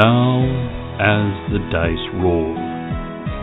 Now, 0.00 0.40
as 0.96 1.52
the 1.52 1.58
dice 1.68 2.08
roll, 2.24 2.54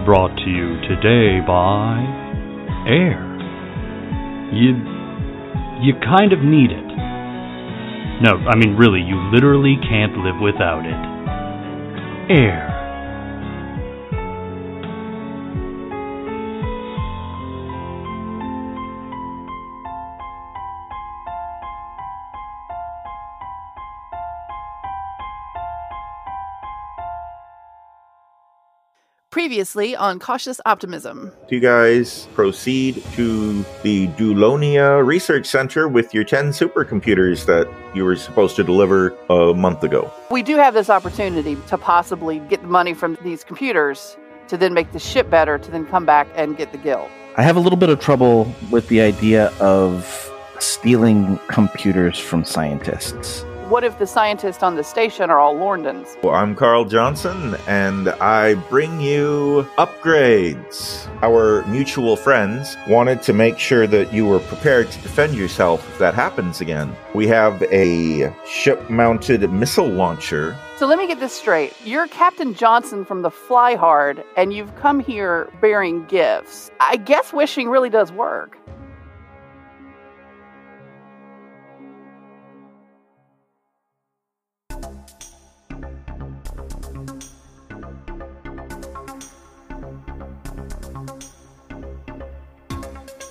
brought 0.06 0.36
to 0.38 0.50
you 0.50 0.82
today 0.90 1.38
by 1.46 2.02
air. 2.90 3.22
You 4.52 4.74
you 5.86 5.94
kind 6.02 6.34
of 6.34 6.40
need 6.40 6.72
it. 6.72 6.88
No, 8.26 8.42
I 8.50 8.56
mean 8.58 8.76
really, 8.76 9.02
you 9.02 9.22
literally 9.32 9.78
can't 9.88 10.18
live 10.18 10.42
without 10.42 10.82
it. 10.84 10.98
Air. 12.34 12.67
Previously 29.48 29.96
on 29.96 30.20
Cautious 30.20 30.60
Optimism. 30.66 31.32
Do 31.48 31.56
you 31.56 31.62
guys 31.62 32.28
proceed 32.34 33.02
to 33.14 33.64
the 33.82 34.08
Dulonia 34.08 35.06
Research 35.06 35.46
Center 35.46 35.88
with 35.88 36.14
your 36.14 36.26
10 36.26 36.50
supercomputers 36.50 37.46
that 37.46 37.66
you 37.96 38.04
were 38.04 38.18
supposed 38.18 38.58
to 38.58 38.66
deliver 38.66 39.16
a 39.30 39.54
month 39.54 39.84
ago. 39.84 40.12
We 40.32 40.44
do 40.44 40.58
have 40.58 40.74
this 40.74 40.90
opportunity 40.90 41.56
to 41.68 41.78
possibly 41.78 42.40
get 42.40 42.62
the 42.62 42.68
money 42.68 42.94
from 42.94 43.18
these 43.24 43.46
computers 43.46 44.18
to 44.50 44.58
then 44.58 44.74
make 44.74 44.92
the 44.92 45.00
ship 45.00 45.30
better 45.30 45.58
to 45.58 45.72
then 45.72 45.86
come 45.86 46.06
back 46.06 46.28
and 46.36 46.58
get 46.58 46.74
the 46.74 46.78
guild. 46.78 47.10
I 47.38 47.42
have 47.44 47.56
a 47.56 47.62
little 47.62 47.80
bit 47.80 47.88
of 47.88 48.02
trouble 48.02 48.54
with 48.70 48.90
the 48.90 49.00
idea 49.00 49.54
of 49.62 50.30
stealing 50.60 51.40
computers 51.48 52.20
from 52.20 52.44
scientists. 52.44 53.46
What 53.70 53.84
if 53.84 54.00
the 54.00 54.08
scientists 54.08 54.64
on 54.64 54.78
the 54.78 54.84
station 54.84 55.30
are 55.30 55.40
all 55.40 55.54
Lorndons? 55.54 56.16
Well, 56.24 56.34
I'm 56.34 56.56
Carl 56.56 56.86
Johnson, 56.86 57.58
and 57.68 58.08
I 58.08 58.54
bring 58.54 59.02
you 59.02 59.68
upgrades. 59.78 61.06
Our 61.22 61.66
mutual 61.66 62.16
friends 62.16 62.78
wanted 62.88 63.22
to 63.24 63.34
make 63.34 63.60
sure 63.60 63.86
that 63.86 64.14
you 64.14 64.26
were 64.26 64.40
prepared 64.40 64.90
to 64.90 65.02
defend 65.02 65.36
yourself 65.36 65.86
if 65.90 66.00
that 66.00 66.14
happens 66.14 66.62
again. 66.62 66.96
We 67.14 67.28
have 67.28 67.62
a 67.64 68.34
ship 68.48 68.90
mounted 68.90 69.52
missile 69.52 69.90
launcher. 69.90 70.56
So 70.78 70.86
let 70.86 70.98
me 70.98 71.06
get 71.06 71.20
this 71.20 71.34
straight. 71.34 71.74
You're 71.84 72.08
Captain 72.08 72.54
Johnson 72.54 73.04
from 73.04 73.22
the 73.22 73.32
Fly 73.32 73.76
Hard, 73.76 74.24
and 74.38 74.54
you've 74.54 74.74
come 74.78 75.02
here 75.02 75.52
bearing 75.60 76.06
gifts. 76.06 76.72
I 76.80 76.96
guess 76.96 77.34
wishing 77.34 77.68
really 77.68 77.90
does 77.90 78.14
work. 78.14 78.58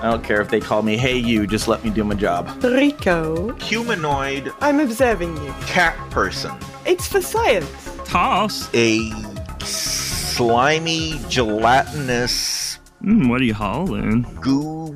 I 0.00 0.10
don't 0.10 0.22
care 0.22 0.40
if 0.40 0.48
they 0.48 0.60
call 0.60 0.82
me 0.82 0.96
Hey 0.96 1.16
You, 1.18 1.46
just 1.46 1.66
let 1.66 1.82
me 1.82 1.90
do 1.90 2.04
my 2.04 2.14
job. 2.14 2.62
Rico, 2.62 3.52
Humanoid 3.54 4.52
I'm 4.60 4.78
observing 4.80 5.36
you. 5.36 5.52
cat 5.66 5.96
person. 6.10 6.52
It's 6.86 7.08
for 7.08 7.20
science. 7.20 7.68
Toss. 8.04 8.72
A 8.74 9.10
slimy, 9.64 11.20
gelatinous 11.28 12.78
Mm, 13.02 13.28
what 13.28 13.40
are 13.40 13.44
you 13.44 13.54
hauling? 13.54 14.22
goo 14.40 14.92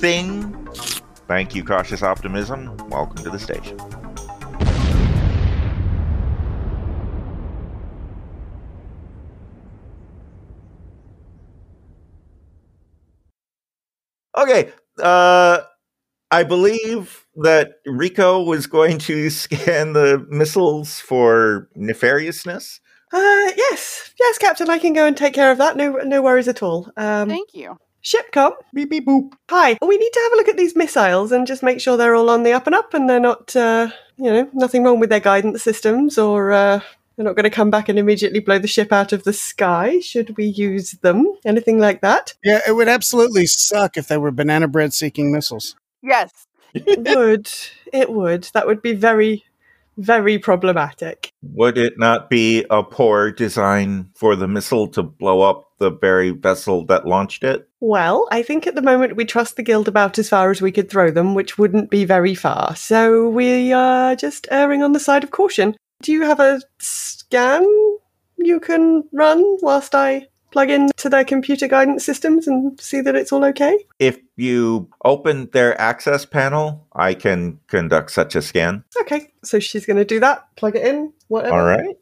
thing. 0.00 0.66
Thank 1.26 1.54
you, 1.54 1.62
cautious 1.62 2.02
optimism. 2.02 2.74
Welcome 2.88 3.22
to 3.22 3.28
the 3.30 3.38
station. 3.38 3.78
Okay, 14.38 14.72
uh, 15.02 15.60
I 16.30 16.44
believe 16.44 17.26
that 17.36 17.72
Rico 17.86 18.42
was 18.42 18.66
going 18.66 18.98
to 18.98 19.30
scan 19.30 19.94
the 19.94 20.24
missiles 20.28 21.00
for 21.00 21.68
nefariousness. 21.76 22.78
Uh, 23.12 23.50
yes, 23.56 24.14
yes, 24.20 24.38
Captain. 24.38 24.70
I 24.70 24.78
can 24.78 24.92
go 24.92 25.06
and 25.06 25.16
take 25.16 25.34
care 25.34 25.50
of 25.50 25.58
that. 25.58 25.76
No, 25.76 25.92
no 26.04 26.22
worries 26.22 26.46
at 26.46 26.62
all. 26.62 26.90
Um, 26.96 27.28
Thank 27.28 27.54
you. 27.54 27.78
Shipcom. 28.04 28.52
Beep 28.72 28.90
beep 28.90 29.06
boop. 29.06 29.32
Hi. 29.50 29.76
We 29.82 29.96
need 29.96 30.12
to 30.12 30.20
have 30.20 30.32
a 30.32 30.36
look 30.36 30.48
at 30.48 30.56
these 30.56 30.76
missiles 30.76 31.32
and 31.32 31.46
just 31.46 31.62
make 31.62 31.80
sure 31.80 31.96
they're 31.96 32.14
all 32.14 32.30
on 32.30 32.44
the 32.44 32.52
up 32.52 32.66
and 32.66 32.76
up, 32.76 32.94
and 32.94 33.08
they're 33.08 33.18
not, 33.18 33.56
uh, 33.56 33.88
you 34.16 34.30
know, 34.30 34.48
nothing 34.52 34.84
wrong 34.84 35.00
with 35.00 35.10
their 35.10 35.20
guidance 35.20 35.62
systems, 35.62 36.16
or 36.16 36.52
uh, 36.52 36.80
they're 37.18 37.24
not 37.24 37.34
going 37.34 37.42
to 37.42 37.50
come 37.50 37.68
back 37.68 37.88
and 37.88 37.98
immediately 37.98 38.38
blow 38.38 38.60
the 38.60 38.68
ship 38.68 38.92
out 38.92 39.12
of 39.12 39.24
the 39.24 39.32
sky. 39.32 39.98
Should 39.98 40.36
we 40.36 40.44
use 40.44 40.92
them? 41.02 41.26
Anything 41.44 41.80
like 41.80 42.00
that? 42.00 42.34
Yeah, 42.44 42.60
it 42.64 42.76
would 42.76 42.86
absolutely 42.86 43.46
suck 43.46 43.96
if 43.96 44.06
they 44.06 44.16
were 44.16 44.30
banana 44.30 44.68
bread 44.68 44.94
seeking 44.94 45.32
missiles. 45.32 45.74
Yes. 46.00 46.30
It 46.74 47.00
would. 47.16 47.50
It 47.92 48.12
would. 48.12 48.44
That 48.54 48.68
would 48.68 48.82
be 48.82 48.92
very, 48.92 49.44
very 49.96 50.38
problematic. 50.38 51.32
Would 51.42 51.76
it 51.76 51.98
not 51.98 52.30
be 52.30 52.64
a 52.70 52.84
poor 52.84 53.32
design 53.32 54.10
for 54.14 54.36
the 54.36 54.46
missile 54.46 54.86
to 54.86 55.02
blow 55.02 55.40
up 55.40 55.72
the 55.78 55.90
very 55.90 56.30
vessel 56.30 56.86
that 56.86 57.04
launched 57.04 57.42
it? 57.42 57.68
Well, 57.80 58.28
I 58.30 58.44
think 58.44 58.68
at 58.68 58.76
the 58.76 58.82
moment 58.82 59.16
we 59.16 59.24
trust 59.24 59.56
the 59.56 59.64
guild 59.64 59.88
about 59.88 60.20
as 60.20 60.28
far 60.28 60.52
as 60.52 60.62
we 60.62 60.70
could 60.70 60.88
throw 60.88 61.10
them, 61.10 61.34
which 61.34 61.58
wouldn't 61.58 61.90
be 61.90 62.04
very 62.04 62.36
far. 62.36 62.76
So 62.76 63.28
we 63.28 63.72
are 63.72 64.14
just 64.14 64.46
erring 64.52 64.84
on 64.84 64.92
the 64.92 65.00
side 65.00 65.24
of 65.24 65.32
caution. 65.32 65.74
Do 66.00 66.12
you 66.12 66.22
have 66.22 66.38
a 66.38 66.60
scan 66.78 67.64
you 68.36 68.60
can 68.60 69.02
run 69.12 69.58
whilst 69.60 69.96
I 69.96 70.28
plug 70.52 70.70
into 70.70 71.08
their 71.08 71.24
computer 71.24 71.66
guidance 71.66 72.04
systems 72.04 72.46
and 72.46 72.80
see 72.80 73.00
that 73.00 73.16
it's 73.16 73.32
all 73.32 73.44
okay? 73.46 73.84
If 73.98 74.20
you 74.36 74.88
open 75.04 75.50
their 75.52 75.78
access 75.80 76.24
panel, 76.24 76.86
I 76.92 77.14
can 77.14 77.58
conduct 77.66 78.12
such 78.12 78.36
a 78.36 78.42
scan. 78.42 78.84
Okay, 79.00 79.32
so 79.42 79.58
she's 79.58 79.86
going 79.86 79.96
to 79.96 80.04
do 80.04 80.20
that. 80.20 80.46
Plug 80.56 80.76
it 80.76 80.86
in. 80.86 81.12
Whatever. 81.26 81.54
All 81.54 81.66
right. 81.66 81.96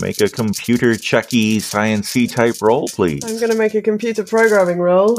Make 0.00 0.20
a 0.22 0.28
computer 0.28 0.92
checky 0.92 1.56
sciencey 1.56 2.32
type 2.32 2.62
roll, 2.62 2.88
please. 2.88 3.24
I'm 3.24 3.38
going 3.38 3.52
to 3.52 3.58
make 3.58 3.74
a 3.74 3.82
computer 3.82 4.24
programming 4.24 4.78
roll, 4.78 5.18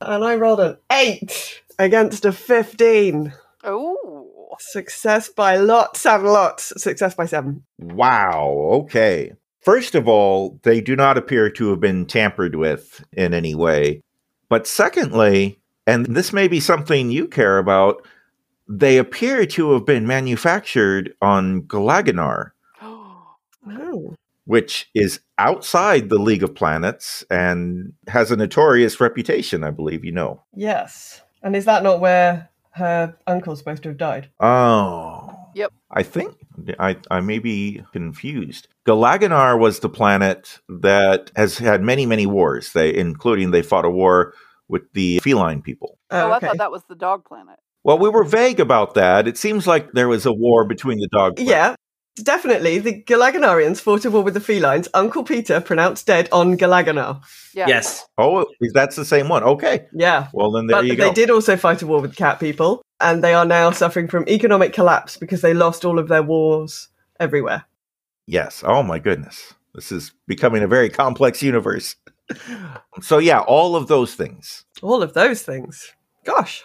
and 0.00 0.24
I 0.24 0.34
rolled 0.34 0.60
an 0.60 0.76
eight 0.90 1.62
against 1.78 2.24
a 2.24 2.32
fifteen. 2.32 3.32
Oh. 3.62 4.13
Success 4.60 5.28
by 5.28 5.56
lots 5.56 6.04
and 6.06 6.24
lots. 6.24 6.72
Success 6.82 7.14
by 7.14 7.26
seven. 7.26 7.64
Wow. 7.78 8.70
Okay. 8.84 9.32
First 9.60 9.94
of 9.94 10.06
all, 10.08 10.60
they 10.62 10.80
do 10.80 10.94
not 10.94 11.16
appear 11.16 11.48
to 11.50 11.70
have 11.70 11.80
been 11.80 12.04
tampered 12.06 12.54
with 12.54 13.02
in 13.12 13.32
any 13.32 13.54
way. 13.54 14.02
But 14.48 14.66
secondly, 14.66 15.58
and 15.86 16.04
this 16.06 16.32
may 16.32 16.48
be 16.48 16.60
something 16.60 17.10
you 17.10 17.26
care 17.26 17.58
about, 17.58 18.06
they 18.68 18.98
appear 18.98 19.46
to 19.46 19.72
have 19.72 19.84
been 19.86 20.06
manufactured 20.06 21.14
on 21.22 21.62
Galaganar, 21.62 22.50
Oh. 22.82 24.14
which 24.44 24.90
is 24.94 25.20
outside 25.38 26.08
the 26.08 26.18
League 26.18 26.42
of 26.42 26.54
Planets 26.54 27.24
and 27.30 27.94
has 28.08 28.30
a 28.30 28.36
notorious 28.36 29.00
reputation, 29.00 29.64
I 29.64 29.70
believe 29.70 30.04
you 30.04 30.12
know. 30.12 30.42
Yes. 30.54 31.22
And 31.42 31.56
is 31.56 31.64
that 31.64 31.82
not 31.82 32.00
where 32.00 32.50
her 32.74 33.16
uncle's 33.26 33.58
supposed 33.60 33.82
to 33.84 33.90
have 33.90 33.98
died? 33.98 34.30
Oh. 34.40 35.30
Yep. 35.54 35.72
I 35.92 36.02
think 36.02 36.34
I, 36.78 36.96
I 37.10 37.20
may 37.20 37.38
be 37.38 37.82
confused. 37.92 38.66
Galaganar 38.86 39.58
was 39.58 39.78
the 39.78 39.88
planet 39.88 40.58
that 40.68 41.30
has 41.36 41.58
had 41.58 41.82
many, 41.82 42.06
many 42.06 42.26
wars. 42.26 42.72
They 42.72 42.94
including 42.94 43.52
they 43.52 43.62
fought 43.62 43.84
a 43.84 43.90
war 43.90 44.34
with 44.68 44.82
the 44.94 45.20
feline 45.20 45.62
people. 45.62 45.98
Oh, 46.10 46.28
Oh, 46.28 46.32
I 46.32 46.40
thought 46.40 46.58
that 46.58 46.72
was 46.72 46.82
the 46.88 46.96
dog 46.96 47.24
planet. 47.24 47.58
Well, 47.84 47.98
we 47.98 48.08
were 48.08 48.24
vague 48.24 48.60
about 48.60 48.94
that. 48.94 49.28
It 49.28 49.36
seems 49.36 49.66
like 49.66 49.92
there 49.92 50.08
was 50.08 50.26
a 50.26 50.32
war 50.32 50.64
between 50.66 50.98
the 50.98 51.08
dog. 51.12 51.38
Yeah, 51.38 51.74
definitely. 52.16 52.78
The 52.78 53.02
Galaganarians 53.02 53.80
fought 53.80 54.04
a 54.04 54.10
war 54.10 54.22
with 54.22 54.34
the 54.34 54.40
felines. 54.40 54.88
Uncle 54.94 55.24
Peter 55.24 55.60
pronounced 55.60 56.06
dead 56.06 56.28
on 56.32 56.56
Galaganar. 56.56 57.22
Yeah. 57.54 57.68
Yes. 57.68 58.06
Oh, 58.18 58.46
that's 58.72 58.96
the 58.96 59.04
same 59.04 59.28
one. 59.28 59.42
Okay. 59.42 59.86
Yeah. 59.92 60.28
Well, 60.32 60.52
then 60.52 60.66
there 60.66 60.78
but 60.78 60.86
you 60.86 60.96
they 60.96 61.12
did 61.12 61.30
also 61.30 61.56
fight 61.56 61.82
a 61.82 61.86
war 61.86 62.00
with 62.00 62.16
cat 62.16 62.40
people, 62.40 62.82
and 63.00 63.22
they 63.22 63.34
are 63.34 63.44
now 63.44 63.70
suffering 63.70 64.08
from 64.08 64.28
economic 64.28 64.72
collapse 64.72 65.16
because 65.16 65.40
they 65.40 65.54
lost 65.54 65.84
all 65.84 65.98
of 65.98 66.08
their 66.08 66.22
wars 66.22 66.88
everywhere. 67.20 67.64
Yes. 68.26 68.62
Oh 68.66 68.82
my 68.82 68.98
goodness. 68.98 69.54
This 69.74 69.90
is 69.90 70.12
becoming 70.26 70.62
a 70.62 70.68
very 70.68 70.88
complex 70.88 71.42
universe. 71.42 71.96
so, 73.02 73.18
yeah, 73.18 73.40
all 73.40 73.74
of 73.76 73.88
those 73.88 74.14
things. 74.14 74.64
All 74.82 75.02
of 75.02 75.14
those 75.14 75.42
things. 75.42 75.92
Gosh. 76.24 76.62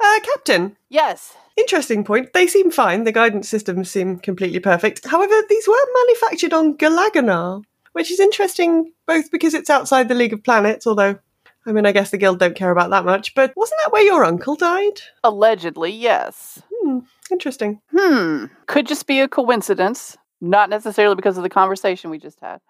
Uh, 0.00 0.20
Captain, 0.22 0.76
Yes. 0.88 1.36
interesting 1.56 2.04
point. 2.04 2.32
They 2.32 2.46
seem 2.46 2.70
fine. 2.70 3.04
The 3.04 3.12
guidance 3.12 3.48
systems 3.48 3.90
seem 3.90 4.18
completely 4.18 4.60
perfect. 4.60 5.06
However, 5.06 5.34
these 5.48 5.66
were 5.68 5.74
manufactured 6.06 6.52
on 6.52 6.76
Galaganar, 6.76 7.62
which 7.92 8.10
is 8.10 8.20
interesting 8.20 8.92
both 9.06 9.30
because 9.30 9.54
it's 9.54 9.70
outside 9.70 10.08
the 10.08 10.14
League 10.14 10.32
of 10.32 10.42
Planets, 10.44 10.86
although, 10.86 11.18
I 11.66 11.72
mean, 11.72 11.86
I 11.86 11.92
guess 11.92 12.10
the 12.10 12.18
Guild 12.18 12.38
don't 12.38 12.56
care 12.56 12.70
about 12.70 12.90
that 12.90 13.04
much, 13.04 13.34
but 13.34 13.52
wasn't 13.56 13.80
that 13.84 13.92
where 13.92 14.02
your 14.04 14.24
uncle 14.24 14.56
died? 14.56 15.00
Allegedly, 15.24 15.90
yes. 15.92 16.62
Hmm, 16.82 17.00
interesting. 17.30 17.80
Hmm. 17.96 18.46
Could 18.66 18.86
just 18.86 19.06
be 19.06 19.20
a 19.20 19.28
coincidence, 19.28 20.16
not 20.40 20.70
necessarily 20.70 21.14
because 21.16 21.36
of 21.36 21.42
the 21.42 21.50
conversation 21.50 22.10
we 22.10 22.18
just 22.18 22.40
had. 22.40 22.60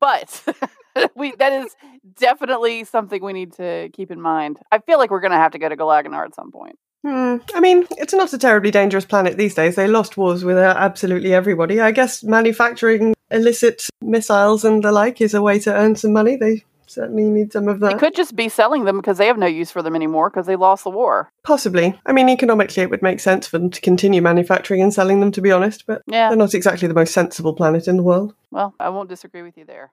But 0.00 0.42
we 1.14 1.32
that 1.38 1.52
is 1.52 1.74
definitely 2.18 2.84
something 2.84 3.22
we 3.22 3.32
need 3.32 3.52
to 3.54 3.88
keep 3.92 4.10
in 4.10 4.20
mind. 4.20 4.58
I 4.72 4.78
feel 4.78 4.98
like 4.98 5.10
we're 5.10 5.20
going 5.20 5.32
to 5.32 5.36
have 5.38 5.52
to 5.52 5.58
go 5.58 5.68
to 5.68 5.76
Galaganar 5.76 6.24
at 6.24 6.34
some 6.34 6.50
point. 6.50 6.78
Hmm. 7.04 7.36
I 7.54 7.60
mean, 7.60 7.86
it's 7.92 8.12
not 8.12 8.32
a 8.32 8.38
terribly 8.38 8.70
dangerous 8.72 9.04
planet 9.04 9.36
these 9.36 9.54
days. 9.54 9.76
They 9.76 9.86
lost 9.86 10.16
wars 10.16 10.44
with 10.44 10.56
uh, 10.56 10.74
absolutely 10.76 11.32
everybody. 11.32 11.80
I 11.80 11.92
guess 11.92 12.24
manufacturing 12.24 13.14
illicit 13.30 13.88
missiles 14.00 14.64
and 14.64 14.82
the 14.82 14.90
like 14.90 15.20
is 15.20 15.34
a 15.34 15.42
way 15.42 15.58
to 15.60 15.72
earn 15.72 15.94
some 15.94 16.12
money. 16.12 16.36
They 16.36 16.64
certainly 16.86 17.24
need 17.24 17.52
some 17.52 17.68
of 17.68 17.80
that. 17.80 17.92
They 17.92 17.98
could 17.98 18.16
just 18.16 18.34
be 18.34 18.48
selling 18.48 18.84
them 18.84 18.96
because 18.96 19.18
they 19.18 19.26
have 19.26 19.38
no 19.38 19.46
use 19.46 19.70
for 19.70 19.82
them 19.82 19.94
anymore 19.94 20.30
because 20.30 20.46
they 20.46 20.56
lost 20.56 20.84
the 20.84 20.90
war. 20.90 21.30
Possibly. 21.44 21.98
I 22.06 22.12
mean, 22.12 22.28
economically, 22.28 22.82
it 22.82 22.90
would 22.90 23.02
make 23.02 23.20
sense 23.20 23.46
for 23.46 23.58
them 23.58 23.70
to 23.70 23.80
continue 23.80 24.22
manufacturing 24.22 24.82
and 24.82 24.92
selling 24.92 25.20
them, 25.20 25.30
to 25.32 25.40
be 25.40 25.52
honest, 25.52 25.86
but 25.86 26.02
Yeah. 26.06 26.28
they're 26.28 26.36
not 26.38 26.54
exactly 26.54 26.88
the 26.88 26.94
most 26.94 27.12
sensible 27.12 27.52
planet 27.52 27.86
in 27.86 27.96
the 27.96 28.02
world. 28.02 28.34
Well, 28.50 28.74
I 28.80 28.88
won't 28.88 29.10
disagree 29.10 29.42
with 29.42 29.56
you 29.56 29.66
there. 29.66 29.92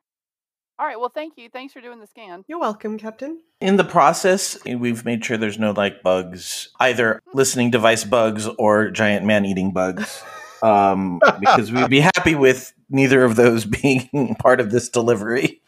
All 0.77 0.85
right. 0.85 0.99
Well, 0.99 1.11
thank 1.13 1.37
you. 1.37 1.47
Thanks 1.49 1.71
for 1.71 1.79
doing 1.79 1.99
the 1.99 2.07
scan. 2.07 2.43
You're 2.47 2.59
welcome, 2.59 2.97
Captain. 2.97 3.39
In 3.61 3.77
the 3.77 3.85
process, 3.85 4.57
we've 4.65 5.05
made 5.05 5.23
sure 5.23 5.37
there's 5.37 5.57
no 5.57 5.71
like 5.71 6.03
bugs, 6.03 6.69
either 6.81 7.21
listening 7.33 7.71
device 7.71 8.03
bugs 8.03 8.47
or 8.59 8.89
giant 8.91 9.25
man 9.25 9.45
eating 9.45 9.71
bugs, 9.71 10.21
um, 10.61 11.21
because 11.39 11.71
we'd 11.71 11.89
be 11.89 12.01
happy 12.01 12.35
with 12.35 12.73
neither 12.89 13.23
of 13.23 13.37
those 13.37 13.63
being 13.81 14.35
part 14.39 14.59
of 14.59 14.71
this 14.71 14.89
delivery. 14.89 15.61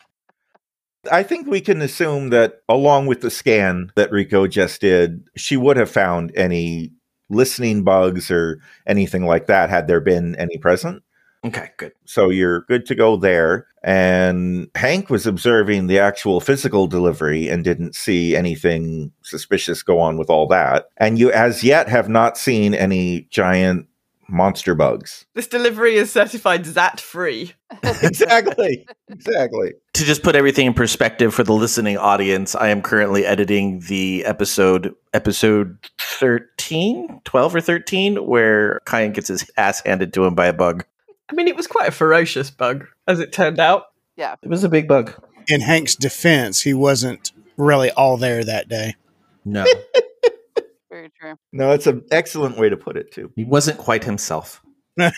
I 1.10 1.24
think 1.24 1.48
we 1.48 1.62
can 1.62 1.82
assume 1.82 2.32
that 2.32 2.62
along 2.68 3.08
with 3.08 3.22
the 3.22 3.32
scan 3.32 3.94
that 3.96 4.12
Rico 4.12 4.46
just 4.46 4.82
did, 4.82 5.24
she 5.38 5.56
would 5.56 5.78
have 5.78 5.90
found 5.90 6.34
any 6.36 6.92
listening 7.30 7.84
bugs 7.84 8.30
or 8.30 8.60
anything 8.86 9.26
like 9.26 9.48
that 9.48 9.70
had 9.70 9.88
there 9.88 10.02
been 10.02 10.36
any 10.36 10.58
present. 10.58 11.04
Okay, 11.46 11.70
good. 11.78 11.94
So 12.06 12.30
you're 12.30 12.62
good 12.62 12.86
to 12.88 12.96
go 12.96 13.16
there. 13.16 13.68
And 13.84 14.70
Hank 14.76 15.10
was 15.10 15.26
observing 15.26 15.88
the 15.88 16.00
actual 16.00 16.42
physical 16.42 16.88
delivery 16.88 17.48
and 17.48 17.64
didn't 17.64 17.96
see 17.96 18.36
anything 18.36 19.12
suspicious 19.22 19.84
go 19.84 20.00
on 20.00 20.18
with 20.18 20.30
all 20.30 20.48
that. 20.48 20.90
And 20.98 21.18
you, 21.18 21.32
as 21.32 21.64
yet, 21.64 21.88
have 21.88 22.10
not 22.10 22.38
seen 22.38 22.74
any 22.74 23.28
giant 23.30 23.88
monster 24.30 24.76
bugs. 24.76 25.26
This 25.34 25.48
delivery 25.48 25.96
is 25.96 26.12
certified 26.12 26.66
ZAT 26.66 27.00
free. 27.00 27.54
exactly. 27.84 28.86
Exactly. 29.10 29.74
To 29.94 30.04
just 30.04 30.24
put 30.24 30.36
everything 30.36 30.68
in 30.68 30.74
perspective 30.74 31.34
for 31.34 31.44
the 31.44 31.54
listening 31.54 31.98
audience, 31.98 32.56
I 32.56 32.70
am 32.70 32.82
currently 32.82 33.26
editing 33.26 33.80
the 33.88 34.26
episode 34.26 34.94
episode 35.14 35.78
13, 35.98 37.22
12 37.24 37.56
or 37.56 37.62
13 37.62 38.28
where 38.28 38.82
Kyan 38.86 39.14
gets 39.14 39.30
his 39.30 39.50
ass 39.58 39.82
handed 39.86 40.14
to 40.14 40.26
him 40.26 40.36
by 40.36 40.48
a 40.48 40.54
bug. 40.54 40.86
I 41.30 41.36
mean, 41.36 41.48
it 41.48 41.56
was 41.56 41.68
quite 41.68 41.90
a 41.90 41.92
ferocious 41.92 42.50
bug, 42.50 42.86
as 43.08 43.20
it 43.20 43.34
turned 43.34 43.60
out. 43.60 43.88
Yeah. 44.16 44.36
It 44.42 44.50
was 44.50 44.64
a 44.64 44.70
big 44.70 44.88
bug. 44.88 45.14
In 45.48 45.62
Hank's 45.62 45.96
defense, 45.96 46.62
he 46.62 46.74
wasn't 46.74 47.32
really 47.58 47.92
all 47.92 48.18
there 48.18 48.44
that 48.44 48.70
day. 48.70 48.96
No. 49.46 49.66
Very 50.90 51.12
true. 51.20 51.36
No, 51.52 51.72
it's 51.72 51.88
an 51.88 52.04
excellent 52.12 52.58
way 52.58 52.70
to 52.70 52.78
put 52.78 52.98
it, 52.98 53.12
too. 53.12 53.32
he 53.36 53.44
wasn't 53.44 53.78
quite 53.78 54.04
himself. 54.04 54.62
well, 54.98 55.12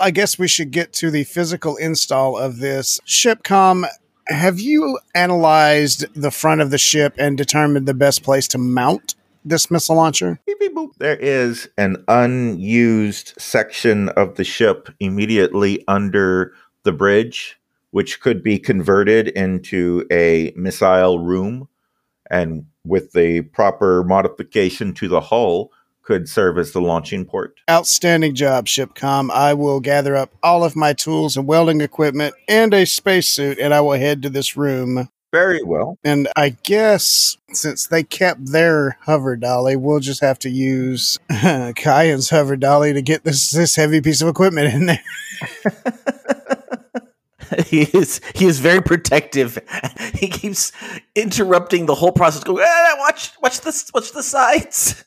I 0.00 0.10
guess 0.10 0.38
we 0.38 0.48
should 0.48 0.70
get 0.70 0.92
to 0.94 1.10
the 1.10 1.24
physical 1.24 1.76
install 1.76 2.38
of 2.38 2.58
this. 2.58 3.00
Shipcom, 3.06 3.86
have 4.28 4.60
you 4.60 4.98
analyzed 5.14 6.06
the 6.14 6.30
front 6.30 6.60
of 6.60 6.70
the 6.70 6.78
ship 6.78 7.14
and 7.18 7.36
determined 7.36 7.86
the 7.86 7.94
best 7.94 8.22
place 8.22 8.48
to 8.48 8.58
mount 8.58 9.14
this 9.44 9.70
missile 9.70 9.96
launcher? 9.96 10.40
Beep, 10.46 10.60
beep, 10.60 10.74
boop. 10.74 10.94
There 10.98 11.16
is 11.16 11.68
an 11.78 12.04
unused 12.08 13.34
section 13.38 14.08
of 14.10 14.36
the 14.36 14.44
ship 14.44 14.88
immediately 15.00 15.84
under 15.88 16.52
the 16.82 16.92
bridge, 16.92 17.58
which 17.90 18.20
could 18.20 18.42
be 18.42 18.58
converted 18.58 19.28
into 19.28 20.06
a 20.10 20.52
missile 20.56 21.18
room. 21.18 21.68
And 22.30 22.66
with 22.84 23.12
the 23.12 23.42
proper 23.42 24.04
modification 24.04 24.94
to 24.94 25.08
the 25.08 25.20
hull, 25.20 25.72
could 26.02 26.28
serve 26.28 26.58
as 26.58 26.72
the 26.72 26.80
launching 26.80 27.24
port. 27.24 27.60
Outstanding 27.70 28.34
job, 28.34 28.66
Shipcom. 28.66 29.30
I 29.30 29.54
will 29.54 29.78
gather 29.78 30.16
up 30.16 30.34
all 30.42 30.64
of 30.64 30.74
my 30.74 30.92
tools 30.92 31.36
and 31.36 31.46
welding 31.46 31.80
equipment 31.80 32.34
and 32.48 32.74
a 32.74 32.84
spacesuit, 32.84 33.60
and 33.60 33.72
I 33.72 33.80
will 33.80 33.92
head 33.92 34.22
to 34.22 34.28
this 34.28 34.56
room. 34.56 35.08
Very 35.32 35.62
well. 35.62 35.96
And 36.02 36.28
I 36.36 36.50
guess 36.64 37.36
since 37.52 37.86
they 37.86 38.02
kept 38.02 38.50
their 38.50 38.98
hover 39.02 39.36
dolly, 39.36 39.76
we'll 39.76 40.00
just 40.00 40.20
have 40.22 40.38
to 40.40 40.50
use 40.50 41.18
Kyan's 41.30 42.30
hover 42.30 42.56
dolly 42.56 42.92
to 42.92 43.02
get 43.02 43.24
this 43.24 43.50
this 43.50 43.76
heavy 43.76 44.00
piece 44.00 44.20
of 44.22 44.28
equipment 44.28 44.74
in 44.74 44.86
there. 44.86 45.02
he 47.66 47.82
is 47.82 48.20
he 48.34 48.46
is 48.46 48.60
very 48.60 48.82
protective. 48.82 49.58
He 50.14 50.28
keeps 50.28 50.72
interrupting 51.14 51.86
the 51.86 51.94
whole 51.94 52.12
process. 52.12 52.44
Going, 52.44 52.64
"Ah, 52.66 52.96
watch 52.98 53.32
watch 53.42 53.60
this 53.60 53.90
watch 53.92 54.12
the 54.12 54.22
sides. 54.22 55.04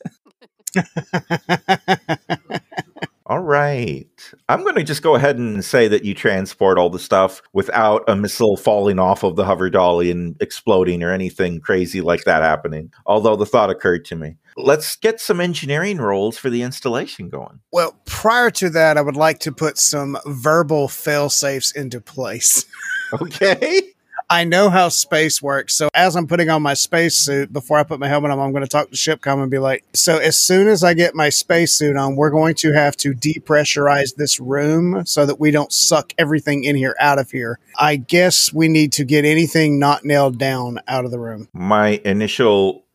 All 3.26 3.40
right. 3.40 4.32
I'm 4.50 4.62
going 4.62 4.74
to 4.74 4.82
just 4.82 5.02
go 5.02 5.14
ahead 5.14 5.38
and 5.38 5.64
say 5.64 5.88
that 5.88 6.04
you 6.04 6.12
transport 6.14 6.76
all 6.76 6.90
the 6.90 6.98
stuff 6.98 7.40
without 7.54 8.04
a 8.06 8.14
missile 8.14 8.58
falling 8.58 8.98
off 8.98 9.22
of 9.22 9.36
the 9.36 9.46
hover 9.46 9.70
dolly 9.70 10.10
and 10.10 10.36
exploding 10.40 11.02
or 11.02 11.10
anything 11.10 11.60
crazy 11.60 12.02
like 12.02 12.24
that 12.24 12.42
happening. 12.42 12.92
Although 13.06 13.36
the 13.36 13.46
thought 13.46 13.70
occurred 13.70 14.04
to 14.06 14.16
me. 14.16 14.36
Let's 14.58 14.96
get 14.96 15.20
some 15.20 15.40
engineering 15.40 15.98
rolls 15.98 16.36
for 16.36 16.50
the 16.50 16.62
installation 16.62 17.30
going. 17.30 17.60
Well, 17.72 17.98
prior 18.04 18.50
to 18.52 18.68
that, 18.70 18.98
I 18.98 19.00
would 19.00 19.16
like 19.16 19.38
to 19.40 19.52
put 19.52 19.78
some 19.78 20.18
verbal 20.26 20.88
fail 20.88 21.30
safes 21.30 21.72
into 21.72 22.00
place. 22.00 22.66
Okay. 23.20 23.93
I 24.34 24.42
know 24.42 24.68
how 24.68 24.88
space 24.88 25.40
works. 25.40 25.76
So 25.76 25.88
as 25.94 26.16
I'm 26.16 26.26
putting 26.26 26.50
on 26.50 26.60
my 26.60 26.74
spacesuit, 26.74 27.52
before 27.52 27.78
I 27.78 27.84
put 27.84 28.00
my 28.00 28.08
helmet 28.08 28.32
on, 28.32 28.40
I'm 28.40 28.50
going 28.50 28.64
to 28.64 28.68
talk 28.68 28.90
to 28.90 28.96
Shipcom 28.96 29.40
and 29.40 29.48
be 29.48 29.60
like, 29.60 29.84
so 29.94 30.18
as 30.18 30.36
soon 30.36 30.66
as 30.66 30.82
I 30.82 30.92
get 30.92 31.14
my 31.14 31.28
spacesuit 31.28 31.96
on, 31.96 32.16
we're 32.16 32.30
going 32.30 32.56
to 32.56 32.72
have 32.72 32.96
to 32.96 33.12
depressurize 33.14 34.16
this 34.16 34.40
room 34.40 35.06
so 35.06 35.24
that 35.24 35.38
we 35.38 35.52
don't 35.52 35.72
suck 35.72 36.12
everything 36.18 36.64
in 36.64 36.74
here 36.74 36.96
out 36.98 37.20
of 37.20 37.30
here. 37.30 37.60
I 37.78 37.94
guess 37.94 38.52
we 38.52 38.66
need 38.66 38.90
to 38.94 39.04
get 39.04 39.24
anything 39.24 39.78
not 39.78 40.04
nailed 40.04 40.36
down 40.36 40.80
out 40.88 41.04
of 41.04 41.12
the 41.12 41.20
room. 41.20 41.48
My 41.52 42.00
initial 42.04 42.86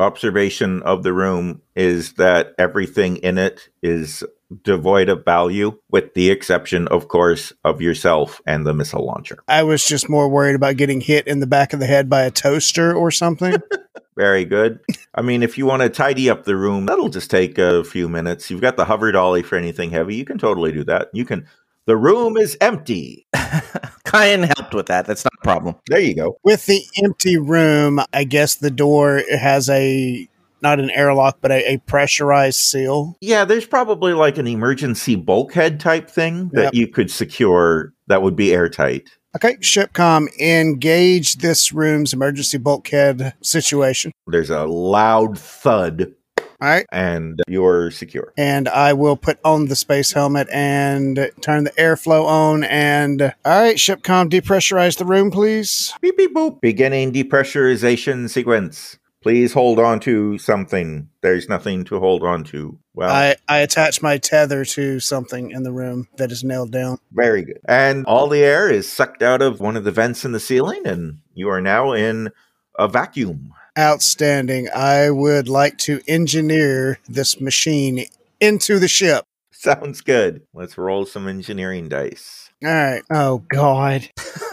observation 0.00 0.82
of 0.82 1.04
the 1.04 1.12
room 1.12 1.62
is 1.76 2.14
that 2.14 2.56
everything 2.58 3.18
in 3.18 3.38
it 3.38 3.68
is 3.84 4.24
devoid 4.62 5.08
of 5.08 5.24
value, 5.24 5.78
with 5.90 6.14
the 6.14 6.30
exception, 6.30 6.88
of 6.88 7.08
course, 7.08 7.52
of 7.64 7.80
yourself 7.80 8.40
and 8.46 8.66
the 8.66 8.74
missile 8.74 9.04
launcher. 9.04 9.38
I 9.46 9.62
was 9.62 9.84
just 9.84 10.08
more 10.08 10.28
worried 10.28 10.54
about 10.54 10.76
getting 10.76 11.00
hit 11.00 11.26
in 11.26 11.40
the 11.40 11.46
back 11.46 11.72
of 11.72 11.80
the 11.80 11.86
head 11.86 12.08
by 12.08 12.22
a 12.22 12.30
toaster 12.30 12.94
or 12.94 13.10
something. 13.10 13.56
Very 14.16 14.44
good. 14.44 14.80
I 15.14 15.22
mean, 15.22 15.42
if 15.44 15.56
you 15.58 15.66
want 15.66 15.82
to 15.82 15.88
tidy 15.88 16.28
up 16.28 16.44
the 16.44 16.56
room, 16.56 16.86
that'll 16.86 17.08
just 17.08 17.30
take 17.30 17.56
a 17.56 17.84
few 17.84 18.08
minutes. 18.08 18.50
You've 18.50 18.60
got 18.60 18.76
the 18.76 18.84
hover 18.84 19.12
dolly 19.12 19.42
for 19.42 19.56
anything 19.56 19.90
heavy. 19.90 20.16
You 20.16 20.24
can 20.24 20.38
totally 20.38 20.72
do 20.72 20.82
that. 20.84 21.08
You 21.12 21.24
can. 21.24 21.46
The 21.86 21.96
room 21.96 22.36
is 22.36 22.56
empty. 22.60 23.26
Kyan 24.04 24.42
helped 24.42 24.74
with 24.74 24.86
that. 24.86 25.06
That's 25.06 25.24
not 25.24 25.32
a 25.40 25.44
problem. 25.44 25.76
There 25.86 26.00
you 26.00 26.14
go. 26.14 26.38
With 26.42 26.66
the 26.66 26.82
empty 27.02 27.38
room, 27.38 28.00
I 28.12 28.24
guess 28.24 28.56
the 28.56 28.70
door 28.70 29.22
has 29.30 29.70
a 29.70 30.28
not 30.62 30.80
an 30.80 30.90
airlock, 30.90 31.38
but 31.40 31.50
a, 31.50 31.74
a 31.74 31.78
pressurized 31.78 32.58
seal. 32.60 33.16
Yeah, 33.20 33.44
there's 33.44 33.66
probably 33.66 34.12
like 34.12 34.38
an 34.38 34.46
emergency 34.46 35.14
bulkhead 35.16 35.80
type 35.80 36.10
thing 36.10 36.48
that 36.54 36.64
Yep. 36.64 36.74
you 36.74 36.88
could 36.88 37.10
secure 37.10 37.92
that 38.06 38.22
would 38.22 38.36
be 38.36 38.52
airtight. 38.54 39.08
Okay, 39.36 39.56
Shipcom, 39.56 40.26
engage 40.40 41.34
this 41.36 41.72
room's 41.72 42.12
emergency 42.12 42.58
bulkhead 42.58 43.34
situation. 43.42 44.10
There's 44.26 44.50
a 44.50 44.64
loud 44.64 45.38
thud 45.38 46.14
All 46.38 46.68
right. 46.68 46.86
and 46.90 47.38
you're 47.46 47.90
secure. 47.90 48.32
And 48.38 48.68
I 48.68 48.94
will 48.94 49.16
put 49.18 49.38
on 49.44 49.66
the 49.66 49.76
space 49.76 50.12
helmet 50.12 50.48
and 50.50 51.30
turn 51.42 51.64
the 51.64 51.70
airflow 51.72 52.24
on. 52.24 52.64
And 52.64 53.20
all 53.44 53.62
right, 53.62 53.76
Shipcom, 53.76 54.30
depressurize 54.30 54.96
the 54.96 55.04
room, 55.04 55.30
please. 55.30 55.92
Beep 56.00 56.16
beep 56.16 56.34
boop. 56.34 56.60
Beginning 56.62 57.12
depressurization 57.12 58.28
sequence. 58.30 58.98
Please 59.20 59.52
hold 59.52 59.80
on 59.80 59.98
to 60.00 60.38
something. 60.38 61.08
There's 61.22 61.48
nothing 61.48 61.84
to 61.84 61.98
hold 61.98 62.22
on 62.22 62.44
to. 62.44 62.78
Well, 62.94 63.10
I, 63.10 63.36
I 63.48 63.58
attach 63.58 64.00
my 64.00 64.16
tether 64.18 64.64
to 64.64 65.00
something 65.00 65.50
in 65.50 65.64
the 65.64 65.72
room 65.72 66.08
that 66.18 66.30
is 66.30 66.44
nailed 66.44 66.70
down. 66.70 66.98
very 67.12 67.42
good. 67.42 67.60
And 67.66 68.06
all 68.06 68.28
the 68.28 68.44
air 68.44 68.70
is 68.70 68.90
sucked 68.90 69.22
out 69.22 69.42
of 69.42 69.60
one 69.60 69.76
of 69.76 69.84
the 69.84 69.90
vents 69.90 70.24
in 70.24 70.32
the 70.32 70.40
ceiling, 70.40 70.86
and 70.86 71.18
you 71.34 71.48
are 71.48 71.60
now 71.60 71.92
in 71.92 72.30
a 72.78 72.86
vacuum. 72.86 73.52
Outstanding. 73.76 74.68
I 74.74 75.10
would 75.10 75.48
like 75.48 75.78
to 75.78 76.00
engineer 76.06 76.98
this 77.08 77.40
machine 77.40 78.04
into 78.40 78.78
the 78.78 78.88
ship. 78.88 79.24
Sounds 79.50 80.00
good. 80.00 80.42
Let's 80.54 80.78
roll 80.78 81.04
some 81.06 81.26
engineering 81.26 81.88
dice. 81.88 82.50
All 82.64 82.70
right. 82.70 83.02
Oh, 83.10 83.38
God. 83.48 84.08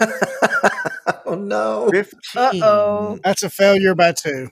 oh 1.24 1.34
no. 1.34 1.88
15. 1.92 2.12
Uh-oh. 2.34 3.18
That's 3.22 3.42
a 3.44 3.50
failure 3.50 3.94
by 3.94 4.12
two. 4.12 4.50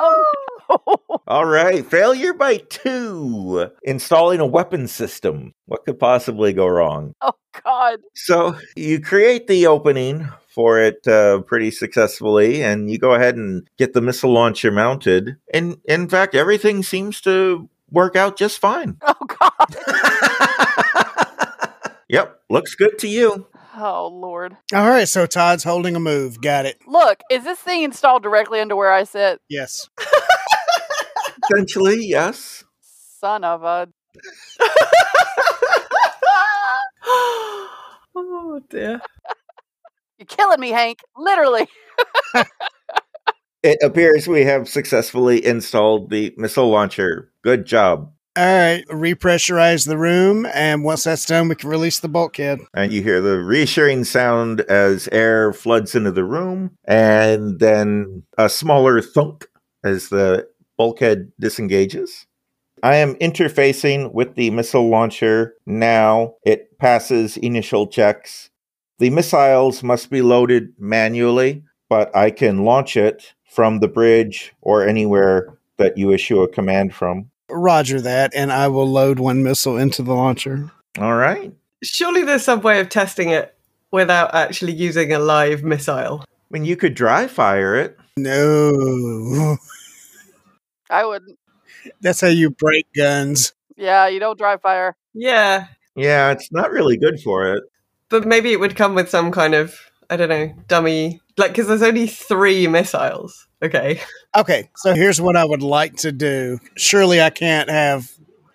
Oh, 0.00 0.24
no. 0.70 1.18
All 1.26 1.44
right, 1.46 1.84
failure 1.84 2.32
by 2.32 2.58
two. 2.58 3.70
Installing 3.82 4.40
a 4.40 4.46
weapon 4.46 4.86
system. 4.86 5.54
What 5.66 5.84
could 5.84 5.98
possibly 5.98 6.52
go 6.52 6.66
wrong? 6.66 7.14
oh 7.20 7.32
God. 7.64 8.00
So 8.14 8.56
you 8.76 9.00
create 9.00 9.46
the 9.46 9.66
opening 9.66 10.28
for 10.46 10.78
it 10.80 11.06
uh, 11.08 11.40
pretty 11.42 11.70
successfully, 11.70 12.62
and 12.62 12.90
you 12.90 12.98
go 12.98 13.14
ahead 13.14 13.36
and 13.36 13.66
get 13.78 13.92
the 13.92 14.00
missile 14.00 14.32
launcher 14.32 14.70
mounted. 14.70 15.36
And 15.52 15.78
in 15.84 16.08
fact, 16.08 16.34
everything 16.34 16.82
seems 16.82 17.20
to 17.22 17.68
work 17.90 18.14
out 18.16 18.36
just 18.38 18.58
fine. 18.58 18.98
Oh 19.02 19.26
God. 19.26 19.52
Yep, 22.10 22.40
looks 22.48 22.74
good 22.74 22.98
to 23.00 23.08
you. 23.08 23.46
Oh 23.80 24.08
Lord. 24.08 24.56
All 24.74 24.88
right. 24.88 25.06
So 25.06 25.24
Todd's 25.26 25.62
holding 25.62 25.94
a 25.94 26.00
move. 26.00 26.40
Got 26.40 26.66
it. 26.66 26.78
Look, 26.86 27.20
is 27.30 27.44
this 27.44 27.60
thing 27.60 27.84
installed 27.84 28.24
directly 28.24 28.58
into 28.58 28.74
where 28.74 28.92
I 28.92 29.04
sit? 29.04 29.40
Yes. 29.48 29.88
Essentially, 31.44 32.04
yes. 32.04 32.64
Son 33.20 33.44
of 33.44 33.62
a. 33.62 33.88
oh 38.16 38.60
dear. 38.68 39.00
You're 40.18 40.26
killing 40.26 40.58
me, 40.60 40.70
Hank. 40.70 40.98
Literally. 41.16 41.68
It 43.62 43.78
appears 43.82 44.28
we 44.28 44.44
have 44.44 44.68
successfully 44.68 45.44
installed 45.44 46.10
the 46.10 46.32
missile 46.36 46.70
launcher. 46.70 47.32
Good 47.42 47.66
job. 47.66 48.12
All 48.36 48.44
right. 48.44 48.84
Repressurize 48.88 49.86
the 49.86 49.98
room. 49.98 50.46
And 50.54 50.84
once 50.84 51.04
that's 51.04 51.26
done, 51.26 51.48
we 51.48 51.56
can 51.56 51.70
release 51.70 51.98
the 51.98 52.08
bulkhead. 52.08 52.60
And 52.72 52.92
you 52.92 53.02
hear 53.02 53.20
the 53.20 53.38
reassuring 53.38 54.04
sound 54.04 54.60
as 54.62 55.08
air 55.10 55.52
floods 55.52 55.94
into 55.94 56.12
the 56.12 56.24
room, 56.24 56.76
and 56.84 57.58
then 57.58 58.22
a 58.36 58.48
smaller 58.48 59.00
thunk 59.00 59.48
as 59.82 60.08
the 60.10 60.46
bulkhead 60.76 61.32
disengages. 61.40 62.26
I 62.82 62.96
am 62.96 63.16
interfacing 63.16 64.12
with 64.12 64.36
the 64.36 64.50
missile 64.50 64.88
launcher 64.88 65.54
now. 65.66 66.34
It 66.44 66.78
passes 66.78 67.36
initial 67.36 67.88
checks. 67.88 68.50
The 69.00 69.10
missiles 69.10 69.82
must 69.82 70.10
be 70.10 70.22
loaded 70.22 70.74
manually, 70.78 71.64
but 71.88 72.14
I 72.14 72.30
can 72.30 72.64
launch 72.64 72.96
it 72.96 73.34
from 73.50 73.80
the 73.80 73.88
bridge 73.88 74.54
or 74.60 74.86
anywhere 74.86 75.58
that 75.78 75.98
you 75.98 76.12
issue 76.12 76.40
a 76.40 76.48
command 76.48 76.94
from. 76.94 77.30
Roger 77.50 78.00
that. 78.00 78.32
And 78.34 78.52
I 78.52 78.68
will 78.68 78.86
load 78.86 79.18
one 79.18 79.42
missile 79.42 79.76
into 79.76 80.02
the 80.02 80.14
launcher. 80.14 80.70
All 80.98 81.14
right. 81.16 81.52
Surely 81.82 82.22
there's 82.24 82.44
some 82.44 82.60
way 82.60 82.80
of 82.80 82.88
testing 82.88 83.30
it 83.30 83.54
without 83.90 84.34
actually 84.34 84.72
using 84.72 85.12
a 85.12 85.18
live 85.18 85.62
missile. 85.62 86.20
I 86.26 86.26
mean, 86.50 86.64
you 86.64 86.76
could 86.76 86.94
dry 86.94 87.26
fire 87.26 87.76
it. 87.76 87.96
No. 88.16 89.56
I 90.90 91.04
wouldn't. 91.04 91.38
That's 92.00 92.20
how 92.20 92.28
you 92.28 92.50
break 92.50 92.86
guns. 92.94 93.52
Yeah, 93.76 94.08
you 94.08 94.18
don't 94.20 94.38
dry 94.38 94.56
fire. 94.56 94.96
Yeah, 95.14 95.66
Yeah, 95.94 96.30
it's 96.32 96.50
not 96.52 96.70
really 96.70 96.96
good 96.96 97.20
for 97.20 97.52
it. 97.54 97.62
but 98.08 98.26
maybe 98.26 98.52
it 98.52 98.60
would 98.60 98.74
come 98.76 98.94
with 98.94 99.08
some 99.10 99.30
kind 99.30 99.54
of 99.54 99.78
I 100.10 100.16
don't 100.16 100.28
know 100.28 100.54
dummy 100.68 101.20
like 101.36 101.52
because 101.52 101.68
there's 101.68 101.82
only 101.82 102.06
three 102.06 102.66
missiles. 102.66 103.46
Okay, 103.62 104.00
Okay. 104.36 104.70
So 104.76 104.94
here's 104.94 105.20
what 105.20 105.36
I 105.36 105.44
would 105.44 105.62
like 105.62 105.96
to 105.96 106.12
do. 106.12 106.58
Surely 106.76 107.20
I 107.20 107.30
can't 107.30 107.68
have 107.70 108.10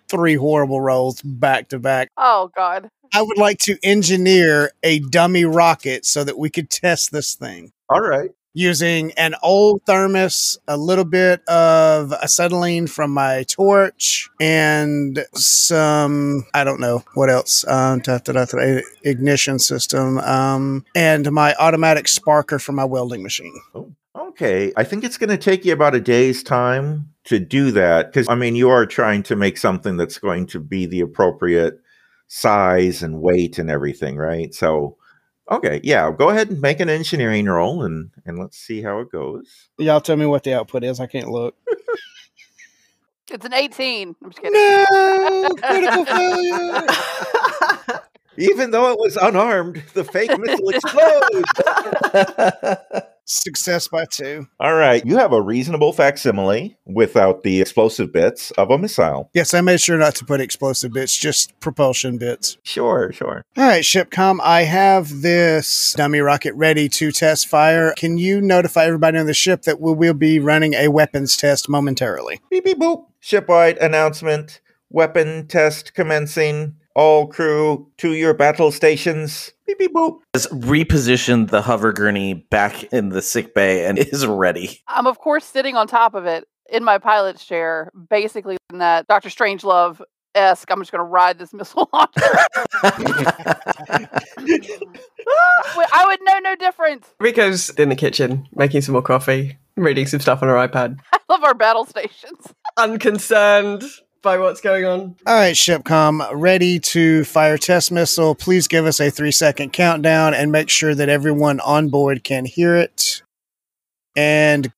three 0.08 0.34
horrible 0.34 0.80
rolls 0.80 1.20
back 1.22 1.68
to 1.70 1.78
back. 1.78 2.10
Oh 2.16 2.50
God. 2.56 2.88
I 3.12 3.22
would 3.22 3.38
like 3.38 3.58
to 3.60 3.76
engineer 3.82 4.72
a 4.82 4.98
dummy 4.98 5.44
rocket 5.44 6.04
so 6.04 6.24
that 6.24 6.38
we 6.38 6.50
could 6.50 6.70
test 6.70 7.12
this 7.12 7.34
thing. 7.34 7.72
All 7.88 8.00
right. 8.00 8.30
Using 8.54 9.12
an 9.12 9.34
old 9.42 9.82
thermos, 9.84 10.58
a 10.66 10.76
little 10.76 11.04
bit 11.04 11.46
of 11.48 12.12
acetylene 12.12 12.86
from 12.86 13.10
my 13.10 13.42
torch, 13.48 14.30
and 14.40 15.26
some, 15.34 16.46
I 16.54 16.64
don't 16.64 16.80
know 16.80 17.02
what 17.14 17.30
else, 17.30 17.66
um, 17.66 17.98
da, 17.98 18.18
da, 18.18 18.44
da, 18.44 18.80
ignition 19.02 19.58
system, 19.58 20.18
um, 20.18 20.84
and 20.94 21.30
my 21.32 21.54
automatic 21.58 22.06
sparker 22.06 22.62
for 22.62 22.72
my 22.72 22.84
welding 22.84 23.22
machine. 23.22 23.60
Okay. 24.16 24.72
I 24.76 24.84
think 24.84 25.04
it's 25.04 25.18
going 25.18 25.30
to 25.30 25.36
take 25.36 25.64
you 25.64 25.72
about 25.72 25.94
a 25.94 26.00
day's 26.00 26.42
time 26.42 27.10
to 27.24 27.38
do 27.38 27.70
that 27.72 28.06
because, 28.06 28.28
I 28.28 28.34
mean, 28.34 28.54
you 28.54 28.68
are 28.70 28.86
trying 28.86 29.22
to 29.24 29.36
make 29.36 29.58
something 29.58 29.96
that's 29.96 30.18
going 30.18 30.46
to 30.48 30.60
be 30.60 30.86
the 30.86 31.00
appropriate 31.00 31.80
size 32.28 33.02
and 33.02 33.20
weight 33.20 33.58
and 33.58 33.70
everything, 33.70 34.16
right? 34.16 34.54
So, 34.54 34.96
okay. 35.50 35.80
Yeah. 35.82 36.10
Go 36.16 36.30
ahead 36.30 36.50
and 36.50 36.60
make 36.60 36.80
an 36.80 36.88
engineering 36.88 37.46
roll 37.46 37.82
and, 37.82 38.10
and 38.24 38.38
let's 38.38 38.58
see 38.58 38.82
how 38.82 39.00
it 39.00 39.10
goes. 39.10 39.68
Y'all 39.78 40.00
tell 40.00 40.16
me 40.16 40.26
what 40.26 40.42
the 40.44 40.54
output 40.54 40.84
is. 40.84 41.00
I 41.00 41.06
can't 41.06 41.28
look. 41.28 41.54
It's 43.30 43.44
an 43.44 43.54
18. 43.54 44.14
I'm 44.22 44.30
just 44.30 44.42
kidding. 44.42 44.52
No, 44.52 45.48
critical 45.56 46.04
failure. 46.06 46.86
Even 48.36 48.70
though 48.70 48.92
it 48.92 48.98
was 48.98 49.16
unarmed, 49.16 49.82
the 49.94 50.04
fake 50.04 50.36
missile 50.38 50.68
explodes. 50.68 51.50
Success 53.26 53.88
by 53.88 54.04
two. 54.04 54.46
All 54.60 54.74
right. 54.74 55.04
You 55.04 55.16
have 55.16 55.32
a 55.32 55.40
reasonable 55.40 55.92
facsimile 55.92 56.76
without 56.84 57.42
the 57.42 57.60
explosive 57.60 58.12
bits 58.12 58.50
of 58.52 58.70
a 58.70 58.78
missile. 58.78 59.30
Yes, 59.32 59.54
I 59.54 59.60
made 59.60 59.80
sure 59.80 59.96
not 59.96 60.14
to 60.16 60.24
put 60.24 60.40
explosive 60.40 60.92
bits, 60.92 61.16
just 61.16 61.58
propulsion 61.60 62.18
bits. 62.18 62.58
Sure, 62.62 63.12
sure. 63.12 63.44
All 63.56 63.64
right, 63.64 63.82
Shipcom, 63.82 64.40
I 64.42 64.62
have 64.62 65.22
this 65.22 65.94
dummy 65.96 66.20
rocket 66.20 66.54
ready 66.54 66.88
to 66.90 67.12
test 67.12 67.48
fire. 67.48 67.94
Can 67.96 68.18
you 68.18 68.40
notify 68.40 68.84
everybody 68.84 69.18
on 69.18 69.26
the 69.26 69.34
ship 69.34 69.62
that 69.62 69.80
we 69.80 69.92
will 69.92 70.14
be 70.14 70.38
running 70.38 70.74
a 70.74 70.88
weapons 70.88 71.36
test 71.36 71.68
momentarily? 71.68 72.40
Beep 72.50 72.64
beep 72.64 72.78
boop. 72.78 73.06
Shipwide 73.22 73.78
announcement. 73.78 74.60
Weapon 74.90 75.46
test 75.48 75.94
commencing. 75.94 76.76
All 76.94 77.26
crew 77.26 77.90
to 77.98 78.12
your 78.12 78.34
battle 78.34 78.70
stations. 78.70 79.52
Beep 79.66 79.78
beep 79.78 79.92
boop. 79.94 80.18
Has 80.34 80.46
repositioned 80.48 81.50
the 81.50 81.62
hover 81.62 81.92
gurney 81.92 82.34
back 82.34 82.84
in 82.92 83.08
the 83.08 83.20
sick 83.22 83.54
bay 83.54 83.84
and 83.86 83.98
is 84.12 84.26
ready. 84.26 84.80
I'm 84.88 85.06
of 85.06 85.18
course 85.18 85.44
sitting 85.44 85.76
on 85.76 85.86
top 85.86 86.14
of 86.14 86.26
it 86.26 86.46
in 86.70 86.84
my 86.84 86.98
pilot's 86.98 87.44
chair, 87.44 87.90
basically 88.08 88.56
in 88.70 88.78
that 88.78 89.06
Doctor 89.08 89.28
Strangelove 89.28 90.00
esque. 90.34 90.70
I'm 90.70 90.80
just 90.80 90.92
going 90.92 91.00
to 91.00 91.04
ride 91.04 91.38
this 91.38 91.52
missile 91.54 91.88
launcher. 91.92 92.20
I 95.92 96.04
would 96.06 96.20
know 96.22 96.38
no 96.40 96.56
difference. 96.56 97.08
Rico's 97.20 97.70
in 97.70 97.88
the 97.88 97.96
kitchen 97.96 98.46
making 98.54 98.82
some 98.82 98.92
more 98.92 99.02
coffee, 99.02 99.58
reading 99.76 100.06
some 100.06 100.20
stuff 100.20 100.42
on 100.42 100.48
her 100.48 100.54
iPad, 100.54 100.98
I 101.12 101.18
love 101.28 101.42
our 101.44 101.54
battle 101.54 101.84
stations. 101.86 102.52
unconcerned 102.76 103.84
by 104.24 104.38
what's 104.38 104.60
going 104.60 104.84
on. 104.84 105.14
All 105.26 105.34
right, 105.34 105.54
Shipcom, 105.54 106.28
ready 106.32 106.80
to 106.80 107.22
fire 107.24 107.56
test 107.56 107.92
missile. 107.92 108.34
Please 108.34 108.66
give 108.66 108.86
us 108.86 108.98
a 108.98 109.10
three 109.10 109.30
second 109.30 109.72
countdown 109.72 110.34
and 110.34 110.50
make 110.50 110.68
sure 110.68 110.94
that 110.96 111.08
everyone 111.08 111.60
on 111.60 111.90
board 111.90 112.24
can 112.24 112.44
hear 112.44 112.74
it. 112.74 113.22
And 114.16 114.72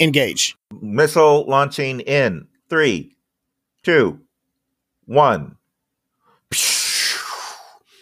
engage. 0.00 0.56
Missile 0.80 1.44
launching 1.46 2.00
in 2.00 2.46
three, 2.70 3.16
two, 3.82 4.20
one. 5.04 5.56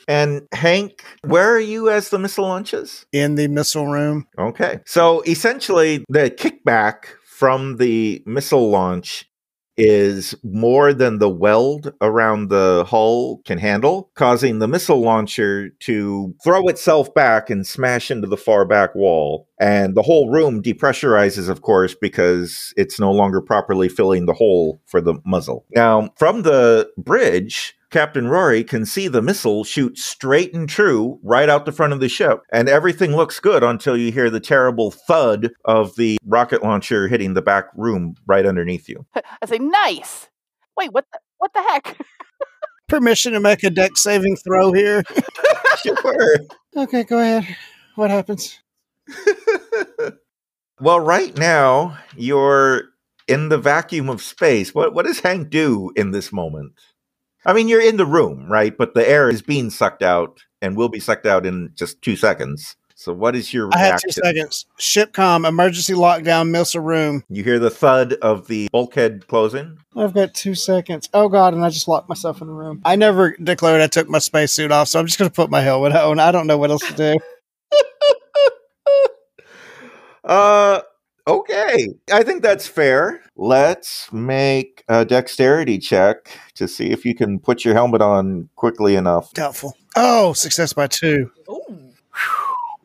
And 0.08 0.48
Hank, 0.52 1.04
where 1.22 1.54
are 1.54 1.60
you 1.60 1.88
as 1.88 2.08
the 2.08 2.18
missile 2.18 2.44
launches? 2.44 3.06
In 3.12 3.36
the 3.36 3.46
missile 3.46 3.86
room. 3.86 4.26
Okay. 4.36 4.80
So 4.84 5.20
essentially, 5.22 6.04
the 6.08 6.30
kickback 6.30 7.04
from 7.24 7.76
the 7.76 8.22
missile 8.26 8.68
launch 8.68 9.29
is 9.80 10.34
more 10.44 10.92
than 10.92 11.18
the 11.18 11.28
weld 11.28 11.92
around 12.02 12.48
the 12.48 12.84
hull 12.86 13.40
can 13.46 13.58
handle, 13.58 14.10
causing 14.14 14.58
the 14.58 14.68
missile 14.68 15.00
launcher 15.00 15.70
to 15.80 16.34
throw 16.44 16.68
itself 16.68 17.12
back 17.14 17.48
and 17.48 17.66
smash 17.66 18.10
into 18.10 18.26
the 18.26 18.36
far 18.36 18.66
back 18.66 18.94
wall. 18.94 19.48
And 19.58 19.94
the 19.94 20.02
whole 20.02 20.30
room 20.30 20.62
depressurizes, 20.62 21.48
of 21.48 21.62
course, 21.62 21.94
because 21.94 22.74
it's 22.76 23.00
no 23.00 23.10
longer 23.10 23.40
properly 23.40 23.88
filling 23.88 24.26
the 24.26 24.34
hole 24.34 24.80
for 24.86 25.00
the 25.00 25.14
muzzle. 25.24 25.64
Now, 25.74 26.10
from 26.16 26.42
the 26.42 26.90
bridge, 26.96 27.74
Captain 27.90 28.28
Rory 28.28 28.62
can 28.62 28.86
see 28.86 29.08
the 29.08 29.20
missile 29.22 29.64
shoot 29.64 29.98
straight 29.98 30.54
and 30.54 30.68
true 30.68 31.18
right 31.22 31.48
out 31.48 31.66
the 31.66 31.72
front 31.72 31.92
of 31.92 32.00
the 32.00 32.08
ship, 32.08 32.40
and 32.52 32.68
everything 32.68 33.16
looks 33.16 33.40
good 33.40 33.64
until 33.64 33.96
you 33.96 34.12
hear 34.12 34.30
the 34.30 34.40
terrible 34.40 34.90
thud 34.92 35.50
of 35.64 35.96
the 35.96 36.16
rocket 36.24 36.62
launcher 36.62 37.08
hitting 37.08 37.34
the 37.34 37.42
back 37.42 37.66
room 37.74 38.14
right 38.26 38.46
underneath 38.46 38.88
you. 38.88 39.04
I 39.14 39.46
say, 39.46 39.58
nice. 39.58 40.28
Wait, 40.76 40.92
what? 40.92 41.04
The? 41.12 41.18
What 41.38 41.52
the 41.52 41.62
heck? 41.62 41.98
Permission 42.88 43.32
to 43.32 43.40
make 43.40 43.64
a 43.64 43.70
dex 43.70 44.02
saving 44.02 44.36
throw 44.36 44.72
here. 44.72 45.02
Sure. 45.82 46.36
Okay, 46.76 47.04
go 47.04 47.18
ahead. 47.18 47.56
What 47.94 48.10
happens? 48.10 48.58
well, 50.78 51.00
right 51.00 51.34
now 51.38 51.96
you're 52.16 52.90
in 53.26 53.48
the 53.48 53.56
vacuum 53.56 54.10
of 54.10 54.20
space. 54.20 54.74
What 54.74 54.92
what 54.92 55.06
does 55.06 55.20
Hank 55.20 55.48
do 55.48 55.90
in 55.96 56.10
this 56.10 56.32
moment? 56.32 56.72
I 57.44 57.52
mean, 57.52 57.68
you're 57.68 57.80
in 57.80 57.96
the 57.96 58.06
room, 58.06 58.50
right? 58.50 58.76
But 58.76 58.94
the 58.94 59.08
air 59.08 59.28
is 59.28 59.42
being 59.42 59.70
sucked 59.70 60.02
out 60.02 60.44
and 60.60 60.76
will 60.76 60.88
be 60.88 61.00
sucked 61.00 61.26
out 61.26 61.46
in 61.46 61.72
just 61.74 62.02
two 62.02 62.16
seconds. 62.16 62.76
So, 62.94 63.14
what 63.14 63.34
is 63.34 63.54
your 63.54 63.68
Reaction? 63.68 63.82
I 63.82 63.86
had 63.86 63.98
two 63.98 64.12
seconds. 64.12 64.66
Shipcom, 64.78 65.48
emergency 65.48 65.94
lockdown, 65.94 66.50
Milsa 66.50 66.84
room. 66.84 67.24
You 67.30 67.42
hear 67.42 67.58
the 67.58 67.70
thud 67.70 68.12
of 68.14 68.46
the 68.46 68.68
bulkhead 68.70 69.26
closing. 69.26 69.78
I've 69.96 70.12
got 70.12 70.34
two 70.34 70.54
seconds. 70.54 71.08
Oh 71.14 71.30
god, 71.30 71.54
and 71.54 71.64
I 71.64 71.70
just 71.70 71.88
locked 71.88 72.10
myself 72.10 72.42
in 72.42 72.48
the 72.48 72.52
room. 72.52 72.82
I 72.84 72.96
never 72.96 73.34
declared 73.42 73.80
I 73.80 73.86
took 73.86 74.08
my 74.10 74.18
spacesuit 74.18 74.70
off, 74.70 74.88
so 74.88 75.00
I'm 75.00 75.06
just 75.06 75.18
gonna 75.18 75.30
put 75.30 75.48
my 75.48 75.62
helmet 75.62 75.92
on. 75.92 76.18
I 76.18 76.30
don't 76.30 76.46
know 76.46 76.58
what 76.58 76.70
else 76.70 76.86
to 76.86 76.94
do. 76.94 77.18
Uh, 80.22 80.82
okay. 81.38 81.88
I 82.12 82.22
think 82.22 82.42
that's 82.42 82.66
fair. 82.66 83.22
Let's 83.36 84.12
make 84.12 84.84
a 84.88 85.04
dexterity 85.04 85.78
check 85.78 86.38
to 86.54 86.68
see 86.68 86.90
if 86.90 87.04
you 87.04 87.14
can 87.14 87.38
put 87.38 87.64
your 87.64 87.74
helmet 87.74 88.02
on 88.02 88.48
quickly 88.56 88.96
enough. 88.96 89.32
Doubtful. 89.32 89.76
Oh, 89.96 90.32
success 90.32 90.72
by 90.72 90.86
two. 90.86 91.30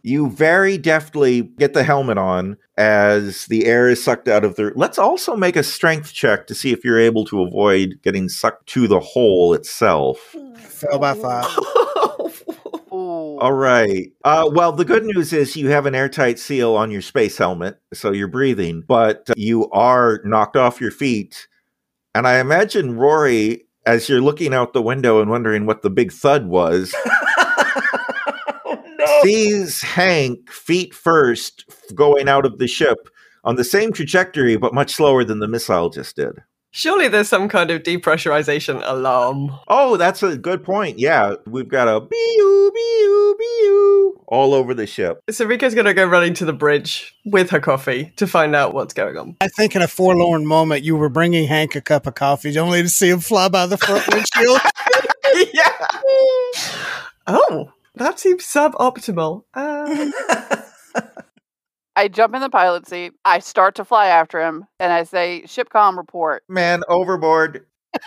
You 0.02 0.30
very 0.30 0.78
deftly 0.78 1.42
get 1.42 1.74
the 1.74 1.84
helmet 1.84 2.20
on 2.20 2.58
as 2.78 3.46
the 3.46 3.66
air 3.66 3.90
is 3.90 4.04
sucked 4.04 4.28
out 4.28 4.46
of 4.46 4.56
the. 4.56 4.72
Let's 4.76 5.00
also 5.00 5.36
make 5.36 5.56
a 5.56 5.64
strength 5.64 6.14
check 6.14 6.46
to 6.48 6.56
see 6.56 6.72
if 6.72 6.86
you're 6.86 7.00
able 7.00 7.26
to 7.26 7.42
avoid 7.42 8.00
getting 8.04 8.30
sucked 8.30 8.68
to 8.68 8.88
the 8.88 9.00
hole 9.00 9.54
itself. 9.56 10.36
Fell 10.58 11.00
by 11.00 11.16
five. 11.16 11.46
All 13.40 13.54
right. 13.54 14.12
Uh, 14.24 14.50
well, 14.52 14.72
the 14.72 14.86
good 14.86 15.04
news 15.04 15.34
is 15.34 15.56
you 15.56 15.70
have 15.70 15.86
an 15.86 15.96
airtight 15.96 16.40
seal 16.40 16.76
on 16.76 16.92
your 16.92 17.02
space 17.02 17.38
helmet, 17.38 17.80
so 17.94 18.12
you're 18.12 18.28
breathing, 18.28 18.84
but 18.88 19.30
you 19.36 19.70
are 19.72 20.22
knocked 20.24 20.56
off 20.56 20.80
your 20.80 20.92
feet. 20.92 21.48
And 22.14 22.28
I 22.28 22.40
imagine 22.40 22.96
Rory, 22.96 23.66
as 23.86 24.08
you're 24.08 24.22
looking 24.22 24.54
out 24.54 24.74
the 24.74 24.82
window 24.82 25.20
and 25.22 25.30
wondering 25.30 25.66
what 25.66 25.82
the 25.82 25.90
big 25.90 26.12
thud 26.12 26.48
was, 26.48 26.96
oh, 28.66 28.84
no. 28.98 29.20
sees 29.24 29.82
Hank 29.82 30.50
feet 30.50 30.94
first 30.94 31.66
going 31.94 32.30
out 32.30 32.46
of 32.46 32.58
the 32.58 32.68
ship 32.68 32.98
on 33.44 33.56
the 33.56 33.64
same 33.64 33.92
trajectory, 33.92 34.56
but 34.56 34.74
much 34.74 34.94
slower 34.94 35.24
than 35.24 35.40
the 35.40 35.48
missile 35.48 35.90
just 35.90 36.16
did. 36.16 36.36
Surely 36.76 37.08
there's 37.08 37.30
some 37.30 37.48
kind 37.48 37.72
of 37.72 37.84
depressurization 37.84 38.82
alarm. 38.84 39.50
Oh, 39.70 39.96
that's 39.96 40.22
a 40.22 40.36
good 40.36 40.62
point. 40.62 41.00
Yeah, 41.00 41.36
we've 41.46 41.70
got 41.70 41.88
a 41.88 42.02
bee-oo, 42.02 42.72
bee-oo, 42.74 43.36
bee-oo 43.40 44.22
all 44.28 44.54
over 44.54 44.74
the 44.74 44.86
ship. 44.86 45.22
So 45.30 45.46
Rico's 45.46 45.74
gonna 45.74 45.94
go 45.94 46.06
running 46.06 46.34
to 46.34 46.44
the 46.44 46.52
bridge 46.52 47.16
with 47.24 47.50
her 47.52 47.62
coffee 47.62 48.12
to 48.18 48.28
find 48.28 48.54
out 48.54 48.74
what's 48.74 48.94
going 48.94 49.16
on. 49.16 49.38
I 49.40 49.48
think 49.48 49.74
in 49.78 49.84
a 49.84 49.88
forlorn 49.88 50.46
moment 50.46 50.84
you 50.84 50.98
were 50.98 51.08
bringing 51.08 51.48
Hank 51.48 51.76
a 51.76 51.82
cup 51.82 52.08
of 52.08 52.16
coffee 52.16 52.58
only 52.60 52.82
to 52.82 52.90
see 52.90 53.08
him 53.08 53.22
fly 53.22 53.48
by 53.48 53.68
the 53.68 53.78
front 53.78 54.06
windshield. 54.14 54.60
yeah. 55.54 55.72
Oh, 57.28 57.72
that 57.96 58.20
seems 58.20 58.44
suboptimal. 58.44 59.46
Um, 59.56 60.14
I 61.96 62.08
jump 62.10 62.36
in 62.36 62.42
the 62.42 62.50
pilot 62.50 62.88
seat. 62.88 63.14
I 63.24 63.40
start 63.40 63.76
to 63.76 63.86
fly 63.86 64.08
after 64.08 64.42
him, 64.42 64.66
and 64.80 64.92
I 64.92 65.04
say, 65.04 65.44
"Shipcom 65.46 65.98
report." 65.98 66.44
Man 66.50 66.84
overboard. 66.90 67.66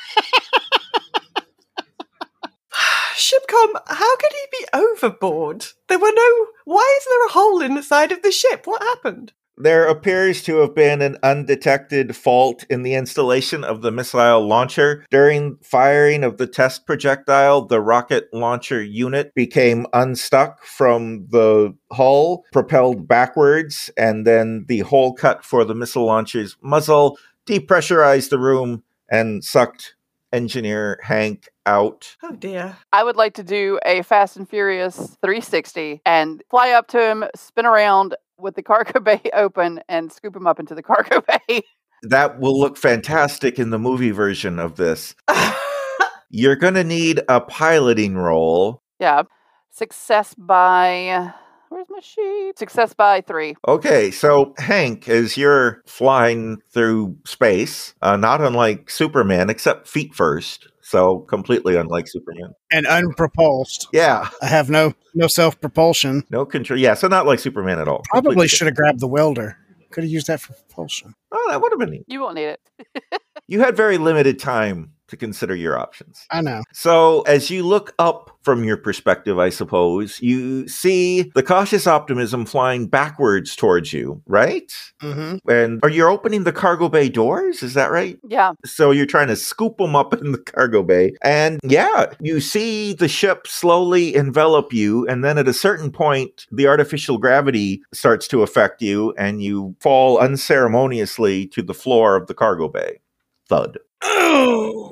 Shipcom, 3.16 3.80
how 3.86 4.16
could 4.16 4.32
he 4.32 4.46
be 4.60 4.66
overboard? 4.74 5.66
There 5.88 5.98
were 5.98 6.12
no. 6.14 6.46
Why 6.64 6.98
is 6.98 7.06
there 7.06 7.26
a 7.26 7.32
hole 7.32 7.62
in 7.62 7.74
the 7.74 7.82
side 7.82 8.12
of 8.12 8.22
the 8.22 8.30
ship? 8.30 8.66
What 8.66 8.82
happened? 8.82 9.32
There 9.60 9.88
appears 9.88 10.44
to 10.44 10.58
have 10.58 10.72
been 10.72 11.02
an 11.02 11.16
undetected 11.20 12.14
fault 12.14 12.64
in 12.70 12.84
the 12.84 12.94
installation 12.94 13.64
of 13.64 13.82
the 13.82 13.90
missile 13.90 14.46
launcher. 14.46 15.04
During 15.10 15.56
firing 15.62 16.22
of 16.22 16.38
the 16.38 16.46
test 16.46 16.86
projectile, 16.86 17.62
the 17.62 17.80
rocket 17.80 18.28
launcher 18.32 18.80
unit 18.80 19.34
became 19.34 19.86
unstuck 19.92 20.62
from 20.64 21.26
the 21.30 21.74
hull, 21.90 22.44
propelled 22.52 23.08
backwards, 23.08 23.90
and 23.96 24.24
then 24.24 24.64
the 24.68 24.80
hole 24.80 25.12
cut 25.12 25.44
for 25.44 25.64
the 25.64 25.74
missile 25.74 26.04
launcher's 26.04 26.56
muzzle 26.62 27.18
depressurized 27.44 28.30
the 28.30 28.38
room 28.38 28.84
and 29.10 29.42
sucked 29.42 29.96
engineer 30.32 31.00
Hank 31.02 31.48
out. 31.66 32.16
Oh 32.22 32.32
dear. 32.32 32.76
I 32.92 33.02
would 33.02 33.16
like 33.16 33.34
to 33.34 33.42
do 33.42 33.80
a 33.84 34.02
Fast 34.02 34.36
and 34.36 34.48
Furious 34.48 35.16
360 35.22 36.02
and 36.04 36.42
fly 36.48 36.70
up 36.70 36.86
to 36.88 37.00
him, 37.02 37.24
spin 37.34 37.66
around 37.66 38.14
with 38.38 38.54
the 38.54 38.62
cargo 38.62 39.00
bay 39.00 39.20
open, 39.34 39.80
and 39.88 40.12
scoop 40.12 40.34
him 40.36 40.46
up 40.46 40.60
into 40.60 40.74
the 40.74 40.82
cargo 40.82 41.22
bay. 41.48 41.62
That 42.02 42.38
will 42.38 42.58
look 42.58 42.76
fantastic 42.76 43.58
in 43.58 43.70
the 43.70 43.78
movie 43.78 44.12
version 44.12 44.58
of 44.58 44.76
this. 44.76 45.14
You're 46.30 46.56
going 46.56 46.74
to 46.74 46.84
need 46.84 47.20
a 47.28 47.40
piloting 47.40 48.16
roll. 48.16 48.82
yeah. 48.98 49.22
Success 49.70 50.34
by. 50.36 51.32
Where's 51.68 51.86
my 51.90 52.00
sheet? 52.00 52.58
Success 52.58 52.94
by 52.94 53.20
three. 53.20 53.54
Okay, 53.68 54.10
so 54.10 54.54
Hank, 54.58 55.08
as 55.08 55.36
you're 55.36 55.82
flying 55.86 56.60
through 56.72 57.16
space, 57.26 57.94
uh, 58.02 58.16
not 58.16 58.40
unlike 58.40 58.90
Superman, 58.90 59.50
except 59.50 59.86
feet 59.86 60.14
first, 60.14 60.66
so 60.88 61.18
completely 61.20 61.76
unlike 61.76 62.08
Superman. 62.08 62.54
and 62.72 62.86
unpropulsed. 62.86 63.88
Yeah, 63.92 64.28
I 64.42 64.46
have 64.46 64.70
no 64.70 64.94
no 65.14 65.26
self 65.26 65.60
propulsion. 65.60 66.24
no 66.30 66.44
control. 66.46 66.78
Yeah, 66.78 66.94
so 66.94 67.08
not 67.08 67.26
like 67.26 67.38
Superman 67.40 67.78
at 67.78 67.88
all. 67.88 68.02
Probably 68.10 68.30
Completely 68.30 68.48
should 68.48 68.66
have 68.66 68.76
grabbed 68.76 69.00
the 69.00 69.08
welder. 69.08 69.56
Could 69.90 70.04
have 70.04 70.10
used 70.12 70.26
that 70.26 70.40
for 70.40 70.52
propulsion. 70.52 71.14
Oh, 71.32 71.46
that 71.50 71.60
would 71.62 71.72
have 71.72 71.78
been 71.78 71.90
neat. 71.90 72.04
You 72.08 72.20
won't 72.20 72.34
need 72.34 72.56
it. 72.56 72.60
You 73.50 73.60
had 73.60 73.74
very 73.78 73.96
limited 73.96 74.38
time 74.38 74.92
to 75.08 75.16
consider 75.16 75.54
your 75.54 75.78
options. 75.78 76.26
I 76.30 76.40
know. 76.40 76.62
So, 76.72 77.22
as 77.22 77.50
you 77.50 77.62
look 77.62 77.94
up 77.98 78.38
from 78.42 78.64
your 78.64 78.76
perspective, 78.76 79.38
I 79.38 79.50
suppose, 79.50 80.20
you 80.22 80.66
see 80.68 81.30
the 81.34 81.42
cautious 81.42 81.86
optimism 81.86 82.46
flying 82.46 82.86
backwards 82.86 83.56
towards 83.56 83.92
you, 83.92 84.22
right? 84.26 84.72
Mm-hmm. 85.02 85.50
And 85.50 85.80
are 85.82 85.90
you 85.90 86.06
opening 86.06 86.44
the 86.44 86.52
cargo 86.52 86.88
bay 86.88 87.08
doors? 87.08 87.62
Is 87.62 87.74
that 87.74 87.90
right? 87.90 88.18
Yeah. 88.26 88.52
So 88.64 88.90
you're 88.90 89.06
trying 89.06 89.28
to 89.28 89.36
scoop 89.36 89.78
them 89.78 89.96
up 89.96 90.14
in 90.14 90.32
the 90.32 90.38
cargo 90.38 90.82
bay. 90.82 91.12
And 91.22 91.60
yeah, 91.62 92.06
you 92.20 92.40
see 92.40 92.94
the 92.94 93.08
ship 93.08 93.46
slowly 93.46 94.14
envelop 94.14 94.72
you. 94.72 95.06
And 95.08 95.24
then 95.24 95.38
at 95.38 95.48
a 95.48 95.52
certain 95.52 95.90
point, 95.90 96.46
the 96.50 96.68
artificial 96.68 97.18
gravity 97.18 97.82
starts 97.92 98.28
to 98.28 98.42
affect 98.42 98.80
you 98.80 99.12
and 99.18 99.42
you 99.42 99.76
fall 99.80 100.18
unceremoniously 100.18 101.46
to 101.48 101.62
the 101.62 101.74
floor 101.74 102.16
of 102.16 102.26
the 102.28 102.34
cargo 102.34 102.68
bay. 102.68 103.00
Thud. 103.48 103.78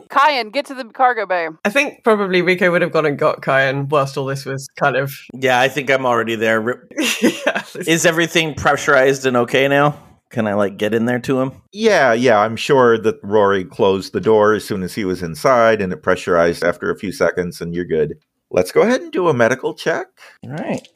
Kyan, 0.09 0.51
get 0.51 0.67
to 0.67 0.75
the 0.75 0.85
cargo 0.85 1.27
bay. 1.27 1.49
I 1.65 1.71
think 1.71 2.03
probably 2.03 2.43
Rico 2.43 2.71
would 2.71 2.83
have 2.83 2.93
gone 2.93 3.07
and 3.07 3.19
got 3.19 3.43
Kyan 3.43 3.89
whilst 3.89 4.17
all 4.17 4.27
this 4.27 4.45
was 4.45 4.69
kind 4.77 4.97
of. 4.97 5.13
Yeah, 5.35 5.61
I 5.61 5.69
think 5.69 5.91
I'm 5.91 6.07
already 6.07 6.35
there. 6.35 6.61
Rip- 6.61 6.91
yeah, 7.23 7.63
Is 7.87 8.05
everything 8.05 8.55
pressurized 8.55 9.27
and 9.27 9.37
okay 9.37 9.69
now? 9.69 9.99
Can 10.31 10.49
I 10.49 10.55
like 10.55 10.77
get 10.77 10.93
in 10.93 11.07
there 11.07 11.21
to 11.21 11.41
him? 11.41 11.53
Yeah, 11.73 12.13
yeah, 12.13 12.39
I'm 12.39 12.57
sure 12.57 12.99
that 12.99 13.21
Rory 13.23 13.65
closed 13.65 14.13
the 14.13 14.21
door 14.21 14.55
as 14.55 14.65
soon 14.65 14.83
as 14.83 14.95
he 14.95 15.05
was 15.05 15.23
inside 15.23 15.81
and 15.81 15.93
it 15.93 16.03
pressurized 16.03 16.65
after 16.65 16.91
a 16.91 16.99
few 16.99 17.13
seconds 17.13 17.61
and 17.61 17.75
you're 17.75 17.85
good. 17.85 18.15
Let's 18.51 18.73
go 18.73 18.83
ahead 18.83 19.03
and 19.03 19.13
do 19.13 19.29
a 19.29 19.35
medical 19.35 19.75
check. 19.75 20.07
All 20.43 20.51
right. 20.51 20.87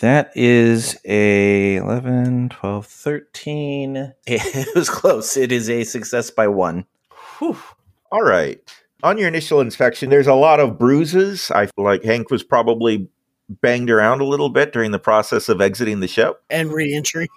That 0.00 0.32
is 0.34 0.98
a 1.04 1.76
11, 1.76 2.48
12, 2.50 2.86
13. 2.86 4.12
It 4.26 4.74
was 4.74 4.90
close. 4.90 5.36
It 5.36 5.52
is 5.52 5.70
a 5.70 5.84
success 5.84 6.30
by 6.30 6.48
one. 6.48 6.86
Whew. 7.38 7.56
All 8.10 8.22
right. 8.22 8.60
On 9.02 9.18
your 9.18 9.28
initial 9.28 9.60
inspection, 9.60 10.10
there's 10.10 10.26
a 10.26 10.34
lot 10.34 10.60
of 10.60 10.78
bruises. 10.78 11.50
I 11.50 11.66
feel 11.66 11.84
like 11.84 12.02
Hank 12.02 12.30
was 12.30 12.42
probably 12.42 13.08
banged 13.48 13.90
around 13.90 14.20
a 14.20 14.24
little 14.24 14.48
bit 14.48 14.72
during 14.72 14.90
the 14.90 14.98
process 14.98 15.48
of 15.48 15.60
exiting 15.60 16.00
the 16.00 16.08
ship. 16.08 16.42
And 16.50 16.72
reentry. 16.72 17.28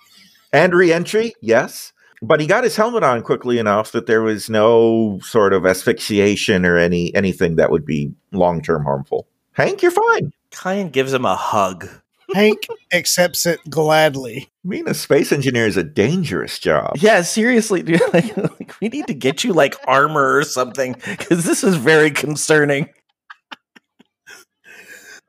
And 0.54 0.74
re-entry, 0.74 1.34
yes. 1.42 1.94
But 2.22 2.40
he 2.40 2.48
got 2.48 2.64
his 2.64 2.76
helmet 2.76 3.04
on 3.04 3.22
quickly 3.22 3.60
enough 3.60 3.92
that 3.92 4.08
there 4.08 4.22
was 4.22 4.50
no 4.50 5.20
sort 5.22 5.54
of 5.54 5.66
asphyxiation 5.66 6.66
or 6.66 6.78
any 6.78 7.14
anything 7.14 7.58
that 7.58 7.70
would 7.70 7.86
be 7.86 8.14
long-term 8.32 8.84
harmful. 8.84 9.28
Hank, 9.52 9.82
you're 9.82 9.92
fine. 9.92 10.32
Kyan 10.52 10.90
gives 10.90 11.14
him 11.14 11.26
a 11.26 11.36
hug. 11.36 11.88
Hank 12.34 12.68
accepts 12.94 13.46
it 13.46 13.60
gladly. 13.70 14.50
Being 14.68 14.88
a 14.90 14.94
space 14.94 15.32
engineer 15.32 15.66
is 15.66 15.78
a 15.78 15.84
dangerous 15.84 16.60
job. 16.60 16.98
Yeah, 16.98 17.22
seriously, 17.22 17.84
dude. 17.84 18.02
Like, 18.14 18.38
like, 18.38 18.74
we 18.82 18.90
need 18.90 19.08
to 19.08 19.14
get 19.14 19.44
you 19.44 19.54
like 19.54 19.76
armor 19.86 20.38
or 20.38 20.44
something 20.44 20.94
because 20.94 21.46
this 21.46 21.64
is 21.64 21.76
very 21.76 22.12
concerning. 22.12 22.90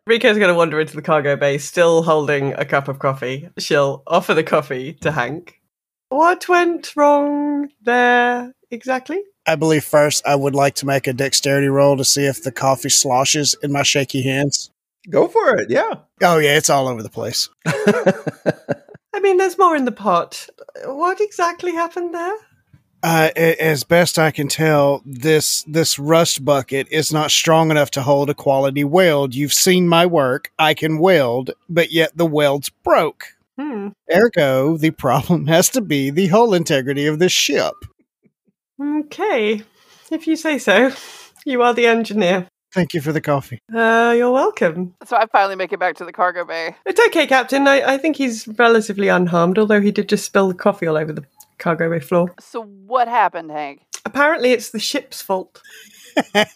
Rico's 0.06 0.38
going 0.38 0.48
to 0.48 0.54
wander 0.54 0.80
into 0.80 0.96
the 0.96 1.02
cargo 1.02 1.36
bay, 1.36 1.58
still 1.58 2.02
holding 2.02 2.54
a 2.54 2.64
cup 2.64 2.88
of 2.88 2.98
coffee. 2.98 3.50
She'll 3.58 4.02
offer 4.06 4.32
the 4.32 4.42
coffee 4.42 4.94
to 5.02 5.12
Hank. 5.12 5.60
What 6.08 6.48
went 6.48 6.96
wrong 6.96 7.68
there 7.82 8.54
exactly? 8.70 9.20
I 9.46 9.56
believe 9.56 9.84
first 9.84 10.26
I 10.26 10.34
would 10.34 10.54
like 10.54 10.74
to 10.76 10.86
make 10.86 11.06
a 11.06 11.12
dexterity 11.12 11.68
roll 11.68 11.96
to 11.98 12.04
see 12.04 12.24
if 12.24 12.42
the 12.42 12.52
coffee 12.52 12.88
sloshes 12.88 13.54
in 13.62 13.70
my 13.72 13.82
shaky 13.82 14.22
hands. 14.22 14.70
Go 15.10 15.28
for 15.28 15.56
it. 15.56 15.70
Yeah. 15.70 15.94
Oh 16.22 16.38
yeah, 16.38 16.56
it's 16.56 16.70
all 16.70 16.88
over 16.88 17.02
the 17.02 17.08
place. 17.08 17.48
I 17.66 19.20
mean, 19.20 19.36
there's 19.38 19.58
more 19.58 19.74
in 19.74 19.84
the 19.84 19.92
pot. 19.92 20.48
What 20.84 21.20
exactly 21.20 21.72
happened 21.72 22.14
there? 22.14 22.36
Uh, 23.02 23.30
as 23.36 23.84
best 23.84 24.18
I 24.18 24.32
can 24.32 24.48
tell, 24.48 25.02
this 25.06 25.62
this 25.64 25.98
rust 25.98 26.44
bucket 26.44 26.88
is 26.90 27.12
not 27.12 27.30
strong 27.30 27.70
enough 27.70 27.92
to 27.92 28.02
hold 28.02 28.28
a 28.28 28.34
quality 28.34 28.84
weld. 28.84 29.34
You've 29.34 29.52
seen 29.52 29.88
my 29.88 30.04
work; 30.04 30.52
I 30.58 30.74
can 30.74 30.98
weld, 30.98 31.52
but 31.68 31.92
yet 31.92 32.16
the 32.16 32.26
weld's 32.26 32.68
broke. 32.70 33.36
Hmm. 33.58 33.88
Ergo, 34.12 34.76
the 34.76 34.90
problem 34.90 35.46
has 35.46 35.68
to 35.70 35.80
be 35.80 36.10
the 36.10 36.28
hull 36.28 36.54
integrity 36.54 37.06
of 37.06 37.18
this 37.18 37.32
ship. 37.32 37.74
Okay. 38.80 39.62
If 40.10 40.26
you 40.26 40.36
say 40.36 40.58
so. 40.58 40.92
You 41.44 41.62
are 41.62 41.74
the 41.74 41.86
engineer. 41.86 42.48
Thank 42.72 42.92
you 42.92 43.00
for 43.00 43.12
the 43.12 43.20
coffee. 43.20 43.60
Uh, 43.74 44.14
you're 44.16 44.30
welcome. 44.30 44.94
So 45.04 45.16
I 45.16 45.26
finally 45.26 45.56
make 45.56 45.72
it 45.72 45.80
back 45.80 45.96
to 45.96 46.04
the 46.04 46.12
cargo 46.12 46.44
bay. 46.44 46.76
It's 46.84 47.00
okay, 47.06 47.26
Captain. 47.26 47.66
I, 47.66 47.94
I 47.94 47.98
think 47.98 48.16
he's 48.16 48.46
relatively 48.46 49.08
unharmed, 49.08 49.58
although 49.58 49.80
he 49.80 49.90
did 49.90 50.08
just 50.08 50.24
spill 50.24 50.48
the 50.48 50.54
coffee 50.54 50.86
all 50.86 50.96
over 50.96 51.12
the 51.12 51.24
cargo 51.58 51.90
bay 51.90 52.00
floor. 52.00 52.34
So 52.40 52.62
what 52.62 53.08
happened, 53.08 53.50
Hank? 53.50 53.82
Apparently, 54.04 54.52
it's 54.52 54.70
the 54.70 54.78
ship's 54.78 55.22
fault. 55.22 55.62
Her 56.34 56.46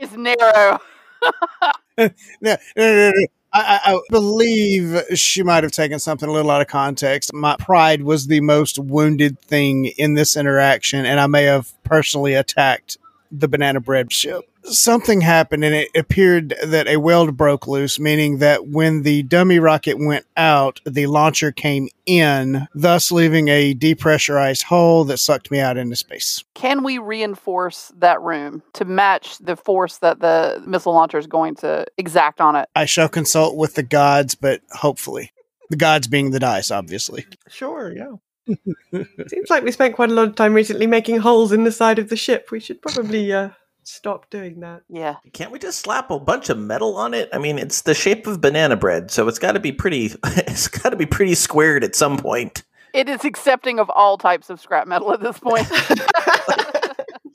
eyes 0.00 0.16
narrow. 0.16 0.78
no, 1.98 2.08
no, 2.40 2.56
no, 2.76 3.10
no. 3.10 3.26
I, 3.52 3.80
I, 3.84 3.94
I 3.94 4.00
believe 4.10 5.02
she 5.14 5.42
might 5.42 5.64
have 5.64 5.72
taken 5.72 5.98
something 5.98 6.28
a 6.28 6.32
little 6.32 6.50
out 6.50 6.60
of 6.60 6.68
context. 6.68 7.32
My 7.32 7.56
pride 7.58 8.02
was 8.02 8.26
the 8.26 8.40
most 8.40 8.78
wounded 8.78 9.38
thing 9.40 9.86
in 9.86 10.14
this 10.14 10.36
interaction, 10.36 11.06
and 11.06 11.18
I 11.18 11.26
may 11.26 11.44
have 11.44 11.72
personally 11.84 12.34
attacked 12.34 12.98
the 13.30 13.48
banana 13.48 13.80
bread 13.80 14.12
ship. 14.12 14.44
Something 14.64 15.22
happened, 15.22 15.64
and 15.64 15.74
it 15.74 15.88
appeared 15.96 16.54
that 16.62 16.88
a 16.88 16.98
weld 16.98 17.36
broke 17.36 17.66
loose, 17.66 17.98
meaning 17.98 18.38
that 18.38 18.68
when 18.68 19.02
the 19.02 19.22
dummy 19.22 19.58
rocket 19.58 19.98
went 19.98 20.26
out, 20.36 20.80
the 20.84 21.06
launcher 21.06 21.52
came 21.52 21.88
in, 22.04 22.68
thus 22.74 23.10
leaving 23.10 23.48
a 23.48 23.74
depressurized 23.74 24.64
hole 24.64 25.04
that 25.04 25.18
sucked 25.18 25.50
me 25.50 25.58
out 25.58 25.78
into 25.78 25.96
space. 25.96 26.44
Can 26.54 26.82
we 26.82 26.98
reinforce 26.98 27.90
that 27.96 28.20
room 28.20 28.62
to 28.74 28.84
match 28.84 29.38
the 29.38 29.56
force 29.56 29.98
that 29.98 30.20
the 30.20 30.62
missile 30.66 30.92
launcher 30.92 31.18
is 31.18 31.26
going 31.26 31.54
to 31.56 31.86
exact 31.96 32.40
on 32.40 32.56
it? 32.56 32.68
I 32.76 32.84
shall 32.84 33.08
consult 33.08 33.56
with 33.56 33.74
the 33.74 33.82
gods, 33.82 34.34
but 34.34 34.60
hopefully. 34.70 35.32
The 35.70 35.76
gods 35.76 36.08
being 36.08 36.30
the 36.30 36.40
dice, 36.40 36.70
obviously. 36.70 37.26
Sure. 37.48 37.94
Yeah. 37.94 38.12
Seems 39.28 39.50
like 39.50 39.62
we 39.62 39.72
spent 39.72 39.94
quite 39.94 40.10
a 40.10 40.14
lot 40.14 40.28
of 40.28 40.34
time 40.34 40.54
recently 40.54 40.86
making 40.86 41.18
holes 41.18 41.52
in 41.52 41.64
the 41.64 41.72
side 41.72 41.98
of 41.98 42.08
the 42.08 42.16
ship. 42.16 42.50
We 42.50 42.60
should 42.60 42.80
probably 42.80 43.32
uh, 43.32 43.50
stop 43.82 44.30
doing 44.30 44.60
that. 44.60 44.82
Yeah. 44.88 45.16
Can't 45.32 45.50
we 45.50 45.58
just 45.58 45.80
slap 45.80 46.10
a 46.10 46.18
bunch 46.18 46.48
of 46.48 46.58
metal 46.58 46.96
on 46.96 47.14
it? 47.14 47.28
I 47.32 47.38
mean, 47.38 47.58
it's 47.58 47.82
the 47.82 47.94
shape 47.94 48.26
of 48.26 48.40
banana 48.40 48.76
bread, 48.76 49.10
so 49.10 49.28
it's 49.28 49.38
got 49.38 49.52
to 49.52 49.60
be 49.60 49.72
pretty. 49.72 50.14
It's 50.24 50.68
got 50.68 50.90
to 50.90 50.96
be 50.96 51.06
pretty 51.06 51.34
squared 51.34 51.84
at 51.84 51.94
some 51.94 52.16
point. 52.16 52.64
It 52.94 53.08
is 53.08 53.24
accepting 53.24 53.78
of 53.78 53.90
all 53.90 54.18
types 54.18 54.50
of 54.50 54.60
scrap 54.60 54.86
metal 54.86 55.12
at 55.12 55.20
this 55.20 55.38
point. 55.38 55.68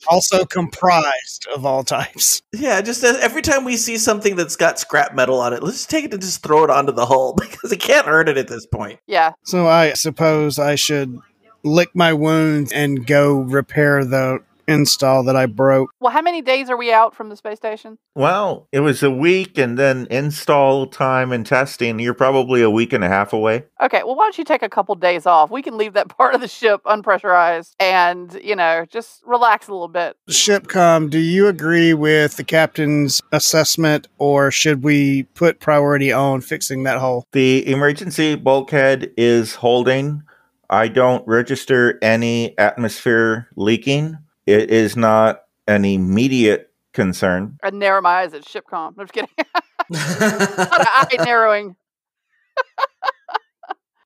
Also 0.07 0.45
comprised 0.45 1.47
of 1.55 1.65
all 1.65 1.83
types. 1.83 2.41
Yeah, 2.53 2.81
just 2.81 3.03
as- 3.03 3.17
every 3.17 3.41
time 3.41 3.63
we 3.65 3.77
see 3.77 3.97
something 3.97 4.35
that's 4.35 4.55
got 4.55 4.79
scrap 4.79 5.15
metal 5.15 5.39
on 5.39 5.53
it, 5.53 5.63
let's 5.63 5.77
just 5.77 5.89
take 5.89 6.05
it 6.05 6.13
and 6.13 6.21
just 6.21 6.43
throw 6.43 6.63
it 6.63 6.69
onto 6.69 6.91
the 6.91 7.05
hull 7.05 7.33
because 7.39 7.71
it 7.71 7.79
can't 7.79 8.05
hurt 8.07 8.29
it 8.29 8.37
at 8.37 8.47
this 8.47 8.65
point. 8.65 8.99
yeah. 9.07 9.31
So 9.43 9.67
I 9.67 9.93
suppose 9.93 10.59
I 10.59 10.75
should 10.75 11.19
lick 11.63 11.89
my 11.95 12.13
wounds 12.13 12.71
and 12.73 13.05
go 13.07 13.35
repair 13.41 14.03
the 14.03 14.39
install 14.67 15.23
that 15.23 15.35
I 15.35 15.45
broke. 15.45 15.91
Well, 15.99 16.11
how 16.11 16.21
many 16.21 16.41
days 16.41 16.69
are 16.69 16.77
we 16.77 16.91
out 16.91 17.15
from 17.15 17.29
the 17.29 17.35
space 17.35 17.57
station? 17.57 17.97
Well, 18.15 18.67
it 18.71 18.81
was 18.81 19.03
a 19.03 19.11
week 19.11 19.57
and 19.57 19.77
then 19.77 20.07
install 20.09 20.87
time 20.87 21.31
and 21.31 21.45
testing. 21.45 21.99
You're 21.99 22.13
probably 22.13 22.61
a 22.61 22.69
week 22.69 22.93
and 22.93 23.03
a 23.03 23.07
half 23.07 23.33
away. 23.33 23.65
Okay, 23.81 24.03
well, 24.03 24.15
why 24.15 24.25
don't 24.25 24.37
you 24.37 24.43
take 24.43 24.61
a 24.61 24.69
couple 24.69 24.95
days 24.95 25.25
off? 25.25 25.51
We 25.51 25.61
can 25.61 25.77
leave 25.77 25.93
that 25.93 26.07
part 26.17 26.35
of 26.35 26.41
the 26.41 26.47
ship 26.47 26.83
unpressurized 26.85 27.75
and, 27.79 28.39
you 28.43 28.55
know, 28.55 28.85
just 28.89 29.23
relax 29.25 29.67
a 29.67 29.71
little 29.71 29.87
bit. 29.87 30.15
Shipcom, 30.29 31.09
do 31.09 31.19
you 31.19 31.47
agree 31.47 31.93
with 31.93 32.37
the 32.37 32.43
captain's 32.43 33.21
assessment 33.31 34.07
or 34.17 34.51
should 34.51 34.83
we 34.83 35.23
put 35.35 35.59
priority 35.59 36.11
on 36.11 36.41
fixing 36.41 36.83
that 36.83 36.99
hole? 36.99 37.25
The 37.31 37.67
emergency 37.69 38.35
bulkhead 38.35 39.11
is 39.17 39.55
holding. 39.55 40.23
I 40.69 40.87
don't 40.87 41.27
register 41.27 41.99
any 42.01 42.57
atmosphere 42.57 43.47
leaking. 43.55 44.17
It 44.45 44.71
is 44.71 44.95
not 44.95 45.43
an 45.67 45.85
immediate 45.85 46.71
concern. 46.93 47.57
I 47.63 47.69
narrow 47.69 48.01
my 48.01 48.21
eyes 48.21 48.33
at 48.33 48.43
shipcom. 48.43 48.93
I'm 48.97 49.07
just 49.07 49.13
kidding. 49.13 49.29
Not 49.89 50.79
an 50.79 50.87
eye 50.87 51.23
narrowing. 51.25 51.75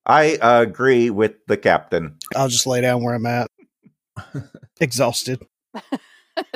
I 0.06 0.38
agree 0.40 1.10
with 1.10 1.34
the 1.46 1.56
captain. 1.56 2.16
I'll 2.34 2.48
just 2.48 2.66
lay 2.66 2.80
down 2.80 3.02
where 3.02 3.14
I'm 3.14 3.26
at. 3.26 3.50
Exhausted 4.80 5.42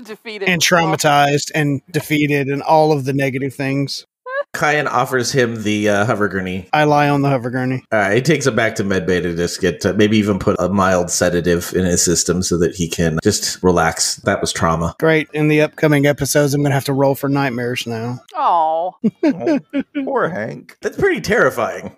Defeated. 0.02 0.48
and 0.48 0.62
traumatized 0.62 1.50
and 1.54 1.82
defeated 1.90 2.48
and 2.48 2.62
all 2.62 2.92
of 2.92 3.04
the 3.04 3.12
negative 3.12 3.54
things. 3.54 4.06
Kyan 4.54 4.86
offers 4.86 5.32
him 5.32 5.62
the 5.62 5.88
uh, 5.88 6.04
hover 6.04 6.28
gurney. 6.28 6.68
I 6.74 6.84
lie 6.84 7.08
on 7.08 7.22
the 7.22 7.28
hover 7.30 7.50
gurney. 7.50 7.84
Uh, 7.90 8.10
he 8.10 8.20
takes 8.20 8.46
him 8.46 8.54
back 8.54 8.74
to 8.76 8.84
medbay 8.84 9.22
to 9.22 9.34
just 9.34 9.60
get 9.62 9.80
to 9.80 9.94
maybe 9.94 10.18
even 10.18 10.38
put 10.38 10.56
a 10.58 10.68
mild 10.68 11.10
sedative 11.10 11.72
in 11.74 11.86
his 11.86 12.02
system 12.04 12.42
so 12.42 12.58
that 12.58 12.74
he 12.74 12.88
can 12.88 13.18
just 13.22 13.62
relax. 13.62 14.16
That 14.16 14.42
was 14.42 14.52
trauma. 14.52 14.94
Great. 15.00 15.28
In 15.32 15.48
the 15.48 15.62
upcoming 15.62 16.04
episodes, 16.06 16.52
I'm 16.52 16.60
going 16.60 16.70
to 16.70 16.74
have 16.74 16.84
to 16.84 16.92
roll 16.92 17.14
for 17.14 17.28
nightmares 17.30 17.86
now. 17.86 18.20
Oh, 18.34 18.96
Oh, 19.24 19.58
poor 20.04 20.28
Hank. 20.28 20.76
That's 20.82 20.98
pretty 20.98 21.22
terrifying. 21.22 21.96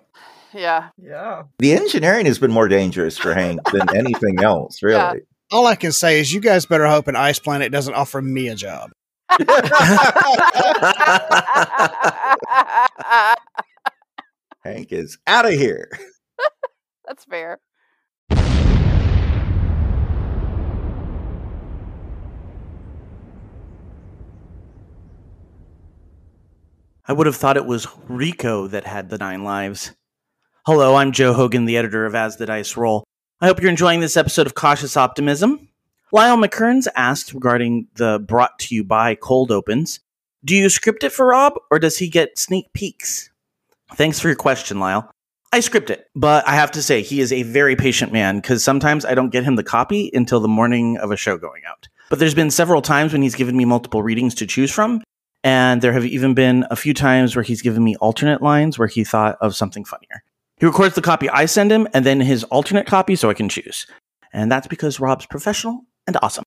yeah. 0.53 0.89
Yeah. 0.97 1.43
The 1.59 1.73
engineering 1.73 2.25
has 2.25 2.39
been 2.39 2.51
more 2.51 2.69
dangerous 2.69 3.17
for 3.17 3.33
Hank 3.33 3.59
than 3.71 3.93
anything 3.93 4.41
else, 4.41 4.81
really. 4.83 4.95
Yeah. 4.97 5.13
All 5.51 5.67
I 5.67 5.75
can 5.75 5.91
say 5.91 6.19
is 6.21 6.33
you 6.33 6.39
guys 6.39 6.65
better 6.65 6.87
hope 6.87 7.07
an 7.09 7.15
ice 7.17 7.37
planet 7.37 7.71
doesn't 7.71 7.93
offer 7.93 8.21
me 8.21 8.47
a 8.47 8.55
job. 8.55 8.91
Hank 14.63 14.91
is 14.91 15.17
out 15.27 15.45
of 15.45 15.51
here. 15.51 15.89
That's 17.05 17.25
fair. 17.25 17.59
I 27.07 27.13
would 27.13 27.27
have 27.27 27.35
thought 27.35 27.57
it 27.57 27.65
was 27.65 27.87
Rico 28.07 28.67
that 28.67 28.85
had 28.85 29.09
the 29.09 29.17
nine 29.17 29.43
lives. 29.43 29.91
Hello, 30.65 30.95
I'm 30.95 31.11
Joe 31.11 31.33
Hogan, 31.33 31.65
the 31.65 31.77
editor 31.77 32.05
of 32.05 32.15
As 32.15 32.37
the 32.37 32.45
Dice 32.45 32.77
Roll. 32.77 33.03
I 33.41 33.47
hope 33.47 33.61
you're 33.61 33.69
enjoying 33.69 33.99
this 33.99 34.17
episode 34.17 34.47
of 34.47 34.55
Cautious 34.55 34.95
Optimism. 34.97 35.67
Lyle 36.15 36.37
McKearns 36.37 36.87
asked 36.95 37.33
regarding 37.33 37.87
the 37.95 38.23
brought 38.25 38.57
to 38.59 38.73
you 38.73 38.85
by 38.85 39.15
cold 39.15 39.51
opens 39.51 39.99
Do 40.45 40.55
you 40.55 40.69
script 40.69 41.03
it 41.03 41.11
for 41.11 41.25
Rob, 41.25 41.55
or 41.69 41.77
does 41.77 41.97
he 41.97 42.07
get 42.07 42.39
sneak 42.39 42.71
peeks? 42.71 43.31
Thanks 43.95 44.21
for 44.21 44.29
your 44.29 44.37
question, 44.37 44.79
Lyle. 44.79 45.11
I 45.51 45.59
script 45.59 45.89
it, 45.89 46.07
but 46.15 46.47
I 46.47 46.55
have 46.55 46.71
to 46.71 46.81
say, 46.81 47.01
he 47.01 47.19
is 47.19 47.33
a 47.33 47.43
very 47.43 47.75
patient 47.75 48.13
man 48.13 48.37
because 48.37 48.63
sometimes 48.63 49.03
I 49.03 49.13
don't 49.13 49.29
get 49.29 49.43
him 49.43 49.57
the 49.57 49.63
copy 49.63 50.09
until 50.13 50.39
the 50.39 50.47
morning 50.47 50.97
of 50.99 51.11
a 51.11 51.17
show 51.17 51.37
going 51.37 51.63
out. 51.67 51.89
But 52.09 52.19
there's 52.19 52.33
been 52.33 52.49
several 52.49 52.81
times 52.81 53.11
when 53.11 53.21
he's 53.21 53.35
given 53.35 53.57
me 53.57 53.65
multiple 53.65 54.01
readings 54.01 54.35
to 54.35 54.47
choose 54.47 54.71
from, 54.71 55.03
and 55.43 55.81
there 55.81 55.91
have 55.91 56.05
even 56.05 56.33
been 56.33 56.65
a 56.71 56.77
few 56.77 56.93
times 56.93 57.35
where 57.35 57.43
he's 57.43 57.61
given 57.61 57.83
me 57.83 57.97
alternate 57.97 58.41
lines 58.41 58.79
where 58.79 58.87
he 58.87 59.03
thought 59.03 59.37
of 59.41 59.53
something 59.53 59.83
funnier. 59.83 60.23
He 60.55 60.65
records 60.65 60.95
the 60.95 61.01
copy 61.01 61.29
I 61.29 61.45
send 61.45 61.73
him 61.73 61.89
and 61.93 62.05
then 62.05 62.21
his 62.21 62.45
alternate 62.45 62.87
copy 62.87 63.17
so 63.17 63.29
I 63.29 63.33
can 63.33 63.49
choose. 63.49 63.85
And 64.31 64.49
that's 64.49 64.67
because 64.67 65.01
Rob's 65.01 65.25
professional 65.25 65.83
and 66.07 66.17
awesome. 66.21 66.43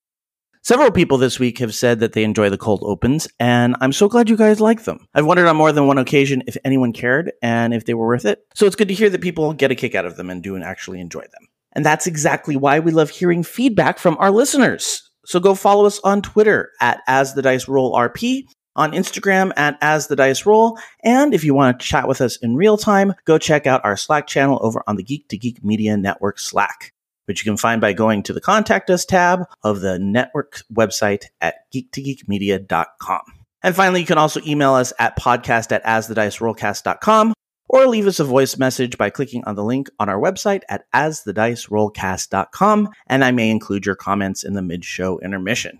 Several 0.61 0.91
people 0.91 1.17
this 1.17 1.39
week 1.39 1.59
have 1.59 1.73
said 1.73 1.99
that 2.01 2.13
they 2.13 2.23
enjoy 2.23 2.49
the 2.49 2.57
cold 2.57 2.81
opens, 2.83 3.27
and 3.39 3.75
I'm 3.79 3.93
so 3.93 4.09
glad 4.09 4.29
you 4.29 4.35
guys 4.35 4.59
like 4.59 4.83
them. 4.83 5.07
I've 5.13 5.25
wondered 5.25 5.47
on 5.47 5.55
more 5.55 5.71
than 5.71 5.87
one 5.87 5.97
occasion 5.97 6.43
if 6.47 6.57
anyone 6.65 6.91
cared 6.91 7.31
and 7.41 7.73
if 7.73 7.85
they 7.85 7.93
were 7.93 8.07
worth 8.07 8.25
it. 8.25 8.45
So 8.55 8.65
it's 8.65 8.75
good 8.75 8.89
to 8.89 8.93
hear 8.93 9.09
that 9.09 9.21
people 9.21 9.53
get 9.53 9.71
a 9.71 9.75
kick 9.75 9.95
out 9.95 10.05
of 10.05 10.17
them 10.17 10.29
and 10.29 10.43
do 10.43 10.55
and 10.55 10.63
actually 10.63 10.99
enjoy 10.99 11.21
them. 11.21 11.47
And 11.73 11.85
that's 11.85 12.07
exactly 12.07 12.57
why 12.57 12.79
we 12.79 12.91
love 12.91 13.09
hearing 13.09 13.43
feedback 13.43 13.99
from 13.99 14.17
our 14.19 14.31
listeners. 14.31 15.09
So 15.25 15.39
go 15.39 15.55
follow 15.55 15.85
us 15.85 15.99
on 16.03 16.21
Twitter 16.21 16.71
at 16.81 17.01
As 17.07 17.35
the 17.35 17.41
Dice 17.41 17.67
Roll 17.67 17.95
RP, 17.95 18.43
on 18.75 18.91
Instagram 18.91 19.51
at 19.55 19.77
As 19.81 20.07
the 20.07 20.15
Dice 20.15 20.45
Roll, 20.45 20.77
and 21.03 21.33
if 21.33 21.43
you 21.43 21.53
want 21.53 21.79
to 21.79 21.85
chat 21.85 22.07
with 22.07 22.21
us 22.21 22.37
in 22.37 22.55
real 22.55 22.77
time, 22.77 23.13
go 23.25 23.37
check 23.37 23.67
out 23.67 23.81
our 23.83 23.97
Slack 23.97 24.25
channel 24.27 24.59
over 24.61 24.83
on 24.87 24.95
the 24.95 25.03
Geek 25.03 25.27
to 25.29 25.37
Geek 25.37 25.63
Media 25.63 25.97
Network 25.97 26.39
Slack, 26.39 26.93
which 27.29 27.45
you 27.45 27.49
can 27.49 27.57
find 27.57 27.79
by 27.79 27.93
going 27.93 28.23
to 28.23 28.33
the 28.33 28.41
Contact 28.41 28.89
Us 28.89 29.05
tab 29.05 29.45
of 29.63 29.81
the 29.81 29.99
network 29.99 30.63
website 30.73 31.25
at 31.39 31.71
geektogeekmedia.com. 31.71 33.21
And 33.61 33.75
finally, 33.75 33.99
you 33.99 34.07
can 34.07 34.17
also 34.17 34.41
email 34.47 34.73
us 34.73 34.91
at 34.97 35.15
podcast 35.15 35.71
at 35.71 35.83
asthedicerollcast.com 35.83 37.33
or 37.69 37.85
leave 37.85 38.07
us 38.07 38.19
a 38.19 38.23
voice 38.23 38.57
message 38.57 38.97
by 38.97 39.11
clicking 39.11 39.43
on 39.45 39.53
the 39.53 39.63
link 39.63 39.91
on 39.99 40.09
our 40.09 40.19
website 40.19 40.63
at 40.69 40.91
asthedicerollcast.com, 40.91 42.89
and 43.05 43.23
I 43.23 43.29
may 43.29 43.51
include 43.51 43.85
your 43.85 43.93
comments 43.95 44.43
in 44.43 44.55
the 44.55 44.63
mid 44.63 44.83
show 44.83 45.19
intermission. 45.19 45.79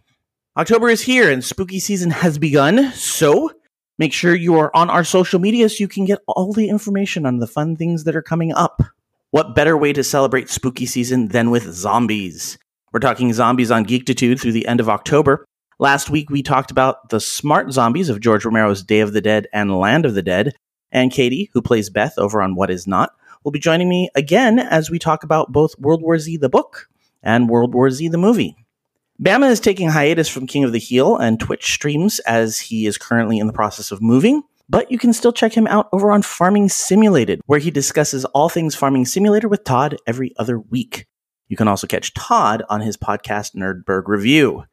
October 0.56 0.90
is 0.90 1.02
here 1.02 1.32
and 1.32 1.44
spooky 1.44 1.80
season 1.80 2.12
has 2.12 2.38
begun, 2.38 2.92
so 2.92 3.50
make 3.98 4.14
sure 4.14 4.36
you 4.36 4.60
are 4.60 4.70
on 4.76 4.92
our 4.92 5.04
social 5.04 5.40
media 5.40 5.68
so 5.68 5.78
you 5.80 5.88
can 5.88 6.06
get 6.06 6.20
all 6.28 6.54
the 6.54 6.70
information 6.70 7.26
on 7.26 7.40
the 7.40 7.48
fun 7.48 7.76
things 7.76 8.04
that 8.04 8.16
are 8.16 8.22
coming 8.22 8.54
up. 8.54 8.84
What 9.32 9.54
better 9.54 9.78
way 9.78 9.94
to 9.94 10.04
celebrate 10.04 10.50
spooky 10.50 10.88
season 10.88 11.28
than 11.28 11.52
with 11.52 11.72
zombies? 11.72 12.58
We're 12.92 13.00
talking 13.00 13.32
zombies 13.32 13.70
on 13.70 13.86
Geektitude 13.86 14.42
through 14.42 14.54
the 14.54 14.68
end 14.68 14.80
of 14.80 14.90
October. 14.90 15.46
Last 15.78 16.10
week 16.10 16.32
we 16.32 16.42
talked 16.42 16.72
about 16.72 17.10
the 17.10 17.20
smart 17.20 17.72
zombies 17.72 18.10
of 18.10 18.22
George 18.22 18.44
Romero's 18.44 18.82
Day 18.82 19.02
of 19.02 19.14
the 19.14 19.22
Dead 19.22 19.46
and 19.54 19.78
Land 19.78 20.08
of 20.08 20.16
the 20.16 20.24
Dead, 20.24 20.56
and 20.92 21.12
Katie, 21.12 21.52
who 21.54 21.62
plays 21.62 21.92
Beth 21.92 22.18
over 22.18 22.42
on 22.42 22.56
What 22.56 22.72
Is 22.72 22.88
Not, 22.88 23.12
will 23.44 23.52
be 23.52 23.60
joining 23.60 23.88
me 23.88 24.10
again 24.16 24.58
as 24.58 24.90
we 24.90 24.98
talk 24.98 25.24
about 25.24 25.52
both 25.52 25.78
World 25.78 26.02
War 26.02 26.18
Z 26.18 26.38
the 26.38 26.50
book 26.50 26.90
and 27.22 27.50
World 27.50 27.76
War 27.76 27.92
Z 27.92 28.08
the 28.08 28.18
movie. 28.18 28.56
Bama 29.22 29.52
is 29.52 29.60
taking 29.60 29.90
hiatus 29.90 30.28
from 30.28 30.48
King 30.48 30.64
of 30.64 30.72
the 30.72 30.80
Heel 30.80 31.16
and 31.16 31.40
Twitch 31.40 31.72
streams 31.72 32.18
as 32.22 32.60
he 32.60 32.88
is 32.88 32.98
currently 32.98 33.38
in 33.38 33.46
the 33.46 33.54
process 33.54 33.92
of 33.92 34.02
moving, 34.02 34.42
but 34.70 34.92
you 34.92 35.00
can 35.00 35.14
still 35.14 35.34
check 35.34 35.54
him 35.54 35.68
out 35.68 35.90
over 35.92 36.12
on 36.12 36.22
Farming 36.22 36.70
Simulated, 36.70 37.42
where 37.48 37.60
he 37.60 37.72
discusses 37.72 38.24
all 38.26 38.50
things 38.50 38.76
Farming 38.76 39.06
Simulator 39.06 39.48
with 39.48 39.64
Todd 39.64 39.98
every 40.06 40.34
other 40.38 40.60
week. 40.60 41.08
You 41.48 41.58
can 41.58 41.68
also 41.68 41.88
catch 41.88 42.14
Todd 42.14 42.64
on 42.70 42.82
his 42.82 42.96
podcast 42.96 43.56
Nerdberg 43.56 44.04
Review. 44.06 44.66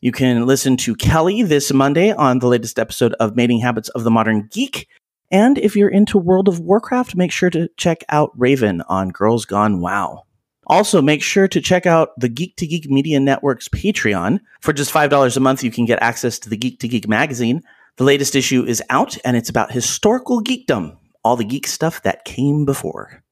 You 0.00 0.10
can 0.10 0.44
listen 0.44 0.76
to 0.78 0.96
Kelly 0.96 1.42
this 1.42 1.72
Monday 1.72 2.12
on 2.12 2.40
the 2.40 2.48
latest 2.48 2.78
episode 2.78 3.14
of 3.14 3.36
Mating 3.36 3.60
Habits 3.60 3.88
of 3.90 4.02
the 4.02 4.10
Modern 4.10 4.48
Geek. 4.50 4.88
And 5.30 5.56
if 5.56 5.76
you're 5.76 5.88
into 5.88 6.18
World 6.18 6.48
of 6.48 6.60
Warcraft, 6.60 7.16
make 7.16 7.30
sure 7.32 7.50
to 7.50 7.68
check 7.76 8.04
out 8.08 8.32
Raven 8.36 8.82
on 8.88 9.10
Girls 9.10 9.44
Gone 9.44 9.80
WoW. 9.80 10.24
Also, 10.66 11.00
make 11.00 11.22
sure 11.22 11.46
to 11.46 11.60
check 11.60 11.86
out 11.86 12.10
the 12.18 12.28
Geek 12.28 12.56
to 12.56 12.66
Geek 12.66 12.90
Media 12.90 13.20
Network's 13.20 13.68
Patreon. 13.68 14.40
For 14.60 14.72
just 14.72 14.92
$5 14.92 15.36
a 15.36 15.40
month, 15.40 15.62
you 15.62 15.70
can 15.70 15.84
get 15.84 16.02
access 16.02 16.38
to 16.40 16.50
the 16.50 16.56
Geek 16.56 16.80
to 16.80 16.88
Geek 16.88 17.06
magazine. 17.06 17.62
The 17.96 18.04
latest 18.04 18.34
issue 18.34 18.64
is 18.64 18.82
out, 18.90 19.16
and 19.24 19.36
it's 19.36 19.48
about 19.48 19.70
historical 19.70 20.42
geekdom, 20.42 20.96
all 21.22 21.36
the 21.36 21.44
geek 21.44 21.64
stuff 21.68 22.02
that 22.02 22.24
came 22.24 22.64
before. 22.64 23.22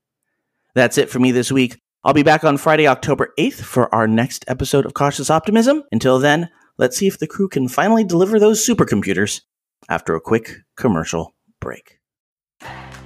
That's 0.77 0.98
it 0.98 1.11
for 1.11 1.18
me 1.18 1.33
this 1.33 1.51
week. 1.51 1.81
I'll 2.05 2.14
be 2.14 2.22
back 2.22 2.44
on 2.44 2.59
Friday, 2.59 2.87
October 2.87 3.33
8th 3.37 3.62
for 3.62 3.92
our 3.92 4.07
next 4.07 4.44
episode 4.46 4.87
of 4.87 4.94
Cautious 4.94 5.31
Optimism. 5.31 5.83
Until 5.90 6.20
then, 6.20 6.48
let's 6.79 6.96
see 6.96 7.09
if 7.09 7.18
the 7.18 7.27
crew 7.27 7.48
can 7.48 7.66
finally 7.66 8.05
deliver 8.05 8.38
those 8.38 8.64
supercomputers 8.64 9.40
after 9.88 10.14
a 10.14 10.20
quick 10.20 10.59
commercial 10.77 11.35
break. 11.61 11.98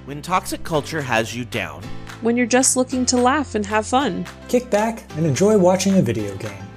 When 0.04 0.20
toxic 0.20 0.62
culture 0.62 1.00
has 1.00 1.34
you 1.34 1.46
down, 1.46 1.82
when 2.20 2.36
you're 2.36 2.44
just 2.44 2.76
looking 2.76 3.06
to 3.06 3.16
laugh 3.16 3.54
and 3.54 3.64
have 3.64 3.86
fun, 3.86 4.26
kick 4.48 4.68
back 4.68 5.02
and 5.16 5.24
enjoy 5.24 5.56
watching 5.56 5.96
a 5.96 6.02
video 6.02 6.36
game, 6.36 6.65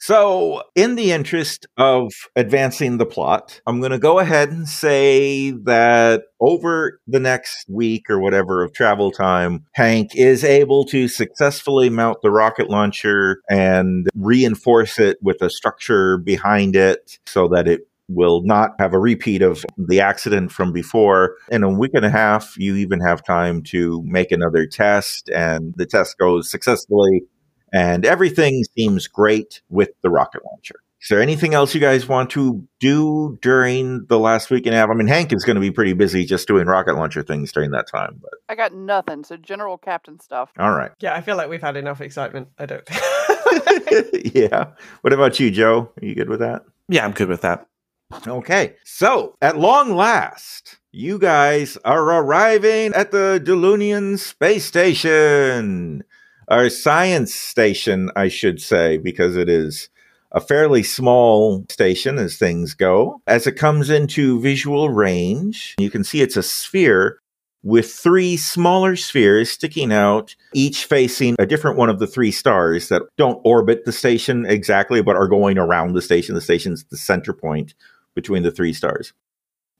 So, 0.00 0.62
in 0.76 0.94
the 0.94 1.10
interest 1.10 1.66
of 1.76 2.12
advancing 2.36 2.98
the 2.98 3.06
plot, 3.06 3.60
I'm 3.66 3.80
going 3.80 3.90
to 3.92 3.98
go 3.98 4.20
ahead 4.20 4.50
and 4.50 4.68
say 4.68 5.50
that 5.50 6.24
over 6.40 7.00
the 7.08 7.18
next 7.18 7.68
week 7.68 8.08
or 8.08 8.20
whatever 8.20 8.62
of 8.62 8.72
travel 8.72 9.10
time, 9.10 9.64
Hank 9.74 10.14
is 10.14 10.44
able 10.44 10.84
to 10.86 11.08
successfully 11.08 11.90
mount 11.90 12.22
the 12.22 12.30
rocket 12.30 12.70
launcher 12.70 13.40
and 13.50 14.08
reinforce 14.14 15.00
it 15.00 15.18
with 15.20 15.42
a 15.42 15.50
structure 15.50 16.16
behind 16.16 16.76
it 16.76 17.18
so 17.26 17.48
that 17.48 17.66
it 17.66 17.88
will 18.08 18.42
not 18.42 18.70
have 18.78 18.94
a 18.94 18.98
repeat 18.98 19.42
of 19.42 19.66
the 19.76 20.00
accident 20.00 20.50
from 20.50 20.72
before. 20.72 21.36
In 21.50 21.62
a 21.62 21.68
week 21.68 21.92
and 21.94 22.04
a 22.04 22.10
half, 22.10 22.54
you 22.56 22.76
even 22.76 23.00
have 23.00 23.22
time 23.22 23.62
to 23.64 24.02
make 24.04 24.32
another 24.32 24.64
test, 24.66 25.28
and 25.28 25.74
the 25.76 25.86
test 25.86 26.16
goes 26.18 26.50
successfully 26.50 27.22
and 27.72 28.04
everything 28.04 28.64
seems 28.76 29.06
great 29.06 29.60
with 29.68 29.90
the 30.02 30.10
rocket 30.10 30.42
launcher. 30.44 30.76
Is 31.00 31.08
there 31.08 31.22
anything 31.22 31.54
else 31.54 31.74
you 31.74 31.80
guys 31.80 32.08
want 32.08 32.30
to 32.30 32.66
do 32.80 33.38
during 33.40 34.04
the 34.06 34.18
last 34.18 34.50
week 34.50 34.66
and 34.66 34.74
a 34.74 34.78
half? 34.78 34.90
I 34.90 34.94
mean, 34.94 35.06
Hank 35.06 35.32
is 35.32 35.44
going 35.44 35.54
to 35.54 35.60
be 35.60 35.70
pretty 35.70 35.92
busy 35.92 36.24
just 36.24 36.48
doing 36.48 36.66
rocket 36.66 36.96
launcher 36.96 37.22
things 37.22 37.52
during 37.52 37.70
that 37.70 37.86
time. 37.86 38.18
But 38.20 38.32
I 38.48 38.56
got 38.56 38.74
nothing. 38.74 39.22
So 39.22 39.36
general 39.36 39.78
captain 39.78 40.18
stuff. 40.18 40.50
All 40.58 40.72
right. 40.72 40.90
Yeah, 40.98 41.14
I 41.14 41.20
feel 41.20 41.36
like 41.36 41.48
we've 41.48 41.62
had 41.62 41.76
enough 41.76 42.00
excitement. 42.00 42.48
I 42.58 42.66
don't 42.66 42.82
yeah. 44.34 44.72
What 45.02 45.12
about 45.12 45.38
you, 45.38 45.52
Joe? 45.52 45.92
Are 46.02 46.04
you 46.04 46.16
good 46.16 46.28
with 46.28 46.40
that? 46.40 46.64
Yeah, 46.88 47.04
I'm 47.04 47.12
good 47.12 47.28
with 47.28 47.42
that. 47.42 47.66
Okay. 48.26 48.74
So, 48.84 49.36
at 49.42 49.58
long 49.58 49.94
last, 49.94 50.78
you 50.92 51.18
guys 51.18 51.76
are 51.84 52.02
arriving 52.02 52.94
at 52.94 53.10
the 53.10 53.40
Delunian 53.44 54.18
space 54.18 54.64
station 54.64 56.02
our 56.48 56.70
science 56.70 57.34
station, 57.34 58.10
I 58.16 58.28
should 58.28 58.60
say, 58.60 58.98
because 58.98 59.36
it 59.36 59.48
is 59.48 59.90
a 60.32 60.40
fairly 60.40 60.82
small 60.82 61.64
station 61.68 62.18
as 62.18 62.36
things 62.36 62.74
go. 62.74 63.20
As 63.26 63.46
it 63.46 63.52
comes 63.52 63.90
into 63.90 64.40
visual 64.40 64.90
range, 64.90 65.74
you 65.78 65.90
can 65.90 66.04
see 66.04 66.20
it's 66.20 66.36
a 66.36 66.42
sphere 66.42 67.20
with 67.62 67.92
three 67.92 68.36
smaller 68.36 68.94
spheres 68.94 69.50
sticking 69.50 69.92
out, 69.92 70.34
each 70.54 70.84
facing 70.84 71.34
a 71.38 71.46
different 71.46 71.76
one 71.76 71.90
of 71.90 71.98
the 71.98 72.06
three 72.06 72.30
stars 72.30 72.88
that 72.88 73.02
don't 73.16 73.40
orbit 73.44 73.84
the 73.84 73.92
station 73.92 74.46
exactly, 74.46 75.02
but 75.02 75.16
are 75.16 75.28
going 75.28 75.58
around 75.58 75.92
the 75.92 76.02
station. 76.02 76.34
The 76.34 76.40
station's 76.40 76.84
the 76.84 76.96
center 76.96 77.32
point 77.32 77.74
between 78.14 78.42
the 78.42 78.52
three 78.52 78.72
stars. 78.72 79.12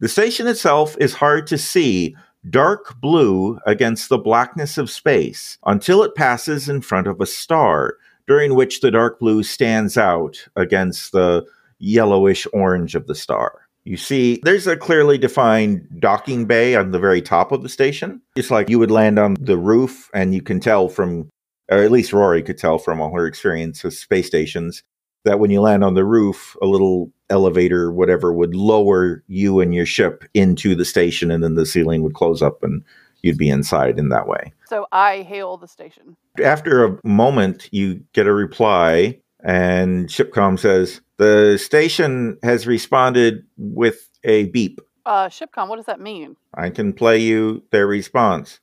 The 0.00 0.08
station 0.08 0.46
itself 0.46 0.96
is 1.00 1.14
hard 1.14 1.46
to 1.48 1.58
see 1.58 2.14
dark 2.50 3.00
blue 3.00 3.58
against 3.66 4.08
the 4.08 4.18
blackness 4.18 4.78
of 4.78 4.90
space 4.90 5.58
until 5.66 6.02
it 6.02 6.14
passes 6.14 6.68
in 6.68 6.80
front 6.80 7.06
of 7.06 7.20
a 7.20 7.26
star, 7.26 7.96
during 8.26 8.54
which 8.54 8.80
the 8.80 8.90
dark 8.90 9.18
blue 9.18 9.42
stands 9.42 9.96
out 9.96 10.48
against 10.56 11.12
the 11.12 11.44
yellowish 11.78 12.46
orange 12.52 12.94
of 12.94 13.06
the 13.06 13.14
star. 13.14 13.62
You 13.84 13.96
see, 13.96 14.38
there's 14.42 14.66
a 14.66 14.76
clearly 14.76 15.16
defined 15.16 15.88
docking 15.98 16.44
bay 16.44 16.76
on 16.76 16.90
the 16.90 16.98
very 16.98 17.22
top 17.22 17.52
of 17.52 17.62
the 17.62 17.70
station. 17.70 18.20
It's 18.36 18.50
like 18.50 18.68
you 18.68 18.78
would 18.78 18.90
land 18.90 19.18
on 19.18 19.36
the 19.40 19.56
roof, 19.56 20.10
and 20.12 20.34
you 20.34 20.42
can 20.42 20.60
tell 20.60 20.90
from, 20.90 21.30
or 21.70 21.78
at 21.78 21.90
least 21.90 22.12
Rory 22.12 22.42
could 22.42 22.58
tell 22.58 22.78
from 22.78 23.00
all 23.00 23.14
her 23.14 23.26
experience 23.26 23.82
with 23.82 23.94
space 23.94 24.26
stations, 24.26 24.82
that 25.24 25.38
when 25.38 25.50
you 25.50 25.60
land 25.60 25.84
on 25.84 25.94
the 25.94 26.04
roof, 26.04 26.56
a 26.62 26.66
little 26.66 27.10
elevator, 27.30 27.92
whatever, 27.92 28.32
would 28.32 28.54
lower 28.54 29.22
you 29.26 29.60
and 29.60 29.74
your 29.74 29.86
ship 29.86 30.24
into 30.34 30.74
the 30.74 30.84
station, 30.84 31.30
and 31.30 31.42
then 31.42 31.54
the 31.54 31.66
ceiling 31.66 32.02
would 32.02 32.14
close 32.14 32.42
up 32.42 32.62
and 32.62 32.82
you'd 33.22 33.38
be 33.38 33.48
inside 33.50 33.98
in 33.98 34.08
that 34.10 34.26
way. 34.26 34.52
So 34.66 34.86
I 34.92 35.22
hail 35.22 35.56
the 35.56 35.68
station. 35.68 36.16
After 36.42 36.84
a 36.84 36.98
moment, 37.04 37.68
you 37.72 38.02
get 38.12 38.26
a 38.26 38.32
reply, 38.32 39.18
and 39.44 40.08
Shipcom 40.08 40.58
says, 40.58 41.00
The 41.16 41.58
station 41.58 42.38
has 42.42 42.66
responded 42.66 43.44
with 43.56 44.08
a 44.24 44.46
beep. 44.46 44.80
Uh, 45.04 45.28
Shipcom, 45.28 45.68
what 45.68 45.76
does 45.76 45.86
that 45.86 46.00
mean? 46.00 46.36
I 46.54 46.70
can 46.70 46.92
play 46.92 47.18
you 47.18 47.62
their 47.70 47.86
response. 47.86 48.60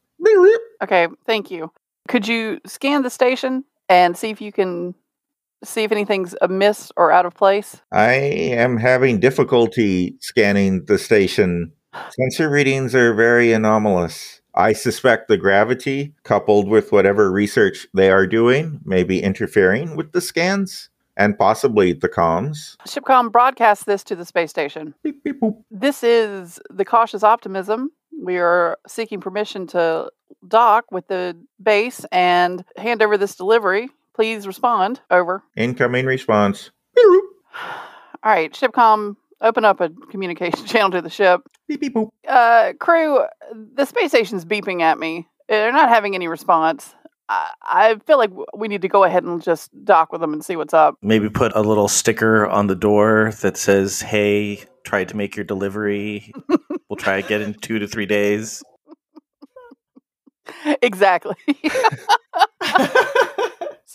Okay, 0.82 1.08
thank 1.26 1.50
you. 1.50 1.72
Could 2.08 2.28
you 2.28 2.60
scan 2.66 3.02
the 3.02 3.10
station 3.10 3.64
and 3.90 4.16
see 4.16 4.30
if 4.30 4.42
you 4.42 4.52
can 4.52 4.94
see 5.66 5.84
if 5.84 5.92
anything's 5.92 6.36
amiss 6.42 6.92
or 6.96 7.12
out 7.12 7.26
of 7.26 7.34
place? 7.34 7.82
I 7.92 8.14
am 8.14 8.78
having 8.78 9.20
difficulty 9.20 10.16
scanning 10.22 10.86
the 10.86 10.98
station. 10.98 11.72
Sensor 12.10 12.50
readings 12.50 12.94
are 12.94 13.14
very 13.14 13.52
anomalous. 13.54 14.42
I 14.54 14.74
suspect 14.74 15.28
the 15.28 15.38
gravity, 15.38 16.14
coupled 16.24 16.70
with 16.70 16.92
whatever 16.92 17.32
research 17.32 17.88
they 17.94 18.10
are 18.10 18.26
doing, 18.26 18.80
may 18.86 19.04
be 19.04 19.22
interfering 19.22 19.96
with 19.96 20.12
the 20.14 20.22
scans. 20.22 20.90
and 21.18 21.38
possibly 21.38 21.94
the 21.94 22.10
comms. 22.10 22.76
Shipcom 22.86 23.32
broadcasts 23.32 23.86
this 23.86 24.04
to 24.04 24.16
the 24.18 24.26
space 24.26 24.50
station. 24.50 24.94
This 25.72 26.04
is 26.04 26.60
the 26.70 26.84
cautious 26.84 27.24
optimism. 27.24 27.92
We 28.22 28.38
are 28.38 28.78
seeking 28.88 29.22
permission 29.22 29.68
to 29.68 30.12
dock 30.46 30.92
with 30.92 31.08
the 31.08 31.38
base 31.62 32.06
and 32.12 32.66
hand 32.78 33.02
over 33.02 33.18
this 33.18 33.36
delivery. 33.36 33.90
Please 34.16 34.48
respond. 34.48 35.02
Over. 35.12 35.44
Incoming 35.58 36.06
response. 36.06 36.72
All 36.98 38.32
right, 38.32 38.52
Shipcom, 38.54 39.18
open 39.42 39.66
up 39.66 39.82
a 39.82 39.90
communication 40.10 40.66
channel 40.66 40.92
to 40.92 41.02
the 41.02 41.10
ship. 41.10 41.42
Beep, 41.68 41.82
beep, 41.82 41.94
boop. 41.94 42.10
Uh, 42.28 42.74
crew, 42.80 43.24
the 43.76 43.86
space 43.86 44.12
station's 44.12 44.46
beeping 44.46 44.82
at 44.82 44.98
me. 44.98 45.28
They're 45.50 45.72
not 45.72 45.90
having 45.90 46.16
any 46.16 46.28
response. 46.28 46.96
I, 47.28 47.52
I 47.62 47.96
feel 48.08 48.18
like 48.18 48.32
we 48.56 48.68
need 48.68 48.82
to 48.84 48.88
go 48.88 49.04
ahead 49.04 49.24
and 49.24 49.44
just 49.44 49.70
dock 49.84 50.12
with 50.12 50.22
them 50.22 50.34
and 50.34 50.44
see 50.44 50.56
what's 50.56 50.74
up. 50.74 50.98
Maybe 51.02 51.30
put 51.30 51.56
a 51.56 51.62
little 51.62 51.88
sticker 51.88 52.48
on 52.48 52.68
the 52.68 52.76
door 52.76 53.34
that 53.42 53.58
says, 53.58 54.02
"Hey, 54.02 54.64
tried 54.84 55.10
to 55.10 55.18
make 55.18 55.36
your 55.36 55.46
delivery. 55.46 56.32
we'll 56.90 56.98
try 56.98 57.18
again 57.18 57.42
in 57.42 57.54
two 57.54 57.80
to 57.80 57.88
three 57.88 58.06
days." 58.06 58.64
exactly. 60.82 61.36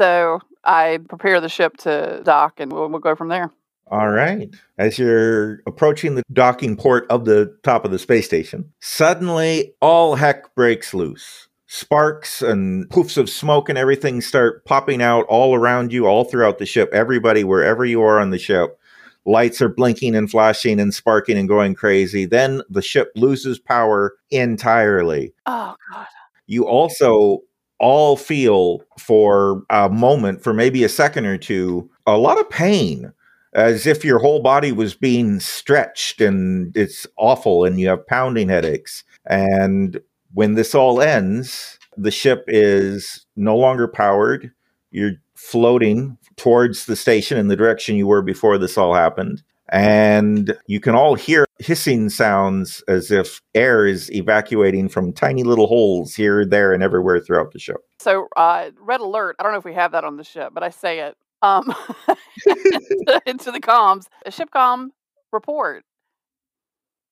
So 0.00 0.40
I 0.64 0.98
prepare 1.10 1.42
the 1.42 1.50
ship 1.50 1.76
to 1.78 2.22
dock 2.24 2.54
and 2.58 2.72
we'll, 2.72 2.88
we'll 2.88 3.00
go 3.00 3.14
from 3.14 3.28
there. 3.28 3.50
All 3.88 4.08
right. 4.08 4.48
As 4.78 4.98
you're 4.98 5.60
approaching 5.66 6.14
the 6.14 6.22
docking 6.32 6.74
port 6.74 7.06
of 7.10 7.26
the 7.26 7.54
top 7.62 7.84
of 7.84 7.90
the 7.90 7.98
space 7.98 8.24
station, 8.24 8.72
suddenly 8.80 9.74
all 9.82 10.14
heck 10.14 10.54
breaks 10.54 10.94
loose. 10.94 11.48
Sparks 11.66 12.40
and 12.40 12.88
poofs 12.88 13.18
of 13.18 13.28
smoke 13.28 13.68
and 13.68 13.76
everything 13.76 14.22
start 14.22 14.64
popping 14.64 15.02
out 15.02 15.26
all 15.28 15.54
around 15.54 15.92
you, 15.92 16.06
all 16.06 16.24
throughout 16.24 16.58
the 16.58 16.66
ship. 16.66 16.88
Everybody, 16.94 17.44
wherever 17.44 17.84
you 17.84 18.00
are 18.00 18.18
on 18.18 18.30
the 18.30 18.38
ship, 18.38 18.78
lights 19.26 19.60
are 19.60 19.68
blinking 19.68 20.16
and 20.16 20.30
flashing 20.30 20.80
and 20.80 20.94
sparking 20.94 21.36
and 21.36 21.46
going 21.46 21.74
crazy. 21.74 22.24
Then 22.24 22.62
the 22.70 22.82
ship 22.82 23.12
loses 23.16 23.58
power 23.58 24.14
entirely. 24.30 25.34
Oh, 25.44 25.76
God. 25.92 26.06
You 26.46 26.66
also 26.66 27.42
all 27.80 28.16
feel 28.16 28.82
for 28.98 29.64
a 29.70 29.88
moment, 29.88 30.44
for 30.44 30.54
maybe 30.54 30.84
a 30.84 30.88
second 30.88 31.26
or 31.26 31.38
two, 31.38 31.90
a 32.06 32.16
lot 32.16 32.38
of 32.38 32.48
pain 32.50 33.12
as 33.54 33.86
if 33.86 34.04
your 34.04 34.18
whole 34.18 34.40
body 34.40 34.70
was 34.70 34.94
being 34.94 35.40
stretched 35.40 36.20
and 36.20 36.76
it's 36.76 37.06
awful 37.16 37.64
and 37.64 37.80
you 37.80 37.88
have 37.88 38.06
pounding 38.06 38.48
headaches. 38.48 39.02
And 39.26 40.00
when 40.34 40.54
this 40.54 40.74
all 40.74 41.00
ends, 41.00 41.78
the 41.96 42.12
ship 42.12 42.44
is 42.46 43.26
no 43.34 43.56
longer 43.56 43.88
powered. 43.88 44.52
You're 44.92 45.14
floating 45.34 46.16
towards 46.36 46.86
the 46.86 46.96
station 46.96 47.38
in 47.38 47.48
the 47.48 47.56
direction 47.56 47.96
you 47.96 48.06
were 48.06 48.22
before 48.22 48.58
this 48.58 48.78
all 48.78 48.94
happened. 48.94 49.42
And 49.70 50.56
you 50.66 50.80
can 50.80 50.94
all 50.96 51.14
hear 51.14 51.46
hissing 51.60 52.08
sounds 52.08 52.82
as 52.88 53.10
if 53.10 53.40
air 53.54 53.86
is 53.86 54.10
evacuating 54.10 54.88
from 54.88 55.12
tiny 55.12 55.44
little 55.44 55.68
holes 55.68 56.14
here, 56.14 56.44
there, 56.44 56.72
and 56.72 56.82
everywhere 56.82 57.20
throughout 57.20 57.52
the 57.52 57.60
ship. 57.60 57.76
So, 58.00 58.28
uh, 58.36 58.70
red 58.80 59.00
alert. 59.00 59.36
I 59.38 59.44
don't 59.44 59.52
know 59.52 59.58
if 59.58 59.64
we 59.64 59.74
have 59.74 59.92
that 59.92 60.04
on 60.04 60.16
the 60.16 60.24
ship, 60.24 60.50
but 60.52 60.64
I 60.64 60.70
say 60.70 61.00
it 61.00 61.16
um, 61.42 61.72
into 63.26 63.52
the 63.52 63.60
comms. 63.60 64.06
A 64.26 64.30
shipcom 64.30 64.88
report. 65.32 65.84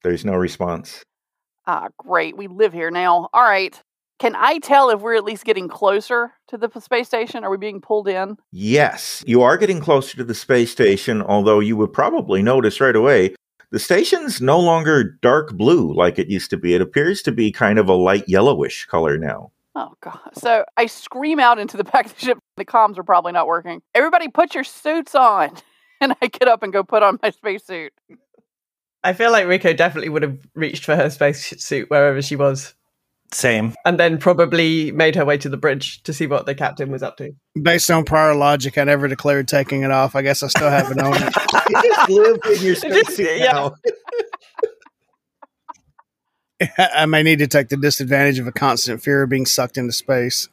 There's 0.02 0.24
no 0.24 0.34
response. 0.34 1.02
Ah, 1.66 1.88
great. 1.98 2.36
We 2.36 2.46
live 2.46 2.72
here 2.72 2.90
now. 2.90 3.28
All 3.32 3.42
right. 3.42 3.80
Can 4.18 4.34
I 4.36 4.58
tell 4.58 4.90
if 4.90 5.00
we're 5.00 5.14
at 5.14 5.24
least 5.24 5.44
getting 5.44 5.68
closer 5.68 6.32
to 6.48 6.58
the 6.58 6.68
space 6.80 7.06
station? 7.06 7.44
Are 7.44 7.50
we 7.50 7.56
being 7.56 7.80
pulled 7.80 8.08
in? 8.08 8.36
Yes, 8.50 9.22
you 9.26 9.42
are 9.42 9.56
getting 9.56 9.80
closer 9.80 10.16
to 10.16 10.24
the 10.24 10.34
space 10.34 10.72
station, 10.72 11.22
although 11.22 11.60
you 11.60 11.76
would 11.76 11.92
probably 11.92 12.42
notice 12.42 12.80
right 12.80 12.96
away 12.96 13.36
the 13.70 13.78
station's 13.78 14.40
no 14.40 14.58
longer 14.58 15.04
dark 15.04 15.52
blue 15.54 15.92
like 15.92 16.18
it 16.18 16.28
used 16.28 16.50
to 16.50 16.56
be. 16.56 16.74
It 16.74 16.80
appears 16.80 17.22
to 17.22 17.32
be 17.32 17.52
kind 17.52 17.78
of 17.78 17.88
a 17.88 17.94
light 17.94 18.28
yellowish 18.28 18.86
color 18.86 19.18
now. 19.18 19.52
Oh, 19.74 19.94
God. 20.00 20.18
So 20.32 20.64
I 20.76 20.86
scream 20.86 21.38
out 21.38 21.58
into 21.58 21.76
the 21.76 21.84
back 21.84 22.06
of 22.06 22.14
the 22.14 22.24
ship. 22.24 22.38
The 22.56 22.64
comms 22.64 22.98
are 22.98 23.04
probably 23.04 23.32
not 23.32 23.46
working. 23.46 23.82
Everybody 23.94 24.28
put 24.28 24.54
your 24.54 24.64
suits 24.64 25.14
on. 25.14 25.50
And 26.00 26.14
I 26.22 26.28
get 26.28 26.46
up 26.46 26.62
and 26.62 26.72
go 26.72 26.84
put 26.84 27.02
on 27.02 27.18
my 27.24 27.30
spacesuit. 27.30 27.92
I 29.02 29.12
feel 29.14 29.32
like 29.32 29.48
Rico 29.48 29.72
definitely 29.72 30.10
would 30.10 30.22
have 30.22 30.38
reached 30.54 30.84
for 30.84 30.94
her 30.94 31.10
spacesuit 31.10 31.90
wherever 31.90 32.22
she 32.22 32.36
was. 32.36 32.74
Same. 33.32 33.74
And 33.84 34.00
then 34.00 34.18
probably 34.18 34.90
made 34.90 35.14
her 35.16 35.24
way 35.24 35.36
to 35.38 35.48
the 35.48 35.56
bridge 35.56 36.02
to 36.04 36.12
see 36.12 36.26
what 36.26 36.46
the 36.46 36.54
captain 36.54 36.90
was 36.90 37.02
up 37.02 37.16
to. 37.18 37.32
Based 37.60 37.90
on 37.90 38.04
prior 38.04 38.34
logic, 38.34 38.78
I 38.78 38.84
never 38.84 39.06
declared 39.06 39.48
taking 39.48 39.82
it 39.82 39.90
off. 39.90 40.14
I 40.16 40.22
guess 40.22 40.42
I 40.42 40.48
still 40.48 40.70
haven't 40.70 41.00
owned 41.00 41.16
it. 41.16 41.34
you 41.70 41.82
just 41.82 42.10
live 42.10 42.38
in 42.56 42.62
your 42.62 42.74
spacesuit 43.04 43.38
yeah. 43.38 43.68
I 46.76 47.06
may 47.06 47.22
need 47.22 47.38
to 47.38 47.46
take 47.46 47.68
the 47.68 47.76
disadvantage 47.76 48.38
of 48.38 48.46
a 48.46 48.52
constant 48.52 49.02
fear 49.02 49.22
of 49.22 49.30
being 49.30 49.46
sucked 49.46 49.78
into 49.78 49.92
space. 49.92 50.48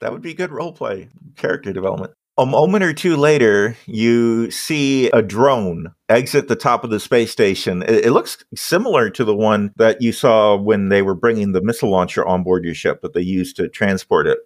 That 0.00 0.12
would 0.12 0.20
be 0.20 0.34
good 0.34 0.50
role 0.50 0.72
play, 0.72 1.08
character 1.36 1.72
development. 1.72 2.12
A 2.36 2.44
moment 2.44 2.82
or 2.82 2.92
two 2.92 3.16
later, 3.16 3.76
you 3.86 4.50
see 4.50 5.08
a 5.10 5.22
drone 5.22 5.94
exit 6.08 6.48
the 6.48 6.56
top 6.56 6.82
of 6.82 6.90
the 6.90 6.98
space 6.98 7.30
station. 7.30 7.82
It, 7.82 8.06
it 8.06 8.10
looks 8.10 8.44
similar 8.56 9.08
to 9.10 9.24
the 9.24 9.36
one 9.36 9.72
that 9.76 10.02
you 10.02 10.10
saw 10.10 10.56
when 10.56 10.88
they 10.88 11.00
were 11.00 11.14
bringing 11.14 11.52
the 11.52 11.62
missile 11.62 11.90
launcher 11.90 12.26
on 12.26 12.42
board 12.42 12.64
your 12.64 12.74
ship 12.74 13.02
that 13.02 13.14
they 13.14 13.20
used 13.20 13.54
to 13.56 13.68
transport 13.68 14.26
it. 14.26 14.38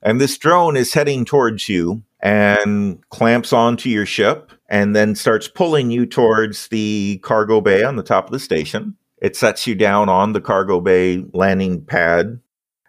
And 0.00 0.18
this 0.18 0.38
drone 0.38 0.78
is 0.78 0.94
heading 0.94 1.26
towards 1.26 1.68
you 1.68 2.02
and 2.20 3.06
clamps 3.10 3.52
onto 3.52 3.90
your 3.90 4.06
ship 4.06 4.52
and 4.70 4.96
then 4.96 5.14
starts 5.14 5.46
pulling 5.46 5.90
you 5.90 6.06
towards 6.06 6.68
the 6.68 7.20
cargo 7.22 7.60
bay 7.60 7.82
on 7.82 7.96
the 7.96 8.02
top 8.02 8.26
of 8.26 8.32
the 8.32 8.38
station. 8.38 8.96
It 9.20 9.36
sets 9.36 9.66
you 9.66 9.74
down 9.74 10.08
on 10.08 10.32
the 10.32 10.40
cargo 10.40 10.80
bay 10.80 11.24
landing 11.34 11.84
pad 11.84 12.40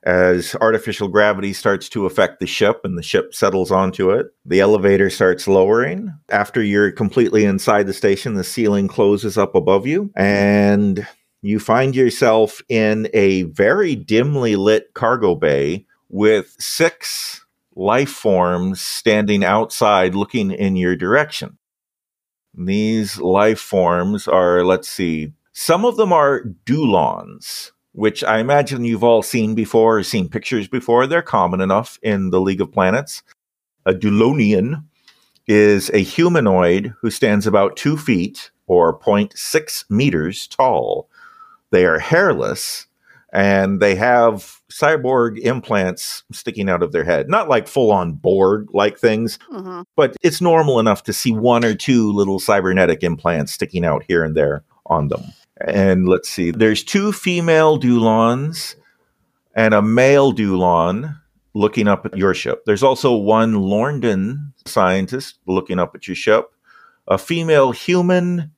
as 0.03 0.55
artificial 0.62 1.07
gravity 1.07 1.53
starts 1.53 1.89
to 1.89 2.05
affect 2.05 2.39
the 2.39 2.47
ship 2.47 2.81
and 2.83 2.97
the 2.97 3.03
ship 3.03 3.33
settles 3.33 3.71
onto 3.71 4.12
it. 4.12 4.27
The 4.45 4.60
elevator 4.60 5.10
starts 5.10 5.47
lowering. 5.47 6.13
After 6.29 6.62
you're 6.62 6.91
completely 6.91 7.45
inside 7.45 7.88
the 7.88 7.93
station, 7.93 8.36
the 8.36 8.43
ceiling 8.43 8.88
closes 8.88 9.38
up 9.38 9.55
above 9.55 9.86
you 9.86 10.12
and 10.15 11.05
you 11.41 11.60
find 11.60 11.95
yourself 11.95 12.62
in 12.69 13.10
a 13.13 13.43
very 13.43 13.95
dimly 13.95 14.55
lit 14.55 14.93
cargo 14.93 15.36
bay 15.36 15.86
with 16.10 16.55
six 16.60 17.45
life 17.75 18.10
forms 18.10 18.81
standing 18.81 19.43
outside 19.43 20.15
looking 20.15 20.51
in 20.51 20.75
your 20.75 20.95
direction. 20.95 21.57
These 22.53 23.19
life 23.19 23.60
forms 23.60 24.27
are, 24.27 24.65
let's 24.65 24.89
see, 24.89 25.33
some 25.53 25.86
of 25.86 25.95
them 25.95 26.12
are 26.12 26.43
Dulons, 26.65 27.71
which 27.97 28.23
I 28.23 28.38
imagine 28.38 28.86
you've 28.86 29.03
all 29.03 29.23
seen 29.23 29.55
before 29.55 29.97
or 29.97 30.03
seen 30.03 30.29
pictures 30.29 30.67
before. 30.67 31.07
They're 31.07 31.23
common 31.23 31.62
enough 31.62 31.97
in 32.03 32.29
the 32.29 32.39
League 32.39 32.62
of 32.62 32.71
Planets. 32.71 33.23
A 33.88 33.93
Dulonian 33.93 34.83
is 35.47 35.89
a 35.93 36.03
humanoid 36.03 36.93
who 37.01 37.10
stands 37.10 37.47
about 37.47 37.75
two 37.75 37.97
feet 37.97 38.51
or 38.67 38.97
0.6 38.99 39.86
meters 39.89 40.45
tall. 40.47 41.10
They 41.71 41.86
are 41.86 41.97
hairless 41.99 42.86
and 43.33 43.79
they 43.79 43.95
have 43.95 44.62
cyborg 44.71 45.39
implants 45.39 46.23
sticking 46.31 46.69
out 46.69 46.83
of 46.83 46.91
their 46.91 47.03
head. 47.03 47.29
Not 47.29 47.49
like 47.49 47.67
full 47.67 47.91
on 47.91 48.13
Borg 48.13 48.67
like 48.73 48.99
things, 48.99 49.39
Mm-hmm. 49.51 49.81
but 49.95 50.15
it's 50.21 50.39
normal 50.39 50.79
enough 50.79 51.01
to 51.03 51.13
see 51.13 51.31
one 51.31 51.65
or 51.65 51.73
two 51.73 52.12
little 52.12 52.39
cybernetic 52.39 53.01
implants 53.03 53.53
sticking 53.53 53.83
out 53.83 54.03
here 54.07 54.23
and 54.23 54.36
there 54.36 54.63
on 54.86 55.07
them. 55.07 55.23
And 55.62 56.08
let's 56.08 56.30
see, 56.30 56.52
there's 56.52 56.84
two 56.84 57.12
female 57.12 57.80
Dulons 57.80 58.76
and 59.55 59.74
a 59.74 59.82
male 59.82 60.32
Dulon 60.34 61.20
looking 61.53 61.88
up 61.88 62.05
at 62.05 62.16
your 62.16 62.34
ship. 62.34 62.64
There's 62.66 62.84
also 62.84 63.16
one 63.16 63.53
Lorndon 63.53 64.53
scientist 64.66 65.39
looking 65.47 65.80
up 65.80 65.95
at 65.95 66.08
your 66.08 66.16
ship, 66.16 66.51
a 67.08 67.18
female 67.18 67.72
human, 67.72 68.51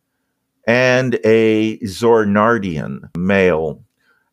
and 0.67 1.17
a 1.23 1.79
Zornardian 1.79 3.09
male. 3.17 3.81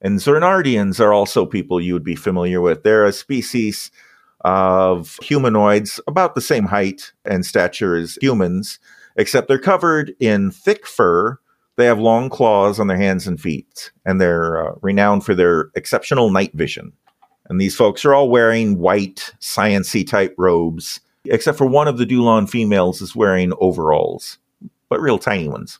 And 0.02 0.18
Zornardians 0.18 1.00
are 1.00 1.12
also 1.12 1.46
people 1.46 1.80
you 1.80 1.94
would 1.94 2.04
be 2.04 2.16
familiar 2.16 2.60
with. 2.60 2.82
They're 2.82 3.04
a 3.04 3.12
species 3.12 3.90
of 4.40 5.18
humanoids 5.22 6.00
about 6.06 6.34
the 6.34 6.40
same 6.40 6.64
height 6.64 7.12
and 7.24 7.46
stature 7.46 7.96
as 7.96 8.18
humans, 8.20 8.78
except 9.16 9.48
they're 9.48 9.58
covered 9.58 10.14
in 10.20 10.50
thick 10.50 10.86
fur. 10.86 11.38
They 11.76 11.84
have 11.86 11.98
long 11.98 12.30
claws 12.30 12.80
on 12.80 12.86
their 12.86 12.96
hands 12.96 13.26
and 13.26 13.40
feet, 13.40 13.92
and 14.04 14.20
they're 14.20 14.68
uh, 14.68 14.74
renowned 14.80 15.24
for 15.24 15.34
their 15.34 15.70
exceptional 15.74 16.30
night 16.30 16.52
vision. 16.54 16.92
And 17.48 17.60
these 17.60 17.76
folks 17.76 18.04
are 18.04 18.14
all 18.14 18.28
wearing 18.28 18.78
white, 18.78 19.32
sciency 19.40 20.06
type 20.06 20.34
robes, 20.38 21.00
except 21.26 21.58
for 21.58 21.66
one 21.66 21.86
of 21.86 21.98
the 21.98 22.06
Dulon 22.06 22.48
females 22.48 23.00
is 23.02 23.14
wearing 23.14 23.52
overalls, 23.60 24.38
but 24.88 25.00
real 25.00 25.18
tiny 25.18 25.48
ones, 25.48 25.78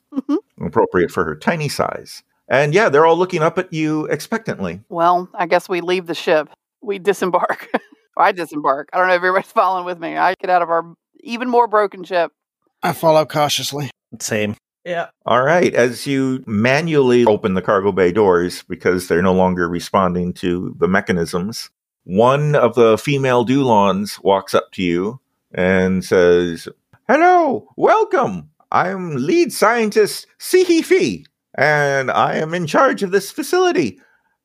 appropriate 0.61 1.11
for 1.11 1.25
her 1.25 1.35
tiny 1.35 1.69
size. 1.69 2.23
And 2.49 2.75
yeah, 2.75 2.89
they're 2.89 3.07
all 3.07 3.17
looking 3.17 3.43
up 3.43 3.59
at 3.59 3.73
you 3.73 4.05
expectantly. 4.07 4.81
Well, 4.89 5.29
I 5.35 5.47
guess 5.47 5.69
we 5.69 5.81
leave 5.81 6.07
the 6.07 6.15
ship. 6.15 6.49
We 6.83 6.99
disembark. 6.99 7.69
or 8.17 8.23
I 8.23 8.33
disembark. 8.33 8.89
I 8.93 8.99
don't 8.99 9.09
know 9.09 9.15
if 9.15 9.19
everybody's 9.19 9.51
following 9.51 9.85
with 9.85 9.99
me. 9.99 10.17
I 10.17 10.35
get 10.41 10.51
out 10.51 10.63
of 10.63 10.71
our 10.71 10.95
even 11.21 11.49
more 11.49 11.67
broken 11.67 12.05
ship. 12.05 12.33
I 12.83 12.93
follow 12.93 13.25
cautiously. 13.25 13.91
Same. 14.21 14.55
Yeah. 14.87 15.09
All 15.27 15.43
right. 15.43 15.75
As 15.75 16.07
you 16.07 16.45
manually 16.47 17.25
open 17.25 17.55
the 17.55 17.63
cargo 17.63 17.91
bay 17.91 18.13
doors 18.13 18.63
because 18.69 19.09
they're 19.09 19.21
no 19.21 19.35
longer 19.35 19.69
responding 19.69 20.33
to 20.35 20.77
the 20.79 20.87
mechanisms, 20.87 21.71
one 22.05 22.55
of 22.55 22.77
the 22.77 22.97
female 22.97 23.45
Dulons 23.45 24.23
walks 24.23 24.55
up 24.55 24.71
to 24.75 24.83
you 24.85 25.21
and 25.53 26.05
says, 26.05 26.69
Hello, 27.09 27.69
welcome. 27.77 28.51
I'm 28.71 29.17
lead 29.17 29.53
scientist 29.53 30.29
Sihi 30.39 30.85
Fi, 30.85 31.25
and 31.59 32.09
I 32.09 32.37
am 32.37 32.55
in 32.55 32.69
charge 32.69 33.03
of 33.03 33.11
this 33.11 33.33
facility. 33.33 33.99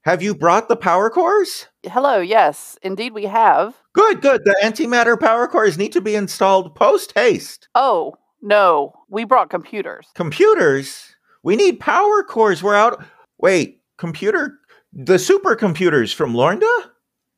Have 0.06 0.24
you 0.24 0.34
brought 0.34 0.68
the 0.68 0.76
power 0.76 1.12
cores? 1.12 1.68
Hello, 1.84 2.20
yes, 2.20 2.80
indeed 2.82 3.14
we 3.14 3.26
have. 3.26 3.76
Good, 3.94 4.22
good. 4.22 4.42
The 4.44 4.56
antimatter 4.64 5.20
power 5.20 5.48
cores 5.48 5.78
need 5.78 5.92
to 5.92 6.02
be 6.02 6.16
installed 6.16 6.74
post 6.74 7.12
haste. 7.14 7.68
Oh, 7.76 8.16
no, 8.42 8.94
we 9.10 9.24
brought 9.24 9.50
computers. 9.50 10.08
Computers? 10.16 11.16
We 11.44 11.56
need 11.56 11.80
power 11.80 12.24
cores. 12.24 12.62
We're 12.62 12.76
out. 12.76 13.04
Wait, 13.40 13.82
computer? 13.98 14.60
The 14.94 15.16
supercomputers 15.16 16.14
from 16.14 16.34
Lornda? 16.34 16.90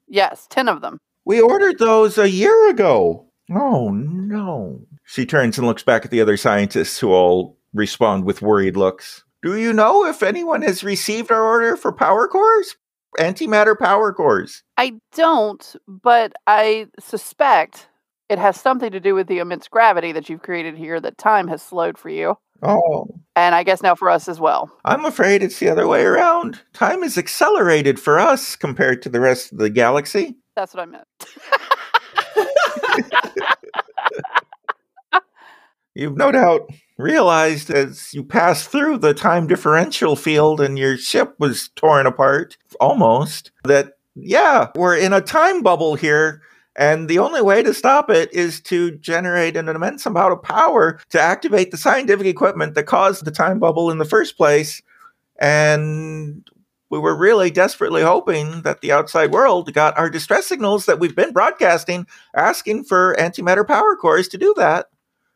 Yes, 0.08 0.48
10 0.50 0.68
of 0.68 0.82
them. 0.82 0.98
We 1.26 1.40
ordered 1.40 1.80
those 1.80 2.18
a 2.18 2.30
year 2.30 2.70
ago. 2.70 3.28
Oh, 3.52 3.90
no. 3.90 4.82
She 5.06 5.26
turns 5.26 5.58
and 5.58 5.68
looks 5.68 5.84
back 5.84 6.06
at 6.06 6.12
the 6.12 6.22
other 6.22 6.38
scientists 6.38 7.00
who 7.00 7.12
all 7.12 7.58
respond 7.74 8.26
with 8.26 8.42
worried 8.42 8.78
looks. 8.78 9.24
Do 9.42 9.58
you 9.58 9.74
know 9.74 10.06
if 10.06 10.24
anyone 10.24 10.62
has 10.62 10.84
received 10.84 11.32
our 11.32 11.44
order 11.44 11.76
for 11.76 11.92
power 11.92 12.28
cores? 12.28 12.78
Antimatter 13.20 13.78
power 13.78 14.14
cores. 14.14 14.64
I 14.78 14.94
don't, 15.14 15.76
but 15.88 16.34
I 16.48 16.88
suspect 17.00 17.88
it 18.34 18.40
has 18.40 18.60
something 18.60 18.92
to 18.92 19.00
do 19.00 19.14
with 19.14 19.28
the 19.28 19.38
immense 19.38 19.68
gravity 19.68 20.12
that 20.12 20.28
you've 20.28 20.42
created 20.42 20.76
here 20.76 21.00
that 21.00 21.20
time 21.20 21.48
has 21.48 21.62
slowed 21.62 22.00
for 22.00 22.10
you. 22.10 22.36
Oh, 22.64 23.08
And 23.36 23.54
I 23.54 23.62
guess 23.62 23.84
now 23.84 23.94
for 23.94 24.10
us 24.10 24.28
as 24.28 24.40
well. 24.40 24.72
I'm 24.86 25.06
afraid 25.06 25.44
it's 25.44 25.60
the 25.60 25.70
other 25.70 25.88
way 25.88 26.04
around. 26.04 26.60
Time 26.74 27.04
is 27.04 27.16
accelerated 27.16 28.00
for 28.00 28.20
us 28.20 28.56
compared 28.56 29.04
to 29.04 29.10
the 29.10 29.20
rest 29.20 29.52
of 29.52 29.60
the 29.60 29.70
galaxy. 29.70 30.36
That's 30.56 30.74
what 30.74 30.82
I 30.82 30.86
meant. 30.88 31.08
You've 35.94 36.18
no 36.18 36.32
doubt 36.32 36.72
realized 36.98 37.70
as 37.70 38.16
you 38.16 38.24
passed 38.24 38.70
through 38.70 38.98
the 38.98 39.14
time 39.14 39.46
differential 39.46 40.16
field 40.16 40.60
and 40.60 40.80
your 40.80 40.98
ship 40.98 41.36
was 41.38 41.70
torn 41.76 42.08
apart, 42.08 42.58
almost, 42.80 43.52
that, 43.66 43.94
yeah, 44.16 44.70
we're 44.76 44.98
in 44.98 45.14
a 45.14 45.22
time 45.22 45.62
bubble 45.62 45.94
here. 45.94 46.42
And 46.76 47.08
the 47.08 47.20
only 47.20 47.42
way 47.42 47.62
to 47.62 47.74
stop 47.74 48.10
it 48.10 48.34
is 48.34 48.60
to 48.62 48.92
generate 48.98 49.56
an 49.56 49.70
immense 49.70 50.06
amount 50.06 50.34
of 50.34 50.42
power 50.42 51.00
to 51.10 51.20
activate 51.20 51.72
the 51.72 51.78
scientific 51.78 52.26
equipment 52.26 52.74
that 52.76 52.84
caused 52.84 53.26
the 53.26 53.32
time 53.32 53.60
bubble 53.60 53.92
in 53.92 54.00
the 54.00 54.06
first 54.06 54.38
place. 54.38 54.82
And 55.40 56.50
we 56.90 57.00
were 57.00 57.16
really 57.16 57.52
desperately 57.52 58.02
hoping 58.02 58.62
that 58.64 58.82
the 58.82 58.92
outside 58.92 59.32
world 59.32 59.74
got 59.74 59.98
our 59.98 60.10
distress 60.10 60.48
signals 60.48 60.86
that 60.86 61.00
we've 61.00 61.16
been 61.16 61.34
broadcasting, 61.34 62.08
asking 62.36 62.84
for 62.86 63.16
antimatter 63.20 63.68
power 63.68 63.96
cores 63.96 64.28
to 64.30 64.38
do 64.38 64.54
that. 64.58 64.88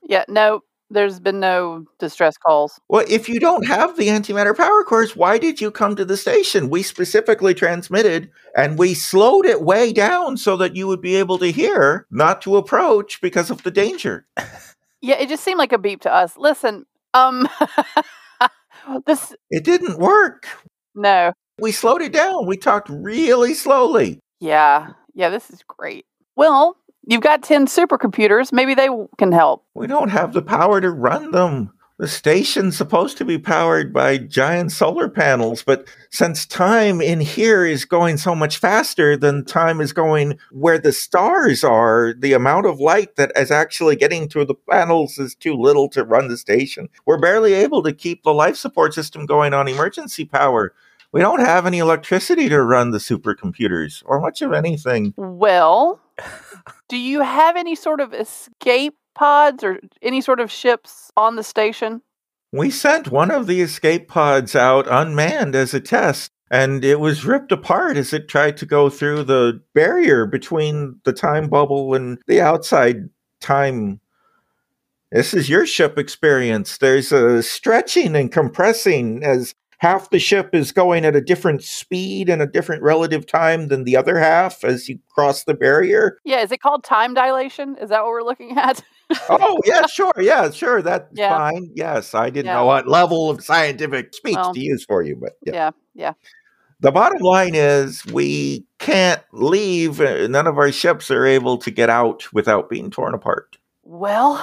Yeah, 0.04 0.24
no, 0.28 0.62
there's 0.90 1.20
been 1.20 1.40
no 1.40 1.86
distress 2.00 2.38
calls. 2.38 2.80
Well, 2.88 3.06
if 3.10 3.28
you 3.28 3.40
don't 3.40 3.66
have 3.68 3.98
the 3.98 4.08
antimatter 4.08 4.56
power 4.56 4.84
cores, 4.84 5.16
why 5.16 5.38
did 5.38 5.60
you 5.60 5.70
come 5.72 5.96
to 5.96 6.06
the 6.06 6.18
station? 6.18 6.70
We 6.70 6.82
specifically 6.84 7.54
transmitted 7.54 8.30
and 8.56 8.78
we 8.78 8.94
slowed 8.94 9.46
it 9.46 9.62
way 9.62 9.92
down 9.94 10.38
so 10.38 10.56
that 10.58 10.76
you 10.76 10.88
would 10.88 11.02
be 11.02 11.16
able 11.16 11.38
to 11.40 11.52
hear, 11.52 12.06
not 12.10 12.42
to 12.44 12.56
approach 12.58 13.20
because 13.22 13.50
of 13.52 13.64
the 13.64 13.72
danger. 13.72 14.26
Yeah, 15.02 15.16
it 15.20 15.30
just 15.30 15.44
seemed 15.44 15.60
like 15.60 15.74
a 15.74 15.78
beep 15.78 16.02
to 16.02 16.14
us. 16.14 16.38
Listen, 16.38 16.86
um, 17.14 17.48
this, 19.06 19.36
It 19.50 19.64
didn't 19.64 20.00
work. 20.00 20.48
no. 20.96 21.34
We 21.60 21.72
slowed 21.72 22.04
it 22.04 22.14
down. 22.14 22.46
We 22.46 22.56
talked 22.56 22.88
really 22.88 23.56
slowly. 23.56 24.20
Yeah, 24.40 24.92
yeah, 25.16 25.30
this 25.30 25.50
is 25.50 25.64
great. 25.68 26.06
Well, 26.36 26.78
you've 27.08 27.22
got 27.22 27.42
10 27.42 27.66
supercomputers. 27.66 28.54
Maybe 28.54 28.76
they 28.76 28.90
can 29.18 29.32
help. 29.32 29.66
We 29.74 29.88
don't 29.88 30.10
have 30.10 30.34
the 30.34 30.42
power 30.42 30.80
to 30.82 30.92
run 30.92 31.32
them. 31.32 31.72
The 32.00 32.08
station's 32.08 32.78
supposed 32.78 33.18
to 33.18 33.26
be 33.26 33.40
powered 33.40 33.92
by 33.92 34.20
giant 34.20 34.72
solar 34.72 35.10
panels, 35.10 35.64
but 35.64 35.88
since 36.12 36.46
time 36.46 37.02
in 37.02 37.20
here 37.20 37.66
is 37.66 37.86
going 37.86 38.18
so 38.18 38.36
much 38.36 38.60
faster 38.60 39.18
than 39.18 39.44
time 39.44 39.82
is 39.82 39.94
going 39.94 40.38
where 40.52 40.78
the 40.78 40.92
stars 40.92 41.64
are, 41.64 42.14
the 42.16 42.34
amount 42.34 42.68
of 42.68 42.80
light 42.80 43.16
that 43.16 43.32
is 43.36 43.50
actually 43.50 43.96
getting 43.96 44.30
to 44.30 44.46
the 44.46 44.54
panels 44.54 45.18
is 45.18 45.34
too 45.34 45.56
little 45.56 45.90
to 45.90 46.04
run 46.04 46.28
the 46.28 46.38
station. 46.38 46.88
We're 47.08 47.18
barely 47.18 47.56
able 47.56 47.82
to 47.82 47.92
keep 47.92 48.22
the 48.22 48.34
life 48.34 48.58
support 48.58 48.94
system 48.94 49.26
going 49.26 49.56
on 49.56 49.68
emergency 49.68 50.26
power. 50.26 50.76
We 51.14 51.22
don't 51.22 51.40
have 51.40 51.66
any 51.66 51.80
electricity 51.80 52.50
to 52.50 52.62
run 52.62 52.92
the 52.92 52.98
supercomputers 52.98 54.04
or 54.06 54.20
much 54.20 54.42
of 54.42 54.54
anything. 54.54 55.14
Well, 55.16 56.02
do 56.90 56.98
you 56.98 57.22
have 57.22 57.56
any 57.56 57.76
sort 57.76 58.02
of 58.02 58.14
escape 58.14 58.96
pods 59.16 59.64
or 59.64 59.80
any 60.02 60.22
sort 60.22 60.40
of 60.40 60.52
ships 60.52 61.12
on 61.16 61.36
the 61.36 61.44
station? 61.44 62.02
We 62.52 62.70
sent 62.70 63.12
one 63.12 63.32
of 63.32 63.48
the 63.48 63.62
escape 63.62 64.08
pods 64.08 64.56
out 64.56 64.88
unmanned 64.90 65.56
as 65.56 65.74
a 65.74 65.80
test, 65.80 66.32
and 66.50 66.84
it 66.84 67.00
was 67.00 67.26
ripped 67.26 67.52
apart 67.52 67.98
as 67.98 68.14
it 68.14 68.28
tried 68.28 68.58
to 68.58 68.66
go 68.66 68.90
through 68.90 69.24
the 69.24 69.62
barrier 69.74 70.26
between 70.26 71.00
the 71.04 71.14
time 71.14 71.50
bubble 71.50 71.94
and 71.94 72.20
the 72.28 72.42
outside 72.42 73.10
time. 73.42 74.00
This 75.12 75.34
is 75.34 75.50
your 75.50 75.66
ship 75.66 75.98
experience. 75.98 76.78
There's 76.78 77.12
a 77.12 77.42
stretching 77.42 78.16
and 78.16 78.32
compressing 78.32 79.24
as 79.24 79.54
half 79.78 80.10
the 80.10 80.20
ship 80.20 80.54
is 80.54 80.72
going 80.72 81.06
at 81.06 81.16
a 81.16 81.22
different 81.22 81.64
speed 81.64 82.30
and 82.30 82.42
a 82.42 82.48
different 82.48 82.82
relative 82.84 83.26
time 83.28 83.68
than 83.68 83.84
the 83.84 83.96
other 83.96 84.18
half 84.18 84.64
as 84.64 84.90
you 84.90 85.00
cross 85.10 85.44
the 85.44 85.54
barrier. 85.54 86.20
Yeah, 86.26 86.42
is 86.42 86.52
it 86.52 86.62
called 86.62 86.84
time 86.84 87.14
dilation? 87.14 87.76
Is 87.78 87.90
that 87.90 88.02
what 88.02 88.10
we're 88.10 88.24
looking 88.24 88.58
at? 88.58 88.82
oh, 89.30 89.60
yeah, 89.66 89.86
sure. 89.86 90.12
Yeah, 90.20 90.50
sure. 90.52 90.82
That's 90.82 91.06
Yeah. 91.14 91.30
fine. 91.38 91.70
Yes, 91.76 92.14
I 92.16 92.30
didn't 92.30 92.48
Yeah. 92.48 92.56
know 92.56 92.66
what 92.66 92.88
level 92.88 93.30
of 93.30 93.44
scientific 93.44 94.14
speech 94.14 94.36
Well, 94.36 94.54
to 94.54 94.60
use 94.60 94.84
for 94.86 95.04
you, 95.04 95.16
but 95.16 95.34
yeah. 95.46 95.54
yeah, 95.54 95.72
yeah. 95.94 96.14
The 96.80 96.92
bottom 96.92 97.20
line 97.22 97.56
is 97.56 98.06
we 98.06 98.66
can't 98.78 99.22
leave. 99.32 100.00
uh, 100.00 100.28
None 100.28 100.46
of 100.46 100.58
our 100.60 100.72
ships 100.72 101.10
are 101.10 101.26
able 101.26 101.58
to 101.58 101.72
get 101.72 101.90
out 101.90 102.32
without 102.34 102.70
being 102.70 102.92
torn 102.92 103.16
apart. 103.16 103.58
Well, 103.84 104.38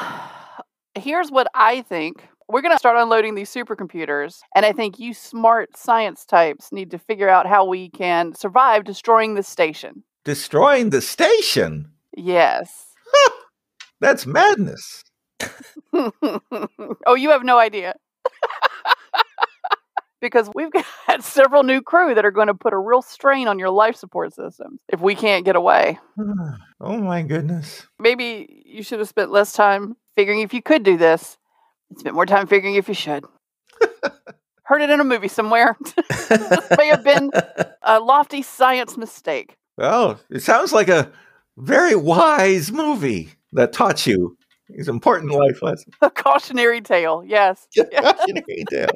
here's 0.97 1.31
what 1.31 1.47
I 1.55 1.83
think. 1.83 2.27
We're 2.49 2.61
going 2.61 2.75
to 2.75 2.79
start 2.79 2.99
unloading 2.99 3.35
these 3.35 3.53
supercomputers, 3.53 4.41
and 4.55 4.67
I 4.67 4.73
think 4.73 4.99
you 4.99 5.15
smart 5.15 5.77
science 5.77 6.27
types 6.27 6.73
need 6.73 6.91
to 6.91 6.99
figure 6.99 7.29
out 7.29 7.47
how 7.47 7.65
we 7.65 7.89
can 7.89 8.35
survive 8.35 8.85
destroying 8.85 9.35
the 9.35 9.43
station. 9.43 10.05
Destroying 10.25 10.91
the 10.91 11.01
station? 11.01 11.91
Yes. 12.17 12.87
That's 14.01 14.27
madness. 14.27 15.03
oh, 15.93 17.15
you 17.17 17.31
have 17.31 17.45
no 17.45 17.59
idea. 17.59 17.95
because 20.21 20.51
we've 20.55 20.71
got 20.71 21.23
several 21.23 21.63
new 21.63 21.81
crew 21.81 22.15
that 22.15 22.25
are 22.25 22.31
going 22.31 22.49
to 22.49 22.55
put 22.55 22.73
a 22.73 22.79
real 22.79 23.03
strain 23.03 23.49
on 23.49 23.59
your 23.59 23.71
life 23.71 23.97
support 23.97 24.35
systems 24.35 24.81
if 24.93 25.01
we 25.01 25.15
can't 25.15 25.45
get 25.45 25.57
away. 25.57 25.99
Oh 26.81 26.99
my 26.99 27.23
goodness. 27.23 27.87
Maybe 27.99 28.63
you 28.67 28.83
should 28.83 28.99
have 28.99 29.09
spent 29.09 29.31
less 29.31 29.55
time 29.55 29.97
figuring 30.17 30.41
if 30.41 30.53
you 30.53 30.61
could 30.61 30.83
do 30.83 30.99
this 30.99 31.39
spent 31.97 32.15
more 32.15 32.27
time 32.27 32.47
figuring 32.47 32.75
if 32.77 32.89
you 32.89 32.95
should. 32.95 33.25
Heard 34.65 34.81
it 34.81 34.91
in 34.91 35.01
a 35.01 35.05
movie 35.05 35.29
somewhere. 35.29 35.77
this 36.29 36.69
may 36.79 36.89
have 36.89 37.05
been 37.05 37.31
a 37.83 38.01
lofty 38.01 38.43
science 38.43 38.97
mistake. 38.97 39.57
Well, 39.77 40.19
it 40.31 40.43
sounds 40.43 40.73
like 40.73 40.89
a 40.89 41.13
very 41.57 41.95
wise 41.95 42.73
movie 42.73 43.31
that 43.53 43.73
taught 43.73 44.07
you 44.07 44.37
these 44.69 44.89
important 44.89 45.33
life 45.33 45.63
lessons. 45.63 45.95
A 46.01 46.11
cautionary 46.11 46.81
tale, 46.81 47.23
yes. 47.27 47.67
Cautionary 47.77 48.65
tale. 48.71 48.89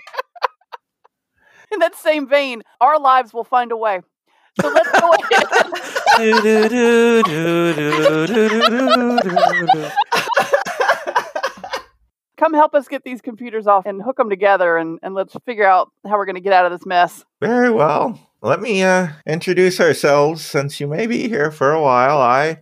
In 1.71 1.81
that 1.81 1.95
same 1.95 2.27
vein, 2.27 2.63
our 2.81 2.99
lives 2.99 3.35
will 3.35 3.45
find 3.45 3.71
a 3.71 3.77
way. 3.77 4.01
So 4.61 4.69
let's 4.69 5.01
go 5.01 5.13
ahead. 5.13 5.59
Come 12.39 12.55
help 12.55 12.75
us 12.75 12.87
get 12.89 13.03
these 13.03 13.21
computers 13.21 13.67
off 13.67 13.85
and 13.85 14.01
hook 14.01 14.17
them 14.17 14.31
together 14.31 14.77
and, 14.79 14.99
and 15.03 15.15
let's 15.15 15.37
figure 15.45 15.67
out 15.67 15.91
how 16.07 16.13
we're 16.13 16.25
going 16.25 16.37
to 16.37 16.41
get 16.41 16.53
out 16.53 16.65
of 16.65 16.73
this 16.73 16.87
mess. 16.87 17.25
Very 17.41 17.71
well. 17.71 18.19
Let 18.41 18.61
me 18.61 18.85
uh, 18.85 19.09
introduce 19.27 19.81
ourselves 19.81 20.45
since 20.45 20.79
you 20.79 20.87
may 20.87 21.09
be 21.09 21.29
here 21.29 21.51
for 21.51 21.73
a 21.73 21.83
while. 21.83 22.19
I 22.19 22.59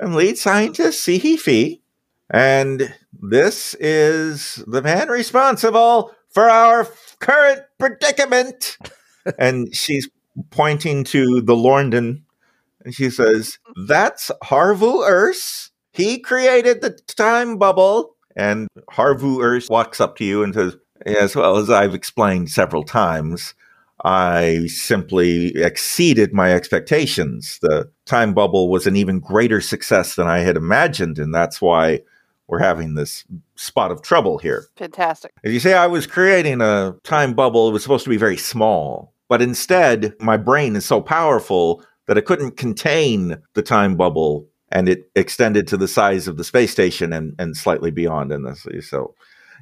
am 0.00 0.14
lead 0.14 0.38
scientist 0.38 1.06
Sihi 1.06 1.38
Fi, 1.38 1.82
and 2.30 2.94
this 3.12 3.74
is 3.74 4.64
the 4.66 4.80
man 4.80 5.08
responsible 5.08 6.12
for 6.30 6.48
our 6.48 6.80
f- 6.80 7.16
current 7.20 7.60
predicament. 7.78 8.78
and 9.38 9.74
she's 9.74 10.08
pointing 10.48 11.04
to 11.04 11.42
the 11.42 11.54
Lorndon, 11.54 12.22
and 12.82 12.94
she 12.94 13.10
says, 13.10 13.58
That's 13.86 14.30
Harvu 14.44 15.06
Urs. 15.06 15.68
he 15.92 16.18
created 16.18 16.80
the 16.80 16.98
time 17.06 17.58
bubble. 17.58 18.16
And 18.38 18.68
Harvu 18.92 19.38
Urs 19.38 19.68
walks 19.68 20.00
up 20.00 20.16
to 20.16 20.24
you 20.24 20.42
and 20.42 20.54
says, 20.54 20.76
As 21.04 21.34
well 21.34 21.56
as 21.56 21.68
I've 21.68 21.94
explained 21.94 22.50
several 22.50 22.84
times, 22.84 23.52
I 24.04 24.68
simply 24.68 25.48
exceeded 25.56 26.32
my 26.32 26.52
expectations. 26.54 27.58
The 27.60 27.90
time 28.06 28.32
bubble 28.32 28.70
was 28.70 28.86
an 28.86 28.94
even 28.94 29.18
greater 29.18 29.60
success 29.60 30.14
than 30.14 30.28
I 30.28 30.38
had 30.38 30.56
imagined, 30.56 31.18
and 31.18 31.34
that's 31.34 31.60
why 31.60 32.00
we're 32.46 32.60
having 32.60 32.94
this 32.94 33.24
spot 33.56 33.90
of 33.90 34.02
trouble 34.02 34.38
here. 34.38 34.66
Fantastic. 34.76 35.32
As 35.42 35.52
you 35.52 35.60
say, 35.60 35.74
I 35.74 35.88
was 35.88 36.06
creating 36.06 36.60
a 36.60 36.94
time 37.02 37.34
bubble. 37.34 37.68
It 37.68 37.72
was 37.72 37.82
supposed 37.82 38.04
to 38.04 38.10
be 38.10 38.16
very 38.16 38.36
small, 38.36 39.12
but 39.28 39.42
instead, 39.42 40.14
my 40.20 40.36
brain 40.36 40.76
is 40.76 40.86
so 40.86 41.00
powerful 41.00 41.84
that 42.06 42.16
it 42.16 42.24
couldn't 42.24 42.56
contain 42.56 43.36
the 43.54 43.62
time 43.62 43.96
bubble, 43.96 44.48
and 44.70 44.88
it 44.88 45.10
extended 45.14 45.66
to 45.68 45.76
the 45.76 45.88
size 45.88 46.28
of 46.28 46.36
the 46.36 46.44
space 46.44 46.70
station 46.70 47.12
and, 47.12 47.34
and 47.38 47.56
slightly 47.56 47.90
beyond. 47.90 48.32
And 48.32 48.46
this, 48.46 48.66
so, 48.88 49.14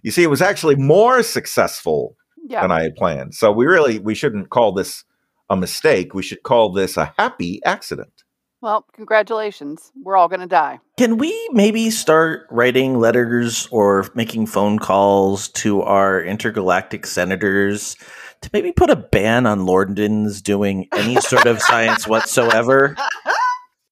you 0.02 0.10
see, 0.10 0.22
it 0.22 0.30
was 0.30 0.42
actually 0.42 0.76
more 0.76 1.22
successful 1.22 2.16
Yeah. 2.48 2.62
than 2.62 2.70
I 2.70 2.82
had 2.82 2.94
planned. 2.96 3.34
So 3.34 3.50
we 3.52 3.66
really 3.66 3.98
we 3.98 4.14
shouldn't 4.14 4.50
call 4.50 4.72
this 4.72 5.04
a 5.50 5.56
mistake. 5.56 6.14
We 6.14 6.22
should 6.22 6.42
call 6.42 6.72
this 6.72 6.96
a 6.96 7.12
happy 7.18 7.60
accident. 7.64 8.24
Well, 8.62 8.84
congratulations. 8.94 9.92
We're 10.02 10.16
all 10.16 10.28
going 10.28 10.40
to 10.40 10.46
die. 10.46 10.80
Can 10.96 11.18
we 11.18 11.32
maybe 11.52 11.90
start 11.90 12.46
writing 12.50 12.98
letters 12.98 13.68
or 13.70 14.06
making 14.14 14.46
phone 14.46 14.78
calls 14.78 15.48
to 15.48 15.82
our 15.82 16.22
intergalactic 16.22 17.06
senators 17.06 17.96
to 18.40 18.50
maybe 18.52 18.72
put 18.72 18.90
a 18.90 18.96
ban 18.96 19.46
on 19.46 19.60
Lordens 19.60 20.42
doing 20.42 20.88
any 20.96 21.16
sort 21.20 21.46
of 21.46 21.60
science 21.60 22.08
whatsoever? 22.08 22.96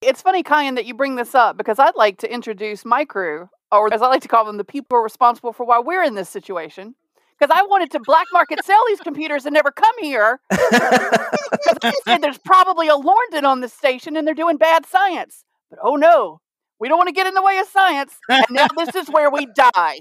It's 0.06 0.22
funny, 0.22 0.42
Kyan, 0.42 0.74
that 0.74 0.84
you 0.86 0.94
bring 0.94 1.16
this 1.16 1.34
up 1.34 1.56
because 1.56 1.78
I'd 1.78 1.96
like 1.96 2.18
to 2.18 2.32
introduce 2.32 2.84
my 2.84 3.04
crew, 3.04 3.48
or 3.72 3.92
as 3.92 4.02
I 4.02 4.08
like 4.08 4.22
to 4.22 4.28
call 4.28 4.44
them, 4.44 4.56
the 4.58 4.64
people 4.64 4.98
responsible 4.98 5.52
for 5.52 5.64
why 5.64 5.78
we're 5.78 6.02
in 6.02 6.14
this 6.14 6.28
situation. 6.28 6.94
Because 7.38 7.54
I 7.56 7.62
wanted 7.64 7.90
to 7.92 8.00
black 8.00 8.26
market 8.32 8.64
sell 8.64 8.80
these 8.88 9.00
computers 9.00 9.44
and 9.44 9.54
never 9.54 9.70
come 9.72 9.94
here. 10.00 10.40
'Cause 10.50 11.78
I 11.82 11.92
said 12.04 12.22
there's 12.22 12.38
probably 12.38 12.88
a 12.88 12.94
Lorndon 12.96 13.44
on 13.44 13.60
this 13.60 13.72
station 13.72 14.16
and 14.16 14.26
they're 14.26 14.34
doing 14.34 14.56
bad 14.56 14.86
science. 14.86 15.44
But 15.70 15.80
oh 15.82 15.96
no, 15.96 16.40
we 16.78 16.88
don't 16.88 16.98
want 16.98 17.08
to 17.08 17.14
get 17.14 17.26
in 17.26 17.34
the 17.34 17.42
way 17.42 17.58
of 17.58 17.66
science. 17.66 18.14
And 18.28 18.44
now 18.50 18.66
this 18.76 18.94
is 18.94 19.08
where 19.08 19.30
we 19.30 19.46
die. 19.46 20.00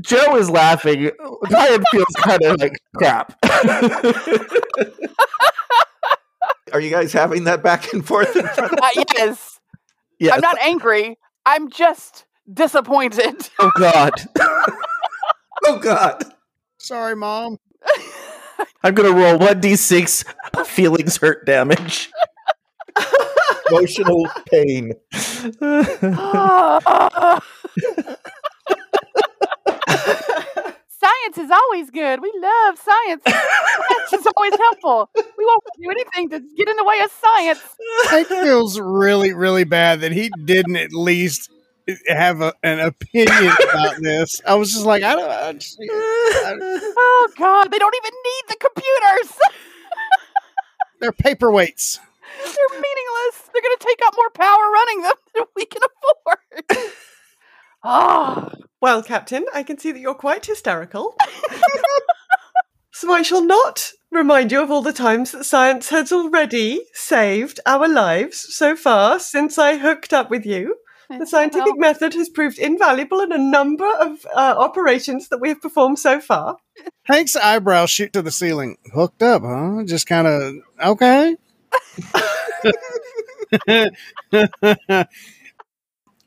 Joe 0.00 0.36
is 0.36 0.48
laughing. 0.50 1.10
Ryan 1.50 1.82
feels 1.90 2.04
kind 2.20 2.42
of 2.44 2.60
like 2.60 2.76
crap. 2.96 3.36
Are 6.72 6.80
you 6.80 6.90
guys 6.90 7.12
having 7.12 7.44
that 7.44 7.62
back 7.62 7.92
and 7.92 8.04
forth 8.04 8.34
in 8.34 8.46
front 8.46 8.72
of 8.72 8.78
Uh, 8.82 9.04
yes. 9.16 9.60
Yes. 10.18 10.34
I'm 10.34 10.40
not 10.40 10.58
angry. 10.60 11.16
I'm 11.44 11.70
just 11.70 12.24
disappointed. 12.52 13.48
Oh 13.58 13.70
God. 13.76 14.12
oh 15.66 15.78
God. 15.78 16.24
Sorry, 16.78 17.14
mom. 17.14 17.58
I'm 18.82 18.94
gonna 18.94 19.12
roll 19.12 19.38
one 19.38 19.60
d 19.60 19.76
six 19.76 20.24
feelings 20.64 21.18
hurt 21.18 21.44
damage. 21.46 22.10
emotional 23.70 24.28
pain? 24.50 24.94
science 31.26 31.38
is 31.38 31.50
always 31.50 31.90
good. 31.90 32.20
We 32.20 32.32
love 32.40 32.78
science. 32.78 33.22
science 33.26 34.12
is 34.12 34.26
always 34.36 34.54
helpful. 34.56 35.10
We 35.16 35.44
won't 35.44 35.62
do 35.80 35.90
anything 35.90 36.30
to 36.30 36.40
get 36.56 36.68
in 36.68 36.76
the 36.76 36.84
way 36.84 37.00
of 37.00 37.10
science. 37.10 37.60
It 38.12 38.26
feels 38.28 38.80
really, 38.80 39.32
really 39.32 39.64
bad 39.64 40.00
that 40.00 40.12
he 40.12 40.30
didn't 40.44 40.76
at 40.76 40.92
least 40.92 41.50
eh, 41.88 41.94
have 42.08 42.40
a, 42.40 42.52
an 42.62 42.80
opinion 42.80 43.52
about 43.70 43.96
this. 44.00 44.40
I 44.46 44.54
was 44.54 44.72
just 44.72 44.86
like, 44.86 45.02
I 45.02 45.14
don't. 45.14 45.30
I 45.30 45.52
just- 45.54 45.78
Oh 45.80 47.28
God, 47.36 47.70
they 47.70 47.78
don't 47.78 47.94
even 47.96 48.12
need 48.24 48.42
the 48.48 48.56
computers. 48.60 49.38
they're 51.00 51.12
paperweights. 51.12 51.98
They're 52.44 52.80
meaningless. 52.80 53.50
They're 53.52 53.62
going 53.62 53.76
to 53.78 53.86
take 53.86 54.00
up 54.06 54.14
more 54.16 54.30
power 54.30 54.70
running 54.72 55.02
them 55.02 55.14
than 55.34 55.44
we 55.56 55.64
can 55.64 55.82
afford. 55.82 56.92
Oh, 57.82 58.50
Well, 58.80 59.02
Captain, 59.02 59.44
I 59.54 59.62
can 59.62 59.78
see 59.78 59.92
that 59.92 60.00
you're 60.00 60.14
quite 60.14 60.44
hysterical. 60.44 61.16
so 62.92 63.12
I 63.12 63.22
shall 63.22 63.42
not 63.42 63.92
remind 64.10 64.52
you 64.52 64.62
of 64.62 64.70
all 64.70 64.82
the 64.82 64.92
times 64.92 65.32
that 65.32 65.44
science 65.44 65.88
has 65.90 66.12
already 66.12 66.84
saved 66.92 67.60
our 67.66 67.88
lives 67.88 68.54
so 68.54 68.76
far 68.76 69.18
since 69.18 69.58
I 69.58 69.78
hooked 69.78 70.12
up 70.12 70.30
with 70.30 70.44
you. 70.44 70.76
The 71.08 71.26
scientific 71.26 71.74
well. 71.76 71.92
method 71.92 72.14
has 72.14 72.28
proved 72.28 72.58
invaluable 72.58 73.20
in 73.20 73.30
a 73.30 73.38
number 73.38 73.88
of 73.88 74.26
uh, 74.34 74.54
operations 74.58 75.28
that 75.28 75.40
we 75.40 75.50
have 75.50 75.62
performed 75.62 75.98
so 76.00 76.20
far. 76.20 76.56
Hank's 77.04 77.36
eyebrows 77.36 77.90
shoot 77.90 78.12
to 78.12 78.22
the 78.22 78.32
ceiling. 78.32 78.76
Hooked 78.92 79.22
up, 79.22 79.42
huh? 79.42 79.84
Just 79.84 80.06
kind 80.08 80.26
of 80.26 80.54
okay. 80.84 81.36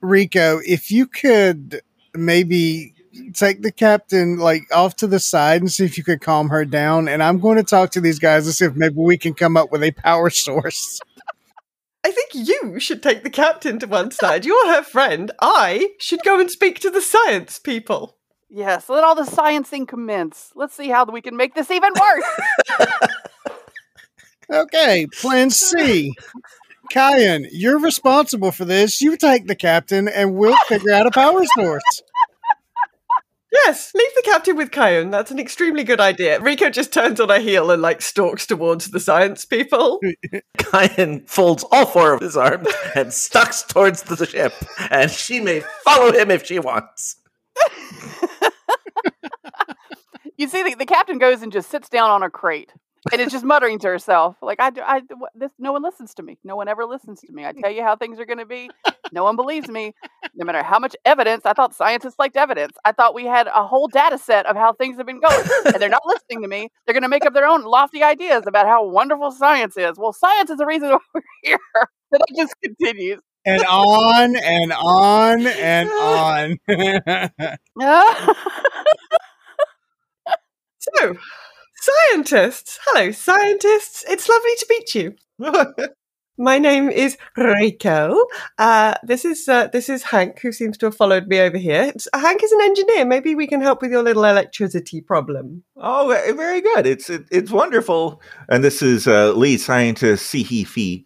Rico, 0.02 0.62
if 0.66 0.92
you 0.92 1.08
could 1.08 1.82
maybe 2.14 2.94
take 3.34 3.62
the 3.62 3.72
captain 3.72 4.38
like 4.38 4.64
off 4.74 4.96
to 4.98 5.08
the 5.08 5.20
side 5.20 5.62
and 5.62 5.72
see 5.72 5.84
if 5.86 5.98
you 5.98 6.04
could 6.04 6.22
calm 6.22 6.50
her 6.50 6.66
down, 6.66 7.08
and 7.08 7.22
I'm 7.24 7.40
going 7.40 7.58
to 7.58 7.64
talk 7.64 7.92
to 7.92 8.02
these 8.02 8.20
guys 8.20 8.46
and 8.46 8.56
see 8.56 8.66
if 8.66 8.76
maybe 8.76 8.96
we 8.96 9.18
can 9.18 9.34
come 9.34 9.58
up 9.58 9.72
with 9.72 9.84
a 9.84 9.92
power 9.92 10.30
source. 10.30 11.00
I 12.04 12.12
think 12.12 12.30
you 12.34 12.80
should 12.80 13.04
take 13.04 13.24
the 13.24 13.30
captain 13.30 13.78
to 13.80 13.88
one 13.88 14.12
side. 14.12 14.46
You're 14.46 14.74
her 14.74 14.84
friend. 14.84 15.32
I 15.42 15.90
should 16.00 16.24
go 16.24 16.40
and 16.40 16.50
speak 16.50 16.80
to 16.80 16.90
the 16.90 17.02
science 17.02 17.60
people. 17.60 18.16
yes. 18.50 18.88
Let 18.88 19.04
all 19.04 19.16
the 19.16 19.24
sciencing 19.24 19.86
commence. 19.88 20.52
Let's 20.56 20.74
see 20.76 20.88
how 20.88 21.04
we 21.06 21.22
can 21.22 21.36
make 21.36 21.56
this 21.56 21.70
even 21.70 21.92
worse. 22.00 22.88
Okay, 24.52 25.06
plan 25.20 25.52
C. 25.52 26.12
Kyan, 26.92 27.48
you're 27.52 27.80
responsible 27.80 28.52
for 28.52 28.66
this. 28.66 29.02
You 29.02 29.18
take 29.18 29.48
the 29.48 29.56
captain, 29.56 30.08
and 30.08 30.36
we'll 30.36 30.58
figure 30.68 30.92
out 30.92 31.08
a 31.08 31.12
power 31.12 31.44
source. 31.56 32.02
Yes, 33.52 33.92
leave 33.96 34.12
the 34.16 34.22
captain 34.24 34.56
with 34.56 34.72
Kyon. 34.72 35.10
That's 35.10 35.32
an 35.32 35.40
extremely 35.40 35.84
good 35.84 36.00
idea. 36.00 36.40
Rico 36.40 36.70
just 36.70 36.94
turns 36.94 37.20
on 37.20 37.30
her 37.30 37.40
heel 37.40 37.72
and 37.72 37.82
like 37.82 38.02
stalks 38.02 38.46
towards 38.46 38.92
the 38.92 39.00
science 39.00 39.44
people. 39.44 40.00
Kyan 40.58 41.26
folds 41.26 41.66
all 41.72 41.88
four 41.88 42.14
of 42.14 42.22
his 42.22 42.38
arms 42.38 42.68
and 42.96 43.12
stalks 43.12 43.64
towards 43.64 44.04
the 44.04 44.26
ship, 44.26 44.54
and 44.92 45.10
she 45.10 45.40
may 45.40 45.62
follow 45.84 46.12
him 46.12 46.30
if 46.30 46.46
she 46.46 46.60
wants. 46.60 47.16
you 50.38 50.48
see, 50.48 50.62
the, 50.64 50.76
the 50.76 50.86
captain 50.86 51.18
goes 51.18 51.42
and 51.42 51.52
just 51.52 51.72
sits 51.72 51.90
down 51.90 52.12
on 52.12 52.22
a 52.22 52.30
crate 52.30 52.72
and 53.12 53.22
is 53.22 53.32
just 53.32 53.46
muttering 53.46 53.80
to 53.80 53.88
herself, 53.88 54.36
like, 54.42 54.60
I, 54.60 54.70
do- 54.70 54.82
I, 54.82 55.02
this, 55.36 55.52
no 55.58 55.72
one 55.72 55.82
listens 55.84 56.14
to 56.16 56.24
me. 56.24 56.38
No 56.44 56.56
one 56.56 56.68
ever 56.68 56.86
listens 56.86 57.22
to 57.22 57.32
me. 57.32 57.46
I 57.46 57.52
tell 57.62 57.72
you 57.72 57.84
how 57.84 57.96
things 57.96 58.20
are 58.20 58.26
going 58.26 58.40
to 58.40 58.46
be. 58.46 58.70
No 59.12 59.24
one 59.24 59.36
believes 59.36 59.70
me. 59.70 59.94
No 60.36 60.46
matter 60.46 60.62
how 60.64 60.80
much 60.80 60.96
evidence, 61.06 61.46
I 61.46 61.54
thought 61.54 61.74
scientists 61.74 62.16
liked 62.20 62.36
evidence. 62.38 62.74
I 62.86 62.92
thought 62.92 63.14
we 63.14 63.26
had 63.26 63.48
a 63.48 63.66
whole 63.66 63.88
data 63.88 64.18
set 64.18 64.46
of 64.46 64.56
how 64.56 64.74
things 64.74 64.98
have 64.98 65.06
been 65.06 65.20
going, 65.22 65.48
and 65.66 65.76
they're 65.76 65.90
not 65.90 66.06
listening 66.06 66.42
to 66.42 66.48
me. 66.48 66.70
They're 66.86 66.94
going 66.94 67.04
to 67.04 67.10
make 67.10 67.26
up 67.26 67.34
their 67.34 67.48
own 67.48 67.64
lofty 67.64 68.04
ideas 68.04 68.44
about 68.48 68.66
how 68.66 68.86
wonderful 68.86 69.32
science 69.32 69.78
is. 69.78 69.98
Well, 69.98 70.14
science 70.14 70.50
is 70.50 70.58
the 70.58 70.66
reason 70.66 70.90
why 70.90 70.98
we're 71.14 71.22
here. 71.44 71.60
But 72.12 72.22
it 72.28 72.36
just 72.38 72.54
continues. 72.64 73.20
And 73.46 73.64
on 73.66 74.36
and 74.36 74.74
on 74.74 75.48
and 75.48 75.90
on. 75.90 76.58
So, 80.80 81.14
scientists. 81.82 82.80
Hello, 82.86 83.12
scientists. 83.12 84.04
It's 84.10 84.28
lovely 84.30 84.56
to 84.58 84.66
meet 84.70 84.96
you. 84.96 85.16
My 86.42 86.58
name 86.58 86.90
is 86.90 87.18
Rico. 87.36 88.18
Uh, 88.58 88.94
this 89.04 89.26
is 89.26 89.50
uh, 89.50 89.68
this 89.68 89.90
is 89.90 90.04
Hank, 90.04 90.40
who 90.40 90.54
seems 90.54 90.78
to 90.78 90.86
have 90.86 90.96
followed 90.96 91.28
me 91.28 91.40
over 91.42 91.58
here. 91.58 91.82
It's- 91.82 92.08
Hank 92.14 92.42
is 92.42 92.52
an 92.54 92.62
engineer. 92.62 93.04
Maybe 93.06 93.36
we 93.36 93.46
can 93.46 93.60
help 93.62 93.82
with 93.82 93.92
your 93.92 94.04
little 94.04 94.24
electricity 94.24 95.02
problem. 95.02 95.64
Oh, 95.76 96.08
very 96.38 96.62
good. 96.62 96.86
It's 96.88 97.10
it, 97.10 97.26
it's 97.30 97.52
wonderful. 97.52 98.22
And 98.48 98.64
this 98.64 98.82
is 98.82 99.06
uh, 99.06 99.34
lead 99.34 99.60
scientist 99.60 100.32
Sihi 100.34 100.66
Fi. 100.66 101.04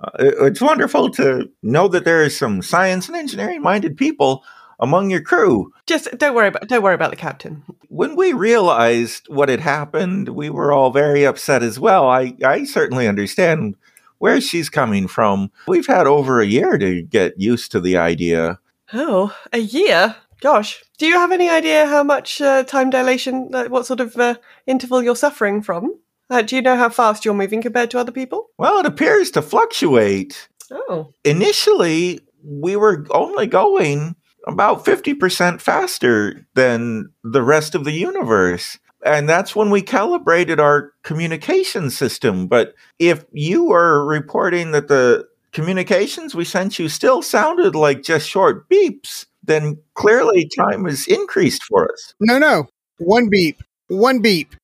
Uh, 0.00 0.10
it- 0.18 0.34
it's 0.40 0.60
wonderful 0.60 1.10
to 1.10 1.48
know 1.62 1.86
that 1.86 2.04
there 2.04 2.24
is 2.24 2.36
some 2.36 2.60
science 2.60 3.06
and 3.06 3.16
engineering 3.16 3.62
minded 3.62 3.96
people 3.96 4.42
among 4.82 5.10
your 5.10 5.22
crew. 5.22 5.72
Just 5.86 6.18
don't 6.18 6.34
worry 6.34 6.48
about 6.48 6.68
don't 6.68 6.82
worry 6.82 6.94
about 6.94 7.10
the 7.10 7.16
captain. 7.16 7.62
When 7.88 8.16
we 8.16 8.34
realized 8.34 9.26
what 9.28 9.48
had 9.48 9.60
happened, 9.60 10.28
we 10.30 10.50
were 10.50 10.72
all 10.72 10.90
very 10.90 11.24
upset 11.24 11.62
as 11.62 11.78
well. 11.78 12.08
I, 12.08 12.34
I 12.44 12.64
certainly 12.64 13.06
understand 13.06 13.76
where 14.18 14.40
she's 14.40 14.68
coming 14.68 15.08
from. 15.08 15.50
We've 15.66 15.86
had 15.86 16.06
over 16.06 16.40
a 16.40 16.46
year 16.46 16.76
to 16.78 17.02
get 17.02 17.40
used 17.40 17.72
to 17.72 17.80
the 17.80 17.96
idea. 17.96 18.58
Oh, 18.92 19.34
a 19.52 19.58
year. 19.58 20.16
Gosh, 20.40 20.82
do 20.98 21.06
you 21.06 21.14
have 21.14 21.30
any 21.30 21.48
idea 21.48 21.86
how 21.86 22.02
much 22.02 22.40
uh, 22.40 22.64
time 22.64 22.90
dilation, 22.90 23.54
uh, 23.54 23.66
what 23.66 23.86
sort 23.86 24.00
of 24.00 24.16
uh, 24.16 24.34
interval 24.66 25.02
you're 25.02 25.14
suffering 25.14 25.62
from? 25.62 25.96
Uh, 26.28 26.42
do 26.42 26.56
you 26.56 26.62
know 26.62 26.76
how 26.76 26.88
fast 26.88 27.24
you're 27.24 27.34
moving 27.34 27.62
compared 27.62 27.90
to 27.92 27.98
other 27.98 28.10
people? 28.10 28.50
Well, 28.58 28.78
it 28.78 28.86
appears 28.86 29.30
to 29.32 29.42
fluctuate. 29.42 30.48
Oh. 30.70 31.12
Initially, 31.24 32.20
we 32.42 32.74
were 32.74 33.06
only 33.10 33.46
going 33.46 34.16
about 34.46 34.84
50% 34.84 35.60
faster 35.60 36.46
than 36.54 37.10
the 37.22 37.42
rest 37.42 37.74
of 37.74 37.84
the 37.84 37.92
universe. 37.92 38.78
And 39.04 39.28
that's 39.28 39.56
when 39.56 39.70
we 39.70 39.82
calibrated 39.82 40.60
our 40.60 40.92
communication 41.02 41.90
system. 41.90 42.46
But 42.46 42.74
if 42.98 43.24
you 43.32 43.72
are 43.72 44.04
reporting 44.04 44.70
that 44.72 44.88
the 44.88 45.26
communications 45.52 46.34
we 46.34 46.44
sent 46.44 46.78
you 46.78 46.88
still 46.88 47.22
sounded 47.22 47.74
like 47.74 48.02
just 48.02 48.28
short 48.28 48.68
beeps, 48.68 49.26
then 49.42 49.78
clearly 49.94 50.48
time 50.56 50.84
has 50.84 51.06
increased 51.06 51.64
for 51.64 51.90
us. 51.92 52.14
No, 52.20 52.38
no. 52.38 52.68
One 52.98 53.28
beep. 53.28 53.62
One 53.88 54.20
beep. 54.20 54.54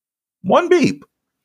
One 0.42 0.68
beep. 0.68 1.04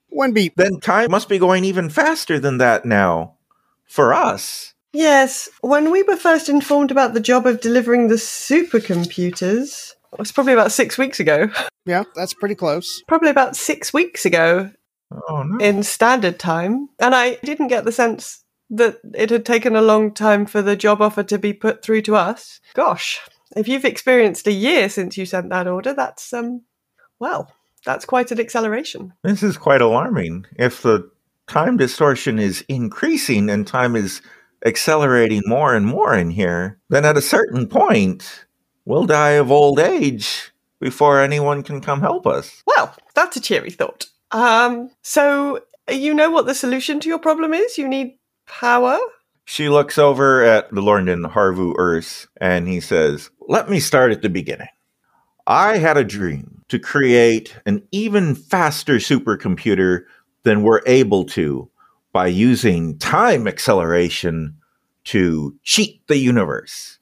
One 0.10 0.34
beep. 0.34 0.56
Then 0.56 0.80
time 0.80 1.12
must 1.12 1.30
be 1.30 1.40
going 1.40 1.66
even 1.66 1.90
faster 1.90 2.40
than 2.40 2.60
that 2.60 2.86
now 2.86 3.38
for 3.86 4.14
us. 4.14 4.74
Yes, 4.94 5.50
when 5.62 5.90
we 5.92 6.04
were 6.04 6.16
first 6.16 6.50
informed 6.50 6.92
about 6.92 7.14
the 7.16 7.20
job 7.20 7.48
of 7.48 7.62
delivering 7.62 8.08
the 8.08 8.16
supercomputers, 8.16 9.94
it 10.14 10.20
was 10.20 10.32
probably 10.32 10.54
about 10.54 10.72
six 10.72 10.98
weeks 10.98 11.20
ago. 11.20 11.50
Yeah, 11.86 12.04
that's 12.16 12.34
pretty 12.34 12.56
close. 12.56 13.04
Probably 13.10 13.30
about 13.30 13.58
six 13.58 13.92
weeks 13.92 14.26
ago 14.26 14.72
Oh, 15.28 15.44
no. 15.44 15.58
in 15.58 15.84
standard 15.84 16.40
time. 16.40 16.88
And 16.98 17.14
I 17.14 17.36
didn't 17.44 17.68
get 17.68 17.84
the 17.84 17.92
sense 17.92 18.46
that 18.70 19.00
it 19.14 19.30
had 19.32 19.46
taken 19.46 19.76
a 19.76 19.82
long 19.82 20.14
time 20.14 20.46
for 20.46 20.62
the 20.62 20.78
job 20.78 21.02
offer 21.02 21.24
to 21.24 21.38
be 21.38 21.52
put 21.52 21.84
through 21.84 22.04
to 22.04 22.16
us. 22.16 22.62
Gosh, 22.74 23.20
if 23.58 23.68
you've 23.68 23.84
experienced 23.84 24.48
a 24.48 24.54
year 24.54 24.88
since 24.88 25.18
you 25.18 25.26
sent 25.26 25.50
that 25.50 25.68
order, 25.68 25.94
that's, 25.94 26.32
um, 26.32 26.62
well, 27.20 27.52
that's 27.86 28.06
quite 28.06 28.32
an 28.32 28.40
acceleration. 28.40 29.12
This 29.24 29.44
is 29.44 29.58
quite 29.58 29.82
alarming. 29.82 30.46
If 30.58 30.84
the 30.84 31.12
time 31.48 31.76
distortion 31.76 32.40
is 32.40 32.64
increasing 32.70 33.50
and 33.50 33.68
time 33.68 33.98
is 33.98 34.22
accelerating 34.66 35.42
more 35.46 35.76
and 35.76 35.86
more 35.86 36.16
in 36.16 36.30
here, 36.30 36.80
then 36.90 37.06
at 37.06 37.18
a 37.18 37.22
certain 37.22 37.68
point, 37.68 38.46
we'll 38.86 39.06
die 39.06 39.32
of 39.32 39.52
old 39.52 39.80
age 39.80 40.52
before 40.80 41.22
anyone 41.22 41.64
can 41.64 41.82
come 41.82 42.02
help 42.02 42.28
us. 42.28 42.64
Well, 42.66 42.96
that's 43.16 43.38
a 43.38 43.42
cheery 43.42 43.72
thought. 43.72 44.08
Um, 44.32 44.90
so 45.02 45.62
you 45.90 46.14
know 46.14 46.32
what 46.32 46.46
the 46.46 46.56
solution 46.56 47.00
to 47.02 47.10
your 47.10 47.20
problem 47.20 47.54
is? 47.54 47.78
You 47.78 47.88
need 47.88 48.18
power? 48.48 48.98
She 49.46 49.70
looks 49.70 49.98
over 49.98 50.44
at 50.44 50.74
the 50.74 50.82
Lorndon 50.82 51.32
Harvu 51.32 51.76
Urs 51.76 52.28
and 52.40 52.68
he 52.68 52.80
says, 52.80 53.30
Let 53.48 53.70
me 53.70 53.80
start 53.80 54.12
at 54.12 54.22
the 54.22 54.30
beginning. 54.30 54.70
I 55.46 55.78
had 55.78 55.98
a 55.98 56.06
dream 56.06 56.64
to 56.70 56.80
create 56.80 57.56
an 57.66 57.86
even 57.92 58.34
faster 58.34 58.96
supercomputer 58.96 60.06
than 60.44 60.64
we're 60.64 60.82
able 60.86 61.26
to 61.26 61.70
by 62.14 62.28
using 62.28 62.98
time 63.00 63.48
acceleration 63.48 64.56
to 65.06 65.56
cheat 65.64 66.08
the 66.08 66.18
universe. 66.18 67.00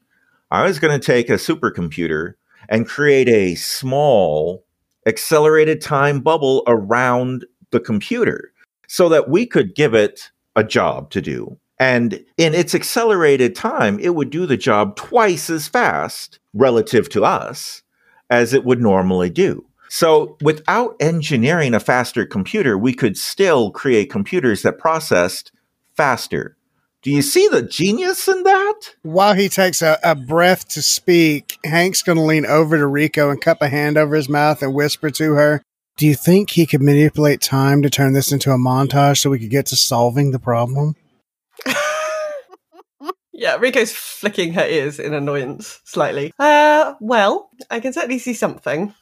I 0.49 0.63
was 0.63 0.79
going 0.79 0.99
to 0.99 1.05
take 1.05 1.29
a 1.29 1.33
supercomputer 1.33 2.33
and 2.67 2.87
create 2.87 3.29
a 3.29 3.55
small 3.55 4.65
accelerated 5.05 5.81
time 5.81 6.21
bubble 6.21 6.63
around 6.67 7.45
the 7.71 7.79
computer 7.79 8.51
so 8.87 9.09
that 9.09 9.29
we 9.29 9.45
could 9.45 9.75
give 9.75 9.93
it 9.93 10.31
a 10.55 10.63
job 10.63 11.11
to 11.11 11.21
do. 11.21 11.57
And 11.79 12.23
in 12.37 12.53
its 12.53 12.75
accelerated 12.75 13.55
time, 13.55 13.99
it 13.99 14.15
would 14.15 14.29
do 14.29 14.45
the 14.45 14.57
job 14.57 14.95
twice 14.95 15.49
as 15.49 15.67
fast 15.67 16.39
relative 16.53 17.09
to 17.09 17.23
us 17.23 17.81
as 18.29 18.53
it 18.53 18.63
would 18.63 18.81
normally 18.81 19.29
do. 19.29 19.65
So, 19.93 20.37
without 20.41 20.95
engineering 21.01 21.73
a 21.73 21.79
faster 21.81 22.25
computer, 22.25 22.77
we 22.77 22.93
could 22.93 23.17
still 23.17 23.71
create 23.71 24.09
computers 24.09 24.61
that 24.61 24.77
processed 24.77 25.51
faster. 25.97 26.55
Do 27.01 27.11
you 27.11 27.21
see 27.21 27.49
the 27.49 27.61
genius 27.61 28.29
in 28.29 28.43
that? 28.43 28.95
While 29.01 29.33
he 29.33 29.49
takes 29.49 29.81
a, 29.81 29.99
a 30.01 30.15
breath 30.15 30.69
to 30.69 30.81
speak, 30.81 31.57
Hank's 31.65 32.03
going 32.03 32.17
to 32.17 32.23
lean 32.23 32.45
over 32.45 32.77
to 32.77 32.87
Rico 32.87 33.29
and 33.29 33.41
cup 33.41 33.61
a 33.61 33.67
hand 33.67 33.97
over 33.97 34.15
his 34.15 34.29
mouth 34.29 34.63
and 34.63 34.73
whisper 34.73 35.09
to 35.09 35.33
her, 35.33 35.61
Do 35.97 36.07
you 36.07 36.15
think 36.15 36.51
he 36.51 36.65
could 36.65 36.81
manipulate 36.81 37.41
time 37.41 37.81
to 37.81 37.89
turn 37.89 38.13
this 38.13 38.31
into 38.31 38.51
a 38.51 38.57
montage 38.57 39.17
so 39.17 39.29
we 39.29 39.39
could 39.39 39.49
get 39.49 39.65
to 39.67 39.75
solving 39.75 40.31
the 40.31 40.39
problem? 40.39 40.95
Yeah, 43.33 43.55
Rico's 43.55 43.91
flicking 43.91 44.53
her 44.53 44.65
ears 44.67 44.99
in 44.99 45.15
annoyance 45.15 45.81
slightly. 45.83 46.31
Uh, 46.37 46.93
well, 46.99 47.49
I 47.71 47.79
can 47.79 47.91
certainly 47.91 48.19
see 48.19 48.35
something. 48.35 48.93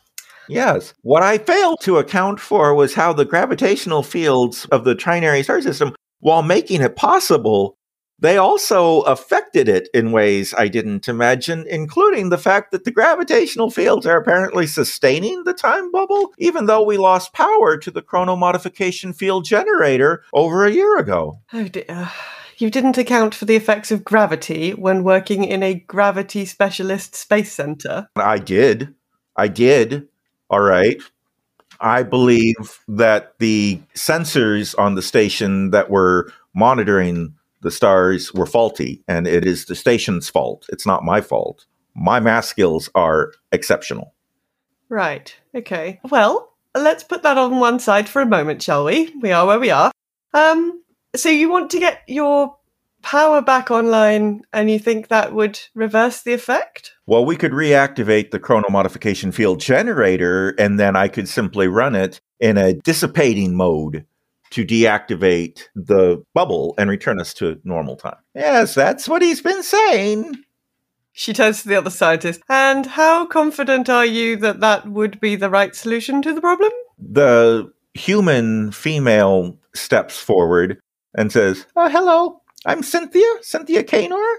Yes. 0.50 0.94
What 1.02 1.24
I 1.24 1.38
failed 1.38 1.80
to 1.82 1.98
account 1.98 2.40
for 2.40 2.74
was 2.74 2.94
how 2.94 3.14
the 3.14 3.26
gravitational 3.26 4.04
fields 4.04 4.66
of 4.66 4.84
the 4.84 4.96
trinary 4.96 5.44
star 5.44 5.62
system, 5.62 5.96
while 6.20 6.42
making 6.42 6.82
it 6.82 6.96
possible, 6.96 7.78
they 8.22 8.38
also 8.38 9.02
affected 9.02 9.70
it 9.70 9.88
in 9.94 10.12
ways 10.12 10.54
I 10.58 10.68
didn't 10.68 11.08
imagine, 11.08 11.66
including 11.70 12.30
the 12.30 12.38
fact 12.38 12.72
that 12.72 12.84
the 12.84 12.92
gravitational 12.92 13.70
fields 13.70 14.06
are 14.06 14.18
apparently 14.18 14.68
sustaining 14.68 15.46
the 15.46 15.54
time 15.54 15.90
bubble, 15.92 16.34
even 16.38 16.66
though 16.66 16.84
we 16.84 16.98
lost 16.98 17.32
power 17.32 17.78
to 17.78 17.92
the 17.92 18.02
chronomodification 18.02 19.16
field 19.16 19.46
generator 19.46 20.24
over 20.34 20.66
a 20.66 20.72
year 20.72 20.98
ago. 20.98 21.40
Oh 21.54 21.68
dear. 21.70 21.86
Uh, 21.88 22.10
you 22.58 22.70
didn't 22.70 22.98
account 22.98 23.34
for 23.34 23.46
the 23.46 23.56
effects 23.56 23.90
of 23.90 24.04
gravity 24.04 24.74
when 24.74 25.06
working 25.06 25.46
in 25.46 25.64
a 25.64 25.76
gravity 25.76 26.44
specialist 26.44 27.16
space 27.16 27.54
center. 27.54 28.10
I 28.18 28.38
did. 28.38 28.94
I 29.38 29.48
did. 29.48 30.10
All 30.50 30.62
right. 30.62 31.02
I 31.80 32.04
believe 32.04 32.84
that 32.88 33.38
the 33.40 33.80
sensors 33.96 34.78
on 34.78 34.96
the 34.96 35.02
station 35.02 35.72
that 35.72 35.90
were 35.90 36.32
monitoring 36.54 37.36
the 37.62 37.72
stars 37.72 38.34
were 38.34 38.46
faulty, 38.46 39.04
and 39.08 39.28
it 39.28 39.46
is 39.46 39.66
the 39.66 39.76
station's 39.76 40.30
fault. 40.30 40.66
It's 40.70 40.86
not 40.86 41.04
my 41.04 41.22
fault. 41.22 41.66
My 41.96 42.20
math 42.20 42.46
skills 42.46 42.90
are 42.96 43.34
exceptional. 43.52 44.14
Right. 44.90 45.36
Okay. 45.54 46.00
Well, 46.10 46.54
let's 46.76 47.04
put 47.04 47.24
that 47.24 47.38
on 47.38 47.60
one 47.60 47.80
side 47.80 48.10
for 48.10 48.22
a 48.22 48.26
moment, 48.26 48.62
shall 48.62 48.86
we? 48.86 49.14
We 49.22 49.32
are 49.32 49.46
where 49.46 49.60
we 49.60 49.72
are. 49.72 49.92
Um, 50.34 50.84
so 51.16 51.30
you 51.30 51.50
want 51.50 51.72
to 51.72 51.80
get 51.80 52.02
your 52.08 52.56
power 53.02 53.42
back 53.42 53.72
online 53.72 54.42
and 54.54 54.70
you 54.70 54.80
think 54.80 55.08
that 55.08 55.34
would 55.34 55.60
reverse 55.74 56.22
the 56.22 56.34
effect? 56.34 56.94
Well, 57.06 57.26
we 57.26 57.36
could 57.36 57.52
reactivate 57.52 58.32
the 58.32 58.40
chrono 58.40 58.70
modification 58.70 59.32
field 59.32 59.60
generator, 59.60 60.56
and 60.60 60.80
then 60.80 60.96
I 60.96 61.08
could 61.08 61.28
simply 61.28 61.68
run 61.68 61.96
it 61.96 62.22
in 62.40 62.58
a 62.58 62.74
dissipating 62.74 63.56
mode 63.56 64.06
to 64.52 64.66
deactivate 64.66 65.64
the 65.76 66.24
bubble 66.34 66.74
and 66.78 66.90
return 66.90 67.20
us 67.20 67.34
to 67.36 67.60
normal 67.64 67.96
time. 67.96 68.18
Yes, 68.34 68.74
that's 68.74 69.08
what 69.08 69.22
he's 69.22 69.42
been 69.42 69.64
saying. 69.64 70.44
She 71.12 71.34
turns 71.34 71.62
to 71.62 71.68
the 71.68 71.76
other 71.76 71.90
scientist. 71.90 72.42
And 72.50 72.86
how 72.86 73.26
confident 73.26 73.90
are 73.90 74.06
you 74.06 74.38
that 74.38 74.62
that 74.62 74.88
would 74.88 75.20
be 75.20 75.36
the 75.36 75.50
right 75.50 75.76
solution 75.76 76.22
to 76.22 76.34
the 76.34 76.42
problem? 76.42 76.72
The 76.98 77.72
human 77.94 78.72
female 78.72 79.58
steps 79.76 80.18
forward 80.18 80.80
and 81.16 81.32
says, 81.32 81.66
oh, 81.76 81.90
Hello, 81.90 82.39
I'm 82.66 82.84
Cynthia, 82.84 83.28
Cynthia 83.42 83.84
Kanor, 83.84 84.36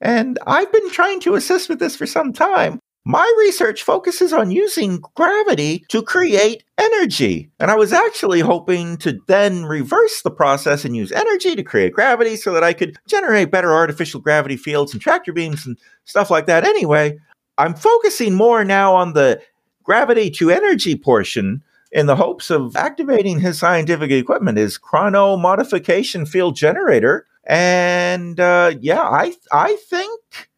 and 0.00 0.38
I've 0.46 0.70
been 0.70 0.90
trying 0.90 1.20
to 1.20 1.34
assist 1.34 1.68
with 1.68 1.78
this 1.78 1.96
for 1.96 2.06
some 2.06 2.32
time. 2.32 2.78
My 3.06 3.30
research 3.38 3.82
focuses 3.82 4.32
on 4.32 4.50
using 4.50 5.02
gravity 5.14 5.84
to 5.88 6.02
create 6.02 6.64
energy. 6.78 7.50
And 7.60 7.70
I 7.70 7.76
was 7.76 7.92
actually 7.92 8.40
hoping 8.40 8.96
to 8.98 9.20
then 9.28 9.66
reverse 9.66 10.22
the 10.22 10.30
process 10.30 10.84
and 10.84 10.96
use 10.96 11.12
energy 11.12 11.54
to 11.54 11.62
create 11.62 11.92
gravity 11.92 12.36
so 12.36 12.52
that 12.54 12.64
I 12.64 12.72
could 12.72 12.96
generate 13.06 13.50
better 13.50 13.74
artificial 13.74 14.20
gravity 14.20 14.56
fields 14.56 14.94
and 14.94 15.02
tractor 15.02 15.34
beams 15.34 15.66
and 15.66 15.78
stuff 16.04 16.30
like 16.30 16.46
that. 16.46 16.64
Anyway, 16.64 17.18
I'm 17.58 17.74
focusing 17.74 18.34
more 18.34 18.64
now 18.64 18.94
on 18.94 19.12
the 19.12 19.40
gravity 19.82 20.30
to 20.30 20.50
energy 20.50 20.96
portion 20.96 21.62
in 21.92 22.06
the 22.06 22.16
hopes 22.16 22.50
of 22.50 22.74
activating 22.74 23.40
his 23.40 23.58
scientific 23.58 24.10
equipment, 24.10 24.56
his 24.56 24.78
chrono 24.78 25.36
modification 25.36 26.24
field 26.24 26.56
generator. 26.56 27.26
And 27.46 28.40
uh, 28.40 28.74
yeah, 28.80 29.02
I 29.02 29.34
I 29.52 29.76
think 29.88 30.50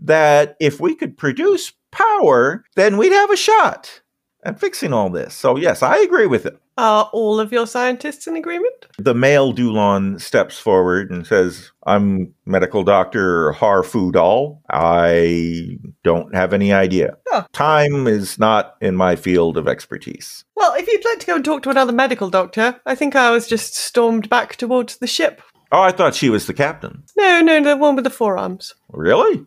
that 0.00 0.56
if 0.60 0.80
we 0.80 0.94
could 0.94 1.16
produce 1.16 1.72
power, 1.90 2.64
then 2.74 2.96
we'd 2.96 3.12
have 3.12 3.30
a 3.30 3.36
shot 3.36 4.02
at 4.44 4.58
fixing 4.58 4.92
all 4.92 5.10
this. 5.10 5.34
So 5.34 5.56
yes, 5.56 5.82
I 5.82 5.98
agree 5.98 6.26
with 6.26 6.46
it. 6.46 6.58
Are 6.78 7.10
all 7.12 7.38
of 7.38 7.52
your 7.52 7.66
scientists 7.66 8.26
in 8.26 8.34
agreement? 8.34 8.86
The 8.96 9.14
male 9.14 9.52
Dulon 9.52 10.18
steps 10.18 10.58
forward 10.58 11.10
and 11.10 11.26
says, 11.26 11.70
I'm 11.84 12.34
medical 12.46 12.82
doctor 12.82 13.52
Har 13.52 13.82
Fudal. 13.82 14.58
I 14.70 15.76
don't 16.02 16.34
have 16.34 16.54
any 16.54 16.72
idea. 16.72 17.18
Oh. 17.30 17.44
Time 17.52 18.06
is 18.06 18.38
not 18.38 18.76
in 18.80 18.96
my 18.96 19.16
field 19.16 19.58
of 19.58 19.68
expertise. 19.68 20.44
Well, 20.56 20.72
if 20.74 20.88
you'd 20.88 21.04
like 21.04 21.18
to 21.20 21.26
go 21.26 21.36
and 21.36 21.44
talk 21.44 21.62
to 21.64 21.70
another 21.70 21.92
medical 21.92 22.30
doctor, 22.30 22.80
I 22.86 22.94
think 22.94 23.14
I 23.14 23.30
was 23.30 23.46
just 23.46 23.74
stormed 23.74 24.30
back 24.30 24.56
towards 24.56 24.96
the 24.96 25.06
ship. 25.06 25.42
Oh, 25.72 25.80
I 25.80 25.90
thought 25.90 26.14
she 26.14 26.28
was 26.28 26.46
the 26.46 26.52
captain. 26.52 27.02
No, 27.16 27.40
no, 27.40 27.62
the 27.62 27.78
one 27.78 27.96
with 27.96 28.04
the 28.04 28.10
four 28.10 28.36
arms. 28.36 28.74
Really? 28.90 29.46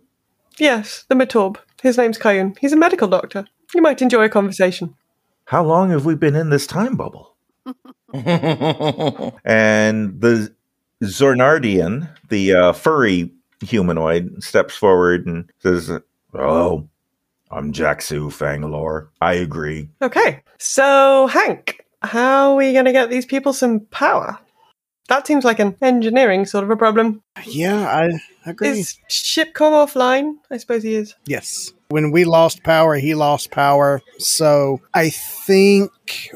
Yes, 0.57 1.05
the 1.07 1.13
Matorb. 1.13 1.57
His 1.83 1.97
name's 1.97 2.17
Kayun. 2.17 2.57
He's 2.57 2.73
a 2.73 2.77
medical 2.77 3.07
doctor. 3.07 3.45
You 3.75 3.83
might 3.83 4.01
enjoy 4.01 4.23
a 4.23 4.29
conversation. 4.29 4.95
How 5.45 5.63
long 5.63 5.91
have 5.91 6.05
we 6.05 6.15
been 6.15 6.35
in 6.35 6.49
this 6.49 6.65
time 6.65 6.95
bubble? 6.95 7.35
and 8.13 10.19
the 10.19 10.51
Zornardian, 11.03 12.09
the 12.29 12.53
uh, 12.53 12.73
furry 12.73 13.31
humanoid, 13.61 14.43
steps 14.43 14.75
forward 14.75 15.27
and 15.27 15.51
says, 15.59 15.91
"Oh, 16.33 16.87
I'm 17.51 17.71
Jaxu 17.71 18.31
Fangalore. 18.31 19.09
I 19.21 19.33
agree." 19.33 19.89
Okay, 20.01 20.41
so 20.57 21.27
Hank, 21.27 21.85
how 22.01 22.51
are 22.51 22.55
we 22.55 22.73
going 22.73 22.85
to 22.85 22.91
get 22.91 23.09
these 23.09 23.25
people 23.25 23.53
some 23.53 23.81
power? 23.91 24.39
That 25.07 25.27
seems 25.27 25.45
like 25.45 25.59
an 25.59 25.75
engineering 25.81 26.45
sort 26.45 26.63
of 26.63 26.71
a 26.71 26.75
problem. 26.75 27.21
Yeah, 27.45 27.87
I 27.87 28.19
agree. 28.49 28.69
Is 28.69 28.97
Shipcom 29.09 29.71
offline? 29.71 30.35
I 30.49 30.57
suppose 30.57 30.81
he 30.83 30.95
is. 30.95 31.13
Yes. 31.27 31.73
When 31.89 32.09
we 32.09 32.25
lost 32.25 32.63
power, 32.63 32.95
he 32.95 33.13
lost 33.13 33.51
power. 33.51 34.01
So 34.17 34.81
I 34.95 35.09
think 35.09 35.91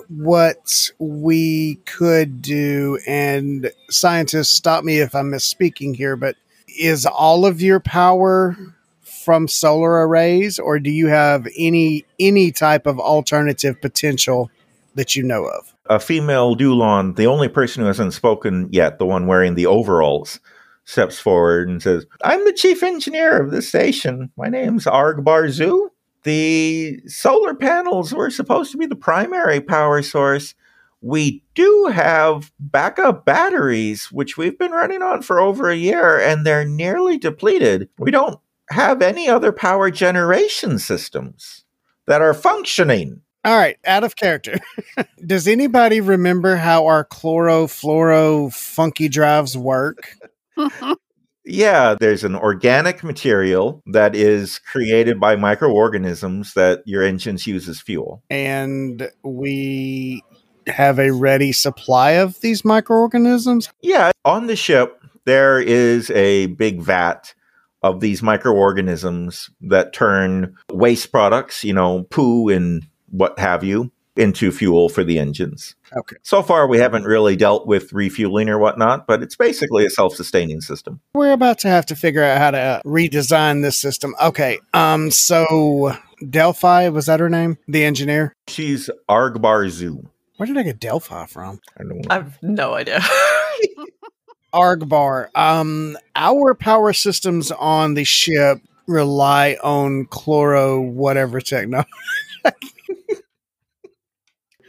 what 0.08 0.92
we 1.00 1.76
could 1.86 2.44
do, 2.44 3.00
and 3.08 3.72
scientists 3.90 4.56
stop 4.56 4.84
me 4.84 5.00
if 5.00 5.16
I'm 5.16 5.32
misspeaking 5.32 5.96
here, 5.96 6.16
but 6.16 6.36
is 6.68 7.08
all 7.08 7.48
of 7.48 7.62
your 7.64 7.80
power 7.80 8.56
from 9.02 9.48
solar 9.48 10.08
arrays, 10.08 10.60
or 10.60 10.80
do 10.80 10.92
you 10.92 11.08
have 11.08 11.48
any 11.58 12.06
any 12.20 12.52
type 12.52 12.86
of 12.86 13.00
alternative 13.00 13.82
potential 13.82 14.52
that 14.94 15.16
you 15.16 15.24
know 15.24 15.46
of? 15.46 15.74
A 15.90 16.00
female 16.00 16.56
Dulon, 16.56 17.16
the 17.16 17.26
only 17.26 17.48
person 17.48 17.82
who 17.82 17.88
hasn't 17.88 18.14
spoken 18.14 18.70
yet, 18.72 19.00
the 19.00 19.08
one 19.08 19.26
wearing 19.26 19.56
the 19.56 19.66
overalls, 19.66 20.40
steps 20.86 21.20
forward 21.20 21.68
and 21.68 21.82
says, 21.82 22.06
I'm 22.24 22.46
the 22.46 22.54
chief 22.54 22.84
engineer 22.84 23.42
of 23.42 23.50
the 23.52 23.62
station. 23.62 24.32
My 24.38 24.50
name's 24.50 24.86
Arg 24.86 25.26
Barzu. 25.26 25.90
The 26.24 27.00
solar 27.08 27.56
panels 27.56 28.14
were 28.14 28.30
supposed 28.30 28.72
to 28.72 28.78
be 28.78 28.86
the 28.86 28.96
primary 28.96 29.62
power 29.62 30.02
source. 30.02 30.54
We 31.02 31.44
do 31.56 31.90
have 31.94 32.52
backup 32.60 33.26
batteries, 33.26 34.12
which 34.12 34.38
we've 34.38 34.60
been 34.60 34.72
running 34.72 35.02
on 35.02 35.22
for 35.22 35.40
over 35.40 35.70
a 35.70 35.76
year, 35.76 36.20
and 36.20 36.46
they're 36.46 36.66
nearly 36.66 37.18
depleted. 37.18 37.90
We 37.98 38.12
don't 38.12 38.40
have 38.70 39.02
any 39.02 39.30
other 39.30 39.52
power 39.52 39.90
generation 39.90 40.78
systems 40.78 41.64
that 42.06 42.22
are 42.22 42.34
functioning. 42.34 43.22
All 43.46 43.58
right, 43.58 43.78
out 43.86 44.04
of 44.04 44.16
character. 44.16 44.60
Does 45.26 45.48
anybody 45.48 46.02
remember 46.02 46.58
how 46.58 46.88
our 46.88 47.06
chlorofluoro 47.06 48.54
funky 48.54 49.08
drives 49.08 49.58
work? 49.58 50.16
Yeah, 51.46 51.96
there's 52.00 52.24
an 52.24 52.36
organic 52.36 53.04
material 53.04 53.82
that 53.88 54.16
is 54.16 54.60
created 54.60 55.20
by 55.20 55.36
microorganisms 55.36 56.54
that 56.54 56.84
your 56.86 57.02
engines 57.02 57.48
use 57.48 57.68
as 57.68 57.82
fuel. 57.82 58.22
And 58.30 59.10
we 59.24 60.22
have 60.68 61.00
a 61.00 61.12
ready 61.12 61.52
supply 61.52 62.12
of 62.12 62.40
these 62.42 62.64
microorganisms? 62.64 63.70
Yeah, 63.82 64.12
on 64.26 64.46
the 64.46 64.56
ship, 64.56 65.02
there 65.26 65.60
is 65.60 66.12
a 66.12 66.48
big 66.48 66.82
vat 66.82 67.34
of 67.82 68.00
these 68.00 68.22
microorganisms 68.22 69.50
that 69.62 69.94
turn 69.94 70.56
waste 70.72 71.12
products, 71.12 71.64
you 71.64 71.74
know, 71.74 72.04
poo 72.12 72.50
and 72.50 72.86
what 73.12 73.38
have 73.40 73.64
you, 73.64 73.92
into 74.16 74.52
fuel 74.52 74.90
for 74.90 75.04
the 75.04 75.18
engines. 75.18 75.76
Okay. 75.96 76.18
So 76.24 76.44
far, 76.44 76.68
we 76.68 76.78
haven't 76.78 77.04
really 77.04 77.36
dealt 77.36 77.66
with 77.68 77.94
refueling 77.94 78.50
or 78.50 78.60
whatnot, 78.60 79.08
but 79.08 79.24
it's 79.24 79.36
basically 79.36 79.86
a 79.86 79.90
self 79.90 80.16
sustaining 80.16 80.62
system. 80.62 81.00
We're 81.14 81.32
about 81.32 81.60
to 81.60 81.70
have 81.70 81.86
to 81.88 81.96
figure 81.96 82.24
out 82.24 82.38
how 82.38 82.52
to 82.52 82.82
redesign 82.86 83.62
this 83.62 83.78
system. 83.78 84.16
Okay. 84.22 84.60
Um, 84.74 85.10
so 85.10 85.96
Delphi, 86.30 86.90
was 86.90 87.06
that 87.06 87.20
her 87.20 87.30
name? 87.30 87.58
The 87.68 87.86
engineer? 87.86 88.34
She's 88.48 88.90
Arg 89.08 89.36
Barzu. 89.36 90.06
Where 90.38 90.48
did 90.48 90.58
I 90.58 90.64
get 90.64 90.80
Delphi 90.80 91.26
from? 91.26 91.60
I 91.78 91.84
don't 91.84 91.98
know. 91.98 92.02
I've 92.10 92.42
no 92.44 92.74
idea. 92.74 93.02
Argbar. 94.54 95.28
Um, 95.36 95.98
our 96.16 96.56
power 96.56 96.94
systems 96.94 97.52
on 97.52 97.94
the 97.94 98.04
ship 98.04 98.60
rely 98.88 99.58
on 99.64 100.06
chloro 100.06 100.92
whatever 100.92 101.40
technology. 101.42 101.90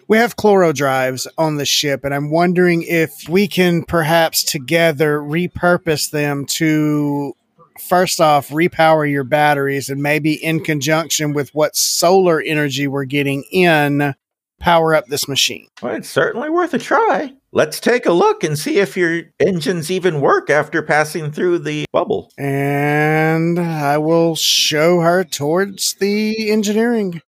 we 0.09 0.17
have 0.17 0.37
chloro 0.37 0.75
drives 0.75 1.27
on 1.39 1.57
the 1.57 1.65
ship, 1.65 2.05
and 2.05 2.15
I'm 2.15 2.31
wondering 2.31 2.83
if 2.83 3.29
we 3.29 3.49
can 3.49 3.85
perhaps 3.85 4.45
together 4.45 5.21
repurpose 5.21 6.11
them 6.11 6.47
to 6.47 7.35
first 7.81 8.21
off 8.21 8.49
repower 8.49 9.11
your 9.11 9.25
batteries 9.25 9.89
and 9.89 10.03
maybe 10.03 10.35
in 10.35 10.61
conjunction 10.61 11.33
with 11.33 11.55
what 11.55 11.77
solar 11.77 12.41
energy 12.41 12.87
we're 12.87 13.05
getting 13.05 13.43
in 13.51 14.15
power 14.61 14.95
up 14.95 15.07
this 15.07 15.27
machine. 15.27 15.67
Well, 15.83 15.95
it's 15.95 16.09
certainly 16.09 16.51
worth 16.51 16.75
a 16.75 16.79
try. 16.79 17.33
Let's 17.53 17.81
take 17.81 18.07
a 18.07 18.13
look 18.13 18.45
and 18.45 18.57
see 18.57 18.79
if 18.79 18.97
your 18.97 19.23
engines 19.41 19.91
even 19.91 20.21
work 20.21 20.51
after 20.51 20.83
passing 20.83 21.33
through 21.33 21.61
the 21.61 21.87
bubble. 21.93 22.31
And 22.39 23.59
I 23.59 23.99
will 23.99 24.37
show 24.37 25.01
her 25.01 25.25
towards 25.25 25.95
the 25.95 26.53
engineering. 26.53 27.23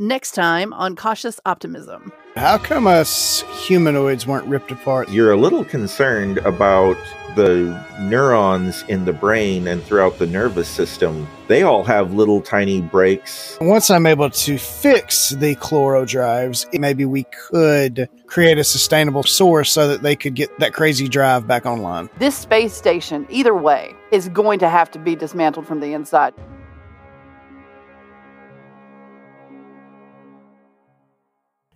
Next 0.00 0.30
time 0.30 0.72
on 0.72 0.96
Cautious 0.96 1.38
Optimism. 1.44 2.10
How 2.34 2.56
come 2.56 2.86
us 2.86 3.42
humanoids 3.66 4.26
weren't 4.26 4.46
ripped 4.46 4.70
apart? 4.70 5.10
You're 5.10 5.32
a 5.32 5.36
little 5.36 5.62
concerned 5.62 6.38
about 6.38 6.96
the 7.36 7.78
neurons 8.00 8.82
in 8.88 9.04
the 9.04 9.12
brain 9.12 9.68
and 9.68 9.82
throughout 9.84 10.18
the 10.18 10.26
nervous 10.26 10.68
system. 10.68 11.28
They 11.48 11.64
all 11.64 11.84
have 11.84 12.14
little 12.14 12.40
tiny 12.40 12.80
breaks. 12.80 13.58
Once 13.60 13.90
I'm 13.90 14.06
able 14.06 14.30
to 14.30 14.56
fix 14.56 15.30
the 15.30 15.54
chloro 15.56 16.08
drives, 16.08 16.66
maybe 16.72 17.04
we 17.04 17.24
could 17.50 18.08
create 18.26 18.56
a 18.56 18.64
sustainable 18.64 19.24
source 19.24 19.70
so 19.70 19.86
that 19.86 20.00
they 20.00 20.16
could 20.16 20.34
get 20.34 20.48
that 20.60 20.72
crazy 20.72 21.08
drive 21.08 21.46
back 21.46 21.66
online. 21.66 22.08
This 22.18 22.38
space 22.38 22.72
station, 22.72 23.26
either 23.28 23.54
way, 23.54 23.94
is 24.12 24.30
going 24.30 24.60
to 24.60 24.70
have 24.70 24.90
to 24.92 24.98
be 24.98 25.14
dismantled 25.14 25.66
from 25.66 25.80
the 25.80 25.92
inside. 25.92 26.32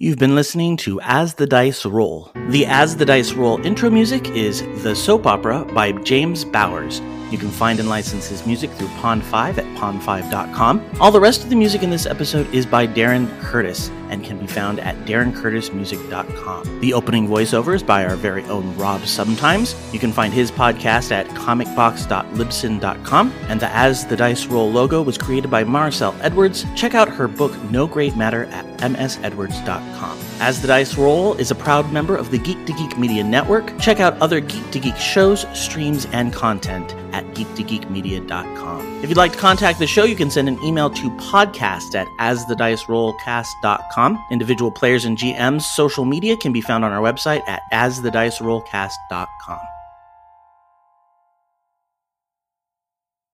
You've 0.05 0.19
been 0.19 0.35
listening 0.35 0.77
to 0.85 1.01
As 1.01 1.33
the 1.33 1.47
Dice 1.47 1.87
Roll. 1.87 2.31
The 2.49 2.67
As 2.67 2.95
the 2.95 3.07
Dice 3.07 3.33
Roll 3.33 3.65
intro 3.65 3.89
music 3.89 4.29
is 4.33 4.61
The 4.83 4.95
Soap 4.95 5.27
Opera 5.27 5.65
by 5.73 5.93
James 5.93 6.45
Bowers. 6.45 7.01
You 7.31 7.39
can 7.39 7.51
find 7.51 7.81
and 7.81 7.89
license 7.89 8.29
his 8.29 8.47
music 8.47 8.71
through 8.73 8.89
Pond5 8.89 9.57
at 9.59 9.65
pond5.com. 9.79 10.85
All 11.01 11.11
the 11.11 11.21
rest 11.21 11.43
of 11.43 11.49
the 11.51 11.57
music 11.57 11.83
in 11.83 11.91
this 11.91 12.07
episode 12.07 12.47
is 12.55 12.65
by 12.67 12.87
Darren 12.87 13.29
Curtis 13.41 13.91
and 14.11 14.23
can 14.25 14.39
be 14.39 14.47
found 14.47 14.79
at 14.81 14.95
darrencurtismusic.com. 15.07 16.81
The 16.81 16.93
opening 16.93 17.27
voiceover 17.27 17.75
is 17.75 17.83
by 17.83 18.05
our 18.05 18.17
very 18.17 18.45
own 18.45 18.77
Rob 18.77 19.01
Sometimes. 19.07 19.75
You 19.93 19.99
can 19.99 20.13
find 20.13 20.33
his 20.33 20.53
podcast 20.53 21.11
at 21.11 21.27
comicbox.libsyn.com. 21.29 23.33
And 23.49 23.61
the 23.61 23.69
As 23.69 24.07
the 24.07 24.17
Dice 24.17 24.47
Roll 24.47 24.71
logo 24.71 25.03
was 25.03 25.19
created 25.19 25.51
by 25.51 25.65
Maricel 25.65 26.15
Edwards. 26.21 26.65
Check 26.77 26.95
out 26.95 27.09
her 27.09 27.27
book 27.27 27.53
No 27.71 27.87
Great 27.87 28.15
Matter 28.17 28.45
at 28.47 28.65
msedwards.com. 28.79 30.19
As 30.41 30.61
the 30.61 30.69
Dice 30.69 30.97
Roll 30.97 31.35
is 31.35 31.51
a 31.51 31.55
proud 31.55 31.93
member 31.93 32.17
of 32.17 32.31
the 32.31 32.39
Geek 32.39 32.65
to 32.67 32.73
Geek 32.73 32.97
Media 32.99 33.25
Network. 33.25 33.79
Check 33.81 34.01
out 34.01 34.21
other 34.21 34.41
Geek 34.41 34.71
to 34.73 34.81
Geek 34.81 34.97
shows, 34.97 35.47
streams, 35.59 36.07
and 36.13 36.33
content 36.33 36.95
at 37.15 37.25
geektogeekmedia.com. 37.37 39.03
If 39.03 39.09
you'd 39.09 39.17
like 39.17 39.33
to 39.33 39.39
contact 39.39 39.79
the 39.79 39.87
show, 39.87 40.05
you 40.05 40.17
can 40.17 40.31
send 40.31 40.49
an 40.49 40.63
email 40.65 40.91
to 40.91 41.11
podcast 41.33 41.95
at 41.95 42.09
asthedicerollcast.com. 42.19 44.25
Individual 44.31 44.73
players 44.73 45.05
and 45.05 45.17
GMs' 45.17 45.63
social 45.63 46.05
media 46.05 46.37
can 46.37 46.53
be 46.53 46.61
found 46.61 46.85
on 46.85 46.93
our 46.93 47.01
website 47.01 47.47
at 47.49 47.63
asthedicerollcast.com. 47.73 49.74